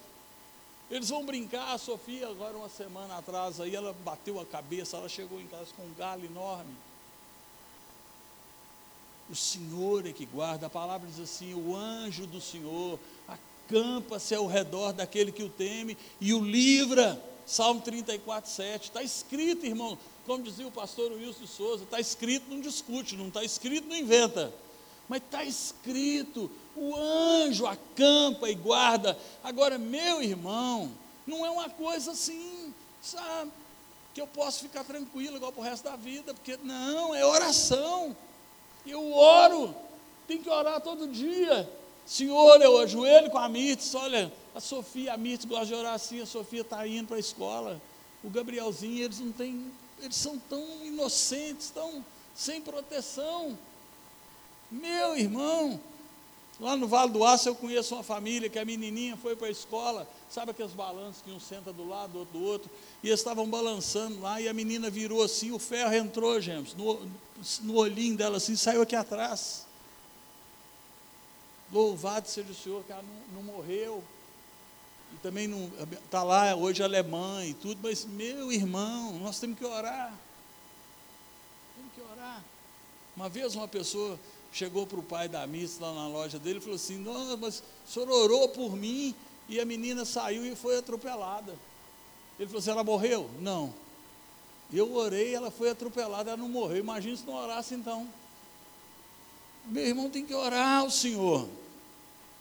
Eles 0.91 1.09
vão 1.09 1.24
brincar, 1.24 1.74
a 1.74 1.79
Sofia, 1.79 2.29
agora 2.29 2.57
uma 2.57 2.68
semana 2.68 3.18
atrás, 3.18 3.61
aí 3.61 3.74
ela 3.74 3.95
bateu 4.05 4.41
a 4.41 4.47
cabeça, 4.47 4.97
ela 4.97 5.09
chegou 5.09 5.41
em 5.41 5.47
casa 5.47 5.66
com 5.77 5.83
um 5.83 5.95
galho 5.95 6.24
enorme. 6.24 6.72
O 9.29 9.35
Senhor 9.35 10.07
é 10.07 10.12
que 10.12 10.24
guarda. 10.24 10.66
A 10.66 10.70
palavra 10.70 11.09
diz 11.09 11.18
assim: 11.18 11.53
o 11.55 11.74
anjo 11.74 12.27
do 12.27 12.41
Senhor 12.41 12.99
acampa-se 13.27 14.35
ao 14.35 14.47
redor 14.47 14.93
daquele 14.93 15.33
que 15.33 15.43
o 15.43 15.49
teme 15.49 15.99
e 16.20 16.33
o 16.33 16.45
livra. 16.45 17.20
Salmo 17.45 17.81
34, 17.81 18.51
7. 18.51 18.85
Está 18.85 19.03
escrito, 19.03 19.66
irmão, 19.66 19.99
como 20.24 20.43
dizia 20.43 20.66
o 20.66 20.72
pastor 20.72 21.12
Wilson 21.12 21.47
Souza, 21.47 21.85
está 21.85 22.01
escrito, 22.01 22.49
não 22.49 22.61
discute, 22.61 23.16
não 23.16 23.29
está 23.29 23.45
escrito, 23.45 23.89
não 23.89 23.97
inventa. 23.97 24.53
Mas 25.09 25.23
está 25.23 25.45
escrito, 25.45 26.51
o 26.75 26.95
anjo 26.95 27.67
acampa 27.67 28.51
e 28.51 28.55
guarda. 28.55 29.19
Agora, 29.43 29.79
meu 29.79 30.23
irmão, 30.23 30.91
Não 31.27 31.45
é 31.45 31.51
uma 31.51 31.69
coisa 31.69 32.13
assim, 32.13 32.73
sabe? 33.03 33.51
Que 34.15 34.21
eu 34.21 34.29
posso 34.29 34.61
ficar 34.61 34.85
tranquilo 34.85 35.37
igual 35.37 35.53
para 35.53 35.61
o 35.61 35.65
resto 35.65 35.83
da 35.83 35.97
vida, 35.97 36.33
porque 36.33 36.57
não, 36.63 37.13
é 37.15 37.27
oração. 37.27 38.17
Eu 38.87 39.13
oro, 39.13 39.75
tem 40.29 40.39
que 40.39 40.49
orar 40.49 40.81
todo 40.81 41.09
dia. 41.09 41.69
Senhor, 42.07 42.63
eu 42.63 42.79
ajoelho 42.79 43.29
com 43.29 43.39
a 43.39 43.49
Mirtz, 43.49 43.93
olha, 43.97 44.33
a 44.55 44.61
Sofia, 44.61 45.15
a 45.15 45.17
Mirtz 45.17 45.45
gosta 45.45 45.67
de 45.67 45.75
orar 45.75 45.95
assim, 45.95 46.21
a 46.21 46.27
Sofia 46.27 46.61
está 46.61 46.87
indo 46.87 47.09
para 47.09 47.17
a 47.17 47.21
escola. 47.21 47.83
O 48.23 48.31
Gabrielzinho, 48.31 49.05
eles 49.05 49.19
não 49.19 49.33
têm, 49.33 49.73
eles 50.01 50.17
são 50.17 50.39
tão 50.39 50.65
inocentes, 50.85 51.71
tão 51.71 52.05
sem 52.35 52.61
proteção. 52.61 53.59
Meu 54.71 55.17
irmão, 55.17 55.81
Lá 56.59 56.75
no 56.75 56.89
Vale 56.89 57.12
do 57.12 57.23
Aço 57.23 57.51
eu 57.51 57.55
conheço 57.55 57.95
uma 57.95 58.03
família 58.03 58.49
que 58.49 58.59
a 58.59 58.64
menininha 58.64 59.17
foi 59.17 59.37
para 59.37 59.49
a 59.49 59.51
escola, 59.51 60.09
sabe 60.31 60.53
aqueles 60.53 60.73
balanços 60.73 61.21
que 61.21 61.31
um 61.31 61.39
senta 61.39 61.71
do 61.71 61.87
lado, 61.87 62.19
outro 62.19 62.39
do 62.39 62.45
outro, 62.45 62.71
e 63.03 63.09
eles 63.09 63.21
estavam 63.21 63.47
balançando 63.47 64.21
lá, 64.21 64.41
e 64.41 64.49
a 64.49 64.55
menina 64.55 64.89
virou 64.89 65.23
assim, 65.23 65.53
o 65.53 65.59
ferro 65.59 65.95
entrou, 65.95 66.41
James, 66.41 66.75
no, 66.75 66.99
no 67.62 67.75
olhinho 67.75 68.17
dela 68.17 68.39
assim, 68.39 68.57
saiu 68.57 68.81
aqui 68.81 68.97
atrás. 68.97 69.67
Louvado 71.71 72.27
seja 72.27 72.51
o 72.51 72.55
Senhor 72.55 72.83
que 72.85 72.93
ela 72.93 73.03
não, 73.03 73.43
não 73.43 73.55
morreu. 73.55 74.03
E 75.12 75.17
também 75.19 75.47
não 75.47 75.71
está 76.05 76.23
lá 76.23 76.55
hoje 76.55 76.83
alemã 76.83 77.45
e 77.45 77.53
tudo, 77.53 77.81
mas 77.83 78.05
meu 78.05 78.51
irmão, 78.51 79.19
nós 79.19 79.39
temos 79.39 79.59
que 79.59 79.64
orar. 79.64 80.14
Temos 81.77 81.93
que 81.95 82.01
orar. 82.01 82.43
Uma 83.14 83.29
vez 83.29 83.55
uma 83.55 83.69
pessoa 83.69 84.19
chegou 84.53 84.86
para 84.86 84.99
o 84.99 85.03
pai 85.03 85.28
da 85.28 85.47
missa 85.47 85.84
lá 85.84 85.92
na 85.92 86.09
loja 86.09 86.38
dele 86.38 86.59
e 86.59 86.61
falou 86.61 86.76
assim: 86.76 86.99
Nossa, 86.99 87.36
mas 87.36 87.62
o 87.86 87.90
senhor 87.90 88.09
orou 88.09 88.49
por 88.49 88.76
mim 88.76 89.14
e 89.49 89.61
a 89.61 89.64
menina 89.64 90.05
saiu 90.05 90.44
e 90.44 90.57
foi 90.57 90.78
atropelada. 90.78 91.55
Ele 92.38 92.47
falou 92.47 92.61
assim: 92.61 92.70
Ela 92.70 92.84
morreu? 92.84 93.30
Não. 93.40 93.72
Eu 94.72 94.94
orei, 94.94 95.34
ela 95.34 95.51
foi 95.51 95.70
atropelada, 95.70 96.30
ela 96.30 96.36
não 96.36 96.49
morreu. 96.49 96.78
Imagina 96.78 97.16
se 97.16 97.24
não 97.24 97.34
orasse 97.34 97.74
então. 97.74 98.09
Meu 99.66 99.84
irmão 99.84 100.11
tem 100.11 100.24
que 100.24 100.34
orar 100.34 100.80
ao 100.80 100.90
Senhor. 100.90 101.49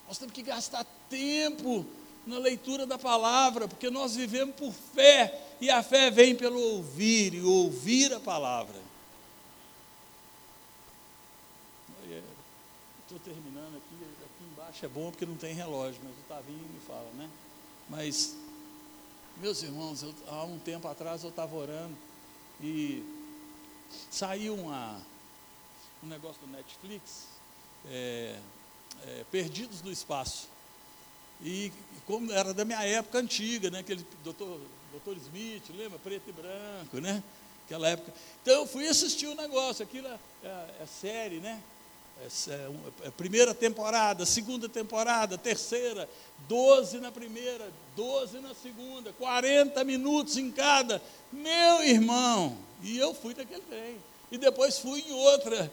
Nós 0.08 0.18
temos 0.18 0.34
que 0.34 0.42
gastar 0.42 0.86
tempo 1.10 1.86
na 2.26 2.38
leitura 2.38 2.86
da 2.86 2.98
palavra, 2.98 3.68
porque 3.68 3.90
nós 3.90 4.16
vivemos 4.16 4.56
por 4.56 4.72
fé, 4.72 5.42
e 5.62 5.70
a 5.70 5.84
fé 5.84 6.10
vem 6.10 6.36
pelo 6.36 6.60
ouvir, 6.60 7.34
e 7.34 7.42
ouvir 7.42 8.14
a 8.14 8.20
palavra. 8.20 8.85
Estou 13.16 13.34
terminando 13.34 13.78
aqui, 13.78 13.96
aqui 14.26 14.44
embaixo 14.52 14.86
é 14.86 14.90
bom 14.90 15.10
porque 15.10 15.26
não 15.26 15.38
tem 15.38 15.54
relógio, 15.54 16.02
mas 16.04 16.12
o 16.12 16.28
Tavinho 16.28 16.68
me 16.68 16.82
fala, 16.82 17.10
né? 17.14 17.30
Mas, 17.90 18.36
meus 19.38 19.64
irmãos, 19.64 20.04
eu, 20.04 20.14
há 20.28 20.44
um 20.44 20.60
tempo 20.60 20.86
atrás 20.86 21.24
eu 21.24 21.30
estava 21.30 21.56
orando 21.56 21.96
e 22.60 23.06
saiu 24.12 24.56
uma, 24.56 25.02
um 26.04 26.08
negócio 26.08 26.42
do 26.42 26.52
Netflix, 26.52 27.28
é, 27.88 28.38
é, 29.06 29.26
Perdidos 29.32 29.82
no 29.82 29.94
Espaço. 29.94 30.50
E 31.42 31.72
como 32.06 32.34
era 32.34 32.54
da 32.54 32.66
minha 32.66 32.84
época 32.84 33.20
antiga, 33.20 33.72
né? 33.72 33.80
Aquele 33.80 34.06
doutor, 34.26 34.60
doutor 34.92 35.16
Smith, 35.16 35.64
lembra? 35.70 35.98
Preto 36.00 36.30
e 36.30 36.34
branco, 36.34 37.00
né? 37.00 37.24
Aquela 37.64 37.88
época. 37.88 38.14
Então 38.42 38.56
eu 38.56 38.68
fui 38.68 38.86
assistir 38.90 39.28
o 39.28 39.36
negócio, 39.36 39.86
aquilo 39.86 40.06
é, 40.06 40.20
é, 40.44 40.76
é 40.82 40.86
série, 40.86 41.40
né? 41.40 41.64
É, 42.18 43.08
é, 43.08 43.12
primeira 43.12 43.54
temporada, 43.54 44.26
segunda 44.26 44.70
temporada, 44.70 45.38
terceira, 45.38 46.10
12 46.48 47.00
na 47.00 47.12
primeira, 47.12 47.72
12 47.96 48.40
na 48.40 48.56
segunda, 48.56 49.12
40 49.14 49.84
minutos 49.84 50.38
em 50.38 50.50
cada. 50.50 51.02
Meu 51.32 51.84
irmão, 51.84 52.58
e 52.82 52.98
eu 52.98 53.14
fui 53.14 53.34
daquele 53.34 53.62
trem. 53.62 53.98
E 54.32 54.38
depois 54.38 54.80
fui 54.80 55.02
em 55.02 55.12
outra. 55.12 55.72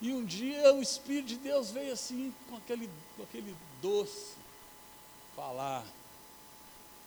E 0.00 0.12
um 0.12 0.24
dia 0.24 0.74
o 0.74 0.82
Espírito 0.82 1.28
de 1.28 1.36
Deus 1.36 1.70
veio 1.70 1.92
assim, 1.92 2.32
com 2.48 2.56
aquele, 2.56 2.88
com 3.16 3.22
aquele 3.22 3.54
doce, 3.80 4.34
falar. 5.36 5.84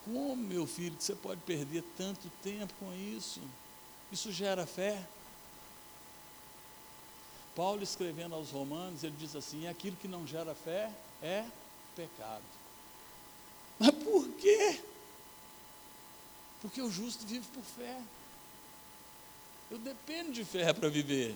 Como, 0.05 0.35
meu 0.35 0.65
filho, 0.65 0.95
você 0.97 1.13
pode 1.15 1.41
perder 1.41 1.83
tanto 1.97 2.31
tempo 2.41 2.73
com 2.79 2.93
isso? 2.93 3.41
Isso 4.11 4.31
gera 4.31 4.65
fé. 4.65 5.03
Paulo 7.57 7.81
escrevendo 7.81 8.35
aos 8.35 8.51
Romanos, 8.51 9.03
ele 9.03 9.15
diz 9.17 9.35
assim: 9.35 9.67
aquilo 9.67 9.97
que 9.97 10.07
não 10.07 10.27
gera 10.27 10.53
fé 10.53 10.91
é 11.23 11.43
pecado. 11.95 12.43
Mas 13.79 13.89
por 13.89 14.29
quê? 14.33 14.79
Porque 16.61 16.79
o 16.83 16.91
justo 16.91 17.25
vive 17.25 17.47
por 17.51 17.63
fé. 17.63 17.99
Eu 19.71 19.79
dependo 19.79 20.33
de 20.33 20.45
fé 20.45 20.71
para 20.71 20.87
viver. 20.87 21.35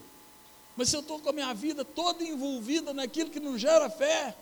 Mas 0.78 0.90
se 0.90 0.96
eu 0.96 1.00
estou 1.00 1.20
com 1.20 1.30
a 1.30 1.34
minha 1.34 1.52
vida 1.56 1.84
toda 1.84 2.24
envolvida 2.24 2.94
naquilo 2.94 3.32
que 3.32 3.40
não 3.40 3.58
gera 3.58 3.90
fé, 3.90 4.36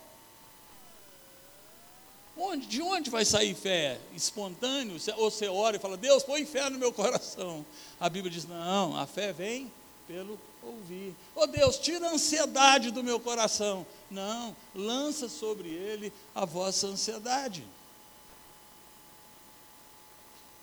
onde, 2.38 2.68
de 2.68 2.82
onde 2.82 3.10
vai 3.10 3.24
sair 3.24 3.56
fé? 3.56 4.02
Espontâneo? 4.14 4.98
Ou 5.16 5.32
você 5.32 5.48
ora 5.48 5.78
e 5.78 5.80
fala, 5.80 5.96
Deus, 5.96 6.24
põe 6.24 6.46
fé 6.46 6.70
no 6.70 6.78
meu 6.78 6.92
coração. 6.92 7.66
A 7.98 8.10
Bíblia 8.10 8.32
diz, 8.32 8.46
não, 8.46 8.98
a 8.98 9.08
fé 9.08 9.32
vem 9.32 9.72
pelo 10.06 10.38
ouvir. 10.64 11.16
Oh 11.36 11.48
Deus, 11.48 11.78
tira 11.78 12.08
a 12.08 12.14
ansiedade 12.14 12.92
do 12.92 13.04
meu 13.04 13.20
coração. 13.20 13.86
Não, 14.10 14.56
lança 14.76 15.30
sobre 15.30 15.70
ele 15.70 16.12
a 16.34 16.46
vossa 16.46 16.88
ansiedade. 16.88 17.66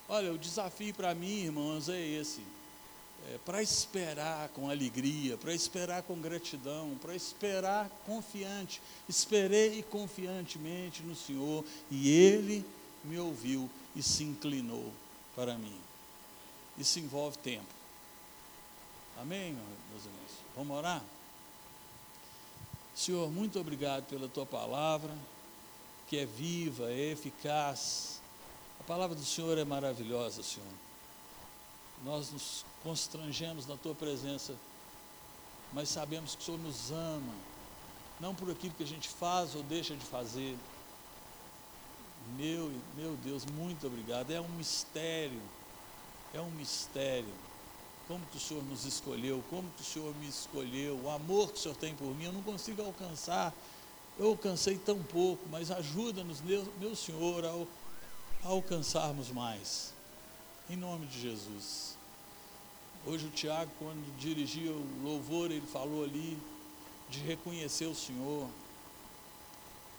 Olha, 0.09 0.33
o 0.33 0.39
desafio 0.39 0.95
para 0.95 1.15
mim, 1.15 1.45
irmãos, 1.45 1.89
é 1.89 2.01
esse. 2.01 2.41
É, 3.29 3.39
para 3.45 3.61
esperar 3.61 4.49
com 4.51 4.71
alegria, 4.71 5.37
para 5.37 5.53
esperar 5.53 6.03
com 6.05 6.21
gratidão, 6.21 6.97
para 7.01 7.15
esperar 7.15 7.91
confiante. 8.05 8.81
Esperei 9.09 9.83
confiantemente 9.83 11.03
no 11.03 11.17
Senhor 11.17 11.65
e 11.91 12.09
Ele 12.09 12.65
me 13.03 13.19
ouviu 13.19 13.69
e 13.97 14.03
se 14.03 14.23
inclinou 14.23 14.93
para 15.35 15.57
mim. 15.59 15.77
Isso 16.79 17.01
envolve 17.01 17.39
tempo. 17.39 17.76
Amém, 19.19 19.57
meus 19.91 20.05
irmãos? 20.05 20.31
Vamos 20.55 20.77
orar? 20.77 21.03
Senhor, 22.95 23.31
muito 23.31 23.59
obrigado 23.59 24.05
pela 24.05 24.29
tua 24.29 24.45
palavra, 24.45 25.11
que 26.07 26.19
é 26.19 26.27
viva, 26.27 26.91
é 26.91 27.13
eficaz. 27.13 28.21
A 28.79 28.85
palavra 28.85 29.17
do 29.17 29.25
Senhor 29.25 29.57
é 29.57 29.65
maravilhosa, 29.65 30.43
Senhor. 30.43 30.69
Nós 32.05 32.31
nos 32.31 32.65
constrangemos 32.83 33.67
na 33.67 33.77
tua 33.79 33.95
presença, 33.95 34.55
mas 35.73 35.89
sabemos 35.89 36.35
que 36.35 36.43
o 36.43 36.45
Senhor 36.45 36.59
nos 36.59 36.91
ama, 36.91 37.35
não 38.21 38.35
por 38.35 38.51
aquilo 38.51 38.75
que 38.75 38.83
a 38.83 38.87
gente 38.87 39.09
faz 39.09 39.55
ou 39.55 39.63
deixa 39.63 39.97
de 39.97 40.05
fazer. 40.05 40.59
Meu, 42.37 42.71
meu 42.95 43.17
Deus, 43.25 43.47
muito 43.47 43.87
obrigado. 43.87 44.31
É 44.31 44.41
um 44.43 44.49
mistério, 44.49 45.41
é 46.35 46.41
um 46.41 46.51
mistério 46.51 47.33
como 48.09 48.25
que 48.27 48.37
o 48.37 48.41
Senhor 48.41 48.63
nos 48.65 48.85
escolheu, 48.85 49.43
como 49.51 49.69
que 49.71 49.83
o 49.83 49.85
Senhor 49.85 50.15
me 50.17 50.29
escolheu, 50.29 50.99
o 51.03 51.11
amor 51.11 51.53
que 51.53 51.59
o 51.59 51.63
Senhor 51.63 51.77
tem 51.77 51.95
por 51.95 52.15
mim, 52.15 52.25
eu 52.25 52.33
não 52.33 52.43
consigo 52.43 52.83
alcançar, 52.83 53.53
eu 54.19 54.29
alcancei 54.29 54.79
tão 54.79 55.03
pouco, 55.03 55.43
mas 55.51 55.71
ajuda-nos, 55.71 56.41
meu 56.41 56.95
Senhor, 56.95 57.45
a 57.45 58.49
alcançarmos 58.49 59.31
mais, 59.31 59.93
em 60.71 60.77
nome 60.77 61.07
de 61.07 61.21
Jesus. 61.21 61.97
Hoje 63.05 63.27
o 63.27 63.31
Tiago, 63.31 63.71
quando 63.79 64.17
dirigia 64.19 64.71
o 64.71 65.03
louvor, 65.03 65.51
ele 65.51 65.67
falou 65.67 66.05
ali 66.05 66.39
de 67.09 67.21
reconhecer 67.21 67.87
o 67.87 67.95
Senhor. 67.95 68.49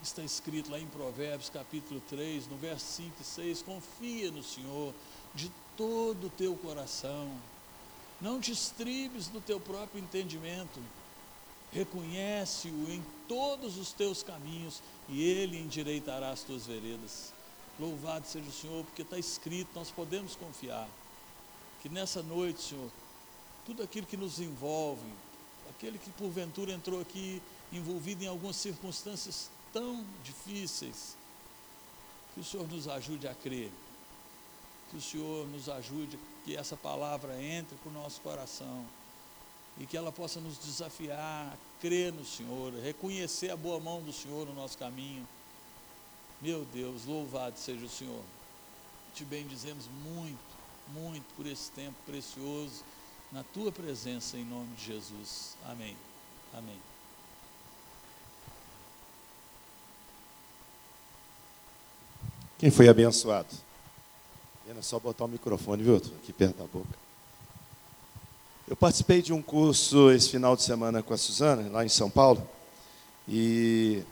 Está 0.01 0.21
escrito 0.23 0.71
lá 0.71 0.79
em 0.79 0.87
Provérbios 0.87 1.49
capítulo 1.49 2.01
3, 2.09 2.47
no 2.47 2.57
verso 2.57 2.85
5 2.85 3.15
e 3.19 3.23
6, 3.23 3.61
confia 3.63 4.31
no 4.31 4.43
Senhor 4.43 4.93
de 5.33 5.51
todo 5.75 6.27
o 6.27 6.29
teu 6.29 6.55
coração 6.55 7.31
não 8.19 8.39
te 8.39 8.51
estribes 8.51 9.29
no 9.29 9.41
teu 9.41 9.59
próprio 9.59 10.01
entendimento. 10.01 10.79
Reconhece-o 11.71 12.91
em 12.91 13.03
todos 13.27 13.77
os 13.77 13.91
teus 13.91 14.23
caminhos 14.23 14.81
e 15.09 15.21
ele 15.21 15.59
endireitará 15.59 16.31
as 16.31 16.43
tuas 16.43 16.65
veredas. 16.65 17.33
Louvado 17.79 18.25
seja 18.25 18.47
o 18.47 18.51
Senhor, 18.51 18.83
porque 18.85 19.03
está 19.03 19.19
escrito, 19.19 19.69
nós 19.75 19.91
podemos 19.91 20.35
confiar. 20.35 20.87
Que 21.81 21.89
nessa 21.89 22.23
noite, 22.23 22.61
Senhor, 22.61 22.89
tudo 23.65 23.83
aquilo 23.83 24.07
que 24.07 24.17
nos 24.17 24.39
envolve, 24.39 25.05
aquele 25.69 25.99
que 25.99 26.09
porventura 26.11 26.71
entrou 26.71 26.99
aqui 26.99 27.41
envolvido 27.71 28.23
em 28.23 28.27
algumas 28.27 28.55
circunstâncias 28.55 29.49
tão 29.71 30.03
difíceis, 30.23 31.15
que 32.33 32.39
o 32.39 32.43
Senhor 32.43 32.67
nos 32.67 32.87
ajude 32.87 33.27
a 33.27 33.35
crer, 33.35 33.69
que 34.89 34.97
o 34.97 35.01
Senhor 35.01 35.47
nos 35.47 35.69
ajude 35.69 36.17
que 36.45 36.55
essa 36.55 36.75
palavra 36.75 37.41
entre 37.41 37.75
para 37.77 37.89
o 37.89 37.93
nosso 37.93 38.21
coração 38.21 38.85
e 39.79 39.85
que 39.85 39.95
ela 39.95 40.11
possa 40.11 40.39
nos 40.39 40.57
desafiar 40.57 41.53
a 41.53 41.57
crer 41.79 42.11
no 42.11 42.25
Senhor, 42.25 42.73
reconhecer 42.81 43.51
a 43.51 43.57
boa 43.57 43.79
mão 43.79 44.01
do 44.01 44.11
Senhor 44.11 44.47
no 44.47 44.53
nosso 44.53 44.77
caminho. 44.77 45.27
Meu 46.41 46.65
Deus, 46.65 47.05
louvado 47.05 47.57
seja 47.59 47.85
o 47.85 47.89
Senhor. 47.89 48.23
te 49.13 49.25
bendizemos 49.25 49.85
muito, 50.03 50.37
muito 50.93 51.25
por 51.35 51.45
esse 51.45 51.71
tempo 51.71 51.95
precioso 52.05 52.83
na 53.31 53.43
tua 53.43 53.71
presença, 53.71 54.37
em 54.37 54.45
nome 54.45 54.75
de 54.75 54.85
Jesus. 54.85 55.55
Amém. 55.65 55.97
Amém. 56.53 56.79
Quem 62.57 62.71
foi 62.71 62.87
abençoado? 62.87 63.49
É 64.69 64.81
só 64.81 64.99
botar 64.99 65.23
o 65.23 65.27
microfone, 65.29 65.81
viu? 65.81 65.95
Aqui 65.95 66.33
perto 66.33 66.57
da 66.57 66.65
boca. 66.65 66.89
Eu 68.67 68.75
participei 68.75 69.21
de 69.21 69.31
um 69.31 69.41
curso 69.41 70.11
esse 70.11 70.29
final 70.29 70.57
de 70.57 70.63
semana 70.63 71.01
com 71.01 71.13
a 71.13 71.17
Suzana, 71.17 71.69
lá 71.71 71.85
em 71.85 71.89
São 71.89 72.09
Paulo, 72.09 72.45
e 73.29 74.03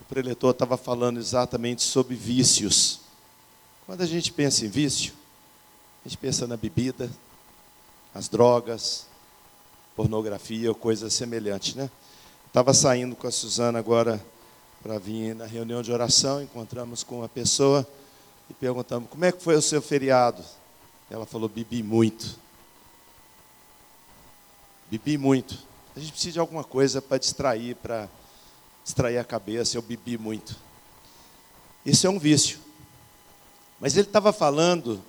o 0.00 0.04
preletor 0.04 0.52
estava 0.52 0.76
falando 0.76 1.18
exatamente 1.18 1.82
sobre 1.82 2.14
vícios. 2.14 3.00
Quando 3.84 4.00
a 4.02 4.06
gente 4.06 4.32
pensa 4.32 4.64
em 4.64 4.68
vício, 4.68 5.12
a 6.04 6.08
gente 6.08 6.18
pensa 6.18 6.46
na 6.46 6.56
bebida, 6.56 7.10
as 8.14 8.28
drogas, 8.28 9.08
pornografia 9.96 10.68
ou 10.68 10.74
coisa 10.76 11.10
semelhante, 11.10 11.76
né? 11.76 11.90
Estava 12.46 12.72
saindo 12.72 13.16
com 13.16 13.26
a 13.26 13.32
Suzana 13.32 13.80
agora 13.80 14.24
para 14.84 15.00
vir 15.00 15.34
na 15.34 15.46
reunião 15.46 15.82
de 15.82 15.90
oração, 15.90 16.40
encontramos 16.40 17.02
com 17.02 17.18
uma 17.18 17.28
pessoa 17.28 17.84
e 18.48 18.54
perguntamos: 18.54 19.08
como 19.08 19.24
é 19.24 19.32
que 19.32 19.42
foi 19.42 19.56
o 19.56 19.62
seu 19.62 19.80
feriado? 19.80 20.42
Ela 21.10 21.26
falou: 21.26 21.48
bebi 21.48 21.82
muito. 21.82 22.38
Bebi 24.90 25.18
muito. 25.18 25.58
A 25.96 26.00
gente 26.00 26.12
precisa 26.12 26.32
de 26.32 26.38
alguma 26.40 26.64
coisa 26.64 27.00
para 27.00 27.18
distrair, 27.18 27.76
para 27.76 28.08
distrair 28.82 29.18
a 29.18 29.24
cabeça. 29.24 29.76
Eu 29.76 29.82
bebi 29.82 30.18
muito. 30.18 30.56
Isso 31.84 32.06
é 32.06 32.10
um 32.10 32.18
vício. 32.18 32.58
Mas 33.80 33.96
ele 33.96 34.06
estava 34.06 34.32
falando 34.32 35.00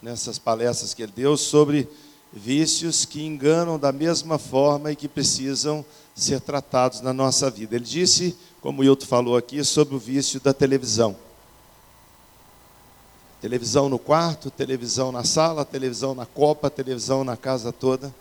nessas 0.00 0.38
palestras 0.38 0.94
que 0.94 1.02
ele 1.02 1.12
deu 1.12 1.36
sobre 1.36 1.88
vícios 2.32 3.04
que 3.04 3.22
enganam 3.22 3.78
da 3.78 3.92
mesma 3.92 4.38
forma 4.38 4.92
e 4.92 4.96
que 4.96 5.08
precisam 5.08 5.84
ser 6.14 6.40
tratados 6.40 7.00
na 7.00 7.12
nossa 7.12 7.50
vida. 7.50 7.74
Ele 7.76 7.84
disse, 7.84 8.36
como 8.60 8.82
o 8.82 8.84
Hilton 8.84 9.06
falou 9.06 9.36
aqui, 9.36 9.64
sobre 9.64 9.94
o 9.94 9.98
vício 9.98 10.40
da 10.40 10.54
televisão. 10.54 11.16
Televisão 13.40 13.88
no 13.88 13.98
quarto, 13.98 14.50
televisão 14.50 15.10
na 15.10 15.24
sala, 15.24 15.64
televisão 15.64 16.14
na 16.14 16.26
copa, 16.26 16.68
televisão 16.68 17.24
na 17.24 17.36
casa 17.36 17.72
toda. 17.72 18.14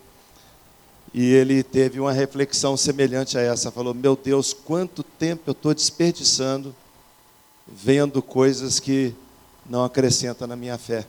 E 1.14 1.34
ele 1.34 1.64
teve 1.64 2.00
uma 2.00 2.14
reflexão 2.14 2.78
semelhante 2.78 3.38
a 3.38 3.42
essa. 3.42 3.72
Falou: 3.72 3.94
Meu 3.94 4.16
Deus, 4.16 4.54
quanto 4.54 5.04
tempo 5.04 5.44
eu 5.48 5.52
estou 5.52 5.74
desperdiçando 5.74 6.74
vendo 7.68 8.22
coisas 8.22 8.80
que 8.80 9.14
não 9.70 9.84
acrescentam 9.84 10.48
na 10.48 10.56
minha 10.56 10.78
fé. 10.78 11.06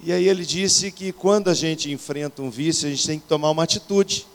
E 0.00 0.12
aí 0.12 0.28
ele 0.28 0.44
disse 0.44 0.92
que 0.92 1.12
quando 1.12 1.48
a 1.48 1.54
gente 1.54 1.90
enfrenta 1.90 2.42
um 2.42 2.50
vício, 2.50 2.86
a 2.86 2.90
gente 2.90 3.06
tem 3.06 3.18
que 3.18 3.26
tomar 3.26 3.50
uma 3.50 3.64
atitude. 3.64 4.26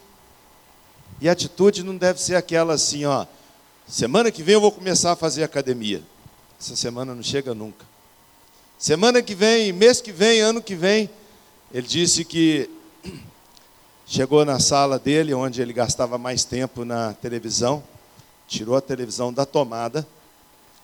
E 1.22 1.30
a 1.30 1.32
atitude 1.32 1.84
não 1.84 1.96
deve 1.96 2.20
ser 2.20 2.36
aquela 2.36 2.74
assim, 2.74 3.06
ó, 3.06 3.26
semana 3.88 4.32
que 4.32 4.44
vem 4.44 4.56
eu 4.56 4.62
vou 4.62 4.72
começar 4.72 5.12
a 5.12 5.16
fazer 5.16 5.44
academia. 5.44 6.04
Essa 6.60 6.76
semana 6.76 7.16
não 7.16 7.24
chega 7.24 7.54
nunca. 7.54 7.93
Semana 8.84 9.22
que 9.22 9.34
vem, 9.34 9.72
mês 9.72 10.02
que 10.02 10.12
vem, 10.12 10.42
ano 10.42 10.62
que 10.62 10.76
vem, 10.76 11.10
ele 11.74 11.88
disse 11.88 12.26
que 12.26 12.70
chegou 14.06 14.44
na 14.44 14.60
sala 14.60 15.00
dele, 15.00 15.34
onde 15.34 15.62
ele 15.62 15.72
gastava 15.72 16.18
mais 16.18 16.44
tempo 16.44 16.84
na 16.84 17.14
televisão, 17.14 17.82
tirou 18.46 18.76
a 18.76 18.82
televisão 18.82 19.32
da 19.32 19.46
tomada, 19.46 20.06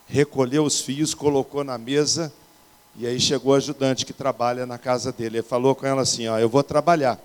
recolheu 0.08 0.64
os 0.64 0.80
fios, 0.80 1.14
colocou 1.14 1.62
na 1.62 1.78
mesa 1.78 2.32
e 2.95 3.06
aí 3.06 3.20
chegou 3.20 3.52
o 3.52 3.56
ajudante 3.56 4.06
que 4.06 4.14
trabalha 4.14 4.66
na 4.66 4.78
casa 4.78 5.12
dele. 5.12 5.39
Ele 5.39 5.43
falou 5.43 5.76
com 5.76 5.86
ela 5.86 6.04
assim: 6.04 6.26
Ó, 6.30 6.39
eu 6.39 6.47
vou 6.47 6.64
trabalhar. 6.64 7.20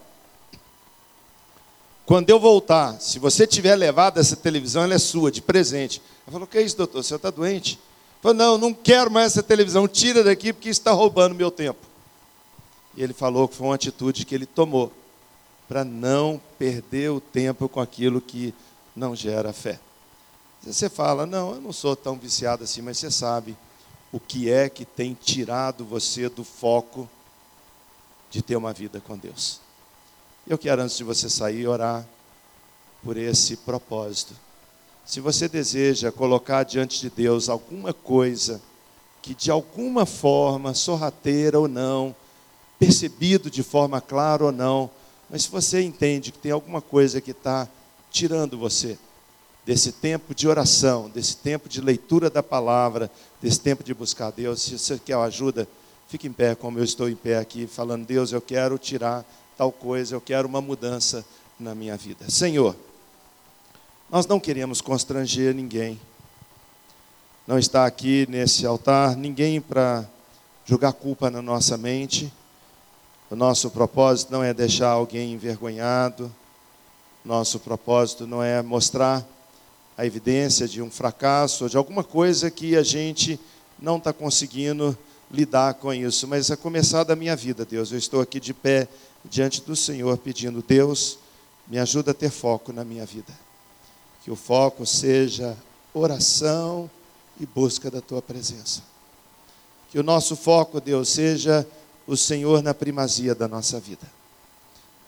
Quando 2.04 2.30
eu 2.30 2.40
voltar, 2.40 3.00
se 3.00 3.20
você 3.20 3.46
tiver 3.46 3.76
levado 3.76 4.18
essa 4.18 4.34
televisão, 4.34 4.82
ela 4.82 4.94
é 4.94 4.98
sua, 4.98 5.30
de 5.30 5.40
presente. 5.40 6.02
Ela 6.26 6.32
falou: 6.32 6.48
Que 6.48 6.58
é 6.58 6.62
isso, 6.62 6.76
doutor? 6.76 6.98
O 6.98 7.04
senhor 7.04 7.18
está 7.18 7.30
doente? 7.30 7.78
Falou: 8.24 8.38
Não, 8.38 8.56
não 8.56 8.72
quero 8.72 9.10
mais 9.10 9.32
essa 9.32 9.42
televisão, 9.42 9.86
tira 9.86 10.24
daqui 10.24 10.50
porque 10.50 10.70
está 10.70 10.92
roubando 10.92 11.34
meu 11.34 11.50
tempo. 11.50 11.86
E 12.96 13.02
ele 13.02 13.12
falou 13.12 13.46
que 13.46 13.54
foi 13.54 13.66
uma 13.66 13.74
atitude 13.74 14.24
que 14.24 14.34
ele 14.34 14.46
tomou 14.46 14.90
para 15.68 15.84
não 15.84 16.40
perder 16.58 17.10
o 17.10 17.20
tempo 17.20 17.68
com 17.68 17.80
aquilo 17.82 18.22
que 18.22 18.54
não 18.96 19.14
gera 19.14 19.52
fé. 19.52 19.78
Você 20.62 20.88
fala: 20.88 21.26
Não, 21.26 21.56
eu 21.56 21.60
não 21.60 21.70
sou 21.70 21.94
tão 21.94 22.16
viciado 22.16 22.64
assim, 22.64 22.80
mas 22.80 22.96
você 22.96 23.10
sabe 23.10 23.54
o 24.10 24.18
que 24.18 24.50
é 24.50 24.70
que 24.70 24.86
tem 24.86 25.12
tirado 25.12 25.84
você 25.84 26.26
do 26.26 26.44
foco 26.44 27.06
de 28.30 28.40
ter 28.40 28.56
uma 28.56 28.72
vida 28.72 29.02
com 29.02 29.18
Deus. 29.18 29.60
Eu 30.46 30.56
quero, 30.56 30.80
antes 30.80 30.96
de 30.96 31.04
você 31.04 31.28
sair, 31.28 31.66
orar 31.66 32.06
por 33.02 33.18
esse 33.18 33.54
propósito. 33.54 34.34
Se 35.04 35.20
você 35.20 35.48
deseja 35.48 36.10
colocar 36.10 36.62
diante 36.62 37.00
de 37.00 37.10
Deus 37.10 37.48
alguma 37.48 37.92
coisa 37.92 38.60
que 39.20 39.34
de 39.34 39.50
alguma 39.50 40.04
forma, 40.06 40.74
sorrateira 40.74 41.58
ou 41.58 41.68
não, 41.68 42.14
percebido 42.78 43.50
de 43.50 43.62
forma 43.62 44.00
clara 44.00 44.44
ou 44.44 44.52
não, 44.52 44.90
mas 45.30 45.44
se 45.44 45.50
você 45.50 45.82
entende 45.82 46.32
que 46.32 46.38
tem 46.38 46.52
alguma 46.52 46.80
coisa 46.80 47.20
que 47.20 47.30
está 47.30 47.68
tirando 48.10 48.58
você 48.58 48.98
desse 49.64 49.92
tempo 49.92 50.34
de 50.34 50.46
oração, 50.46 51.08
desse 51.08 51.36
tempo 51.36 51.68
de 51.68 51.80
leitura 51.80 52.28
da 52.28 52.42
palavra, 52.42 53.10
desse 53.40 53.60
tempo 53.60 53.82
de 53.82 53.94
buscar 53.94 54.30
Deus. 54.30 54.62
Se 54.62 54.78
você 54.78 54.98
quer 54.98 55.16
ajuda, 55.16 55.66
fique 56.08 56.26
em 56.26 56.32
pé 56.32 56.54
como 56.54 56.78
eu 56.78 56.84
estou 56.84 57.08
em 57.08 57.16
pé 57.16 57.38
aqui, 57.38 57.66
falando: 57.66 58.06
Deus, 58.06 58.32
eu 58.32 58.40
quero 58.40 58.78
tirar 58.78 59.24
tal 59.56 59.72
coisa, 59.72 60.14
eu 60.14 60.20
quero 60.20 60.46
uma 60.46 60.60
mudança 60.60 61.24
na 61.58 61.74
minha 61.74 61.96
vida. 61.96 62.28
Senhor, 62.28 62.76
nós 64.10 64.26
não 64.26 64.38
queremos 64.38 64.80
constranger 64.80 65.54
ninguém. 65.54 66.00
Não 67.46 67.58
está 67.58 67.84
aqui 67.84 68.26
nesse 68.28 68.64
altar 68.64 69.16
ninguém 69.16 69.60
para 69.60 70.08
jogar 70.64 70.92
culpa 70.92 71.30
na 71.30 71.42
nossa 71.42 71.76
mente. 71.76 72.32
O 73.30 73.36
nosso 73.36 73.70
propósito 73.70 74.32
não 74.32 74.42
é 74.42 74.54
deixar 74.54 74.90
alguém 74.90 75.32
envergonhado. 75.32 76.34
Nosso 77.24 77.58
propósito 77.58 78.26
não 78.26 78.42
é 78.42 78.62
mostrar 78.62 79.26
a 79.96 80.04
evidência 80.04 80.66
de 80.66 80.82
um 80.82 80.90
fracasso, 80.90 81.68
de 81.68 81.76
alguma 81.76 82.02
coisa 82.02 82.50
que 82.50 82.76
a 82.76 82.82
gente 82.82 83.38
não 83.78 83.96
está 83.96 84.12
conseguindo 84.12 84.96
lidar 85.30 85.74
com 85.74 85.92
isso. 85.92 86.26
Mas 86.26 86.50
a 86.50 86.56
começar 86.56 87.04
da 87.04 87.16
minha 87.16 87.36
vida, 87.36 87.64
Deus, 87.64 87.92
eu 87.92 87.98
estou 87.98 88.20
aqui 88.20 88.40
de 88.40 88.54
pé 88.54 88.88
diante 89.24 89.62
do 89.62 89.74
Senhor 89.74 90.16
pedindo, 90.18 90.62
Deus, 90.62 91.18
me 91.66 91.78
ajuda 91.78 92.10
a 92.10 92.14
ter 92.14 92.30
foco 92.30 92.72
na 92.72 92.84
minha 92.84 93.06
vida. 93.06 93.43
Que 94.24 94.30
o 94.30 94.36
foco 94.36 94.86
seja 94.86 95.56
oração 95.92 96.90
e 97.38 97.46
busca 97.46 97.90
da 97.90 98.00
tua 98.00 98.22
presença. 98.22 98.82
Que 99.90 99.98
o 99.98 100.02
nosso 100.02 100.34
foco, 100.34 100.80
Deus, 100.80 101.10
seja 101.10 101.66
o 102.06 102.16
Senhor 102.16 102.62
na 102.62 102.74
primazia 102.74 103.34
da 103.34 103.46
nossa 103.46 103.78
vida. 103.78 104.10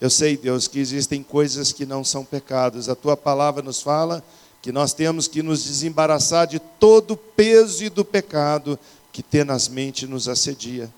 Eu 0.01 0.11
sei, 0.11 0.37
Deus, 0.37 0.69
que 0.69 0.79
existem 0.79 1.23
coisas 1.23 1.73
que 1.73 1.87
não 1.87 2.05
são 2.05 2.25
pecados. 2.25 2.89
A 2.89 2.95
tua 2.95 3.17
palavra 3.17 3.63
nos 3.63 3.81
fala 3.81 4.23
que 4.61 4.71
nós 4.71 4.93
temos 4.93 5.27
que 5.27 5.43
nos 5.43 5.65
desembaraçar 5.65 6.47
de 6.47 6.59
todo 6.59 7.13
o 7.13 7.17
peso 7.17 7.89
do 7.91 8.05
pecado 8.05 8.79
que 9.13 9.23
tenazmente 9.23 10.07
nos 10.07 10.29
assedia. 10.29 10.93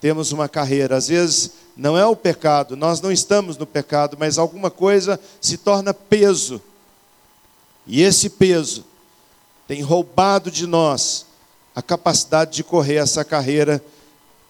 Temos 0.00 0.32
uma 0.32 0.48
carreira, 0.48 0.96
às 0.96 1.08
vezes 1.08 1.52
não 1.76 1.96
é 1.96 2.04
o 2.06 2.16
pecado, 2.16 2.74
nós 2.74 3.00
não 3.00 3.12
estamos 3.12 3.56
no 3.56 3.66
pecado, 3.66 4.16
mas 4.18 4.38
alguma 4.38 4.70
coisa 4.70 5.20
se 5.40 5.56
torna 5.56 5.94
peso. 5.94 6.60
E 7.86 8.02
esse 8.02 8.30
peso 8.30 8.84
tem 9.66 9.82
roubado 9.82 10.50
de 10.50 10.66
nós 10.66 11.26
a 11.74 11.82
capacidade 11.82 12.52
de 12.52 12.64
correr 12.64 12.96
essa 12.96 13.24
carreira 13.24 13.82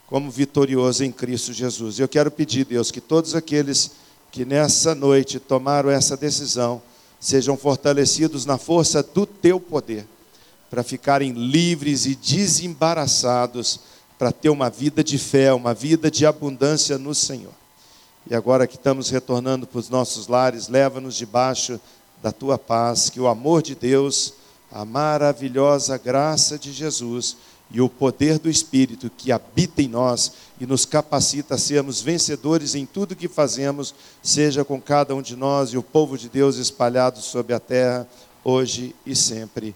como 0.07 0.31
vitorioso 0.31 1.05
em 1.05 1.13
Cristo 1.13 1.53
Jesus. 1.53 1.99
Eu 1.99 2.09
quero 2.09 2.31
pedir, 2.31 2.65
Deus, 2.65 2.91
que 2.91 3.01
todos 3.01 3.35
aqueles 3.35 3.93
que 4.33 4.45
nessa 4.45 4.95
noite 4.95 5.39
tomaram 5.39 5.91
essa 5.91 6.17
decisão, 6.17 6.83
sejam 7.21 7.57
fortalecidos 7.57 8.47
na 8.47 8.57
força 8.57 9.03
do 9.03 9.27
teu 9.27 9.61
poder, 9.61 10.07
para 10.71 10.83
ficarem 10.83 11.33
livres 11.33 12.07
e 12.07 12.15
desembaraçados, 12.15 13.81
para 14.19 14.33
ter 14.33 14.51
uma 14.51 14.71
vida 14.71 15.03
de 15.03 15.19
fé, 15.19 15.53
uma 15.53 15.75
vida 15.75 16.11
de 16.11 16.25
abundância 16.27 16.97
no 16.97 17.15
Senhor. 17.15 17.53
E 18.29 18.35
agora 18.35 18.67
que 18.67 18.77
estamos 18.77 19.11
retornando 19.11 19.67
para 19.67 19.79
os 19.79 19.89
nossos 19.89 20.29
lares, 20.29 20.69
leva-nos 20.69 21.15
debaixo 21.15 21.81
da 22.23 22.33
tua 22.33 22.59
paz, 22.59 23.09
que 23.09 23.21
o 23.21 23.29
amor 23.29 23.63
de 23.63 23.75
Deus, 23.75 24.35
a 24.71 24.85
maravilhosa 24.85 25.97
graça 25.99 26.59
de 26.59 26.73
Jesus 26.73 27.37
e 27.71 27.81
o 27.81 27.89
poder 27.89 28.39
do 28.39 28.51
Espírito 28.51 29.11
que 29.17 29.31
habita 29.31 29.81
em 29.81 29.89
nós 29.89 30.33
e 30.61 30.67
nos 30.67 30.85
capacita 30.85 31.55
a 31.55 31.59
sermos 31.59 32.01
vencedores 32.01 32.75
em 32.75 32.85
tudo 32.85 33.17
que 33.17 33.29
fazemos, 33.29 33.95
seja 34.23 34.65
com 34.65 34.81
cada 34.81 35.15
um 35.15 35.23
de 35.23 35.37
nós 35.37 35.71
e 35.71 35.79
o 35.79 35.83
povo 35.83 36.19
de 36.19 36.29
Deus 36.29 36.57
espalhado 36.57 37.21
sobre 37.21 37.55
a 37.55 37.61
terra, 37.61 38.07
hoje 38.45 38.95
e 39.07 39.15
sempre. 39.15 39.75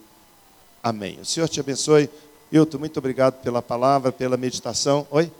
Amém. 0.82 1.18
O 1.20 1.24
Senhor 1.24 1.48
te 1.48 1.60
abençoe. 1.60 2.10
Hilton, 2.52 2.78
muito 2.78 2.98
obrigado 2.98 3.40
pela 3.42 3.62
palavra, 3.62 4.12
pela 4.12 4.36
meditação. 4.36 5.06
Oi? 5.10 5.30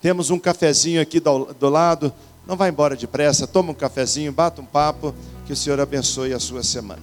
Temos 0.00 0.30
um 0.30 0.38
cafezinho 0.38 1.00
aqui 1.00 1.20
do, 1.20 1.52
do 1.54 1.68
lado. 1.68 2.12
Não 2.50 2.56
vá 2.56 2.68
embora 2.68 2.96
depressa, 2.96 3.46
toma 3.46 3.70
um 3.70 3.74
cafezinho, 3.74 4.32
bata 4.32 4.60
um 4.60 4.64
papo, 4.64 5.14
que 5.46 5.52
o 5.52 5.56
Senhor 5.56 5.78
abençoe 5.78 6.32
a 6.32 6.40
sua 6.40 6.64
semana. 6.64 7.00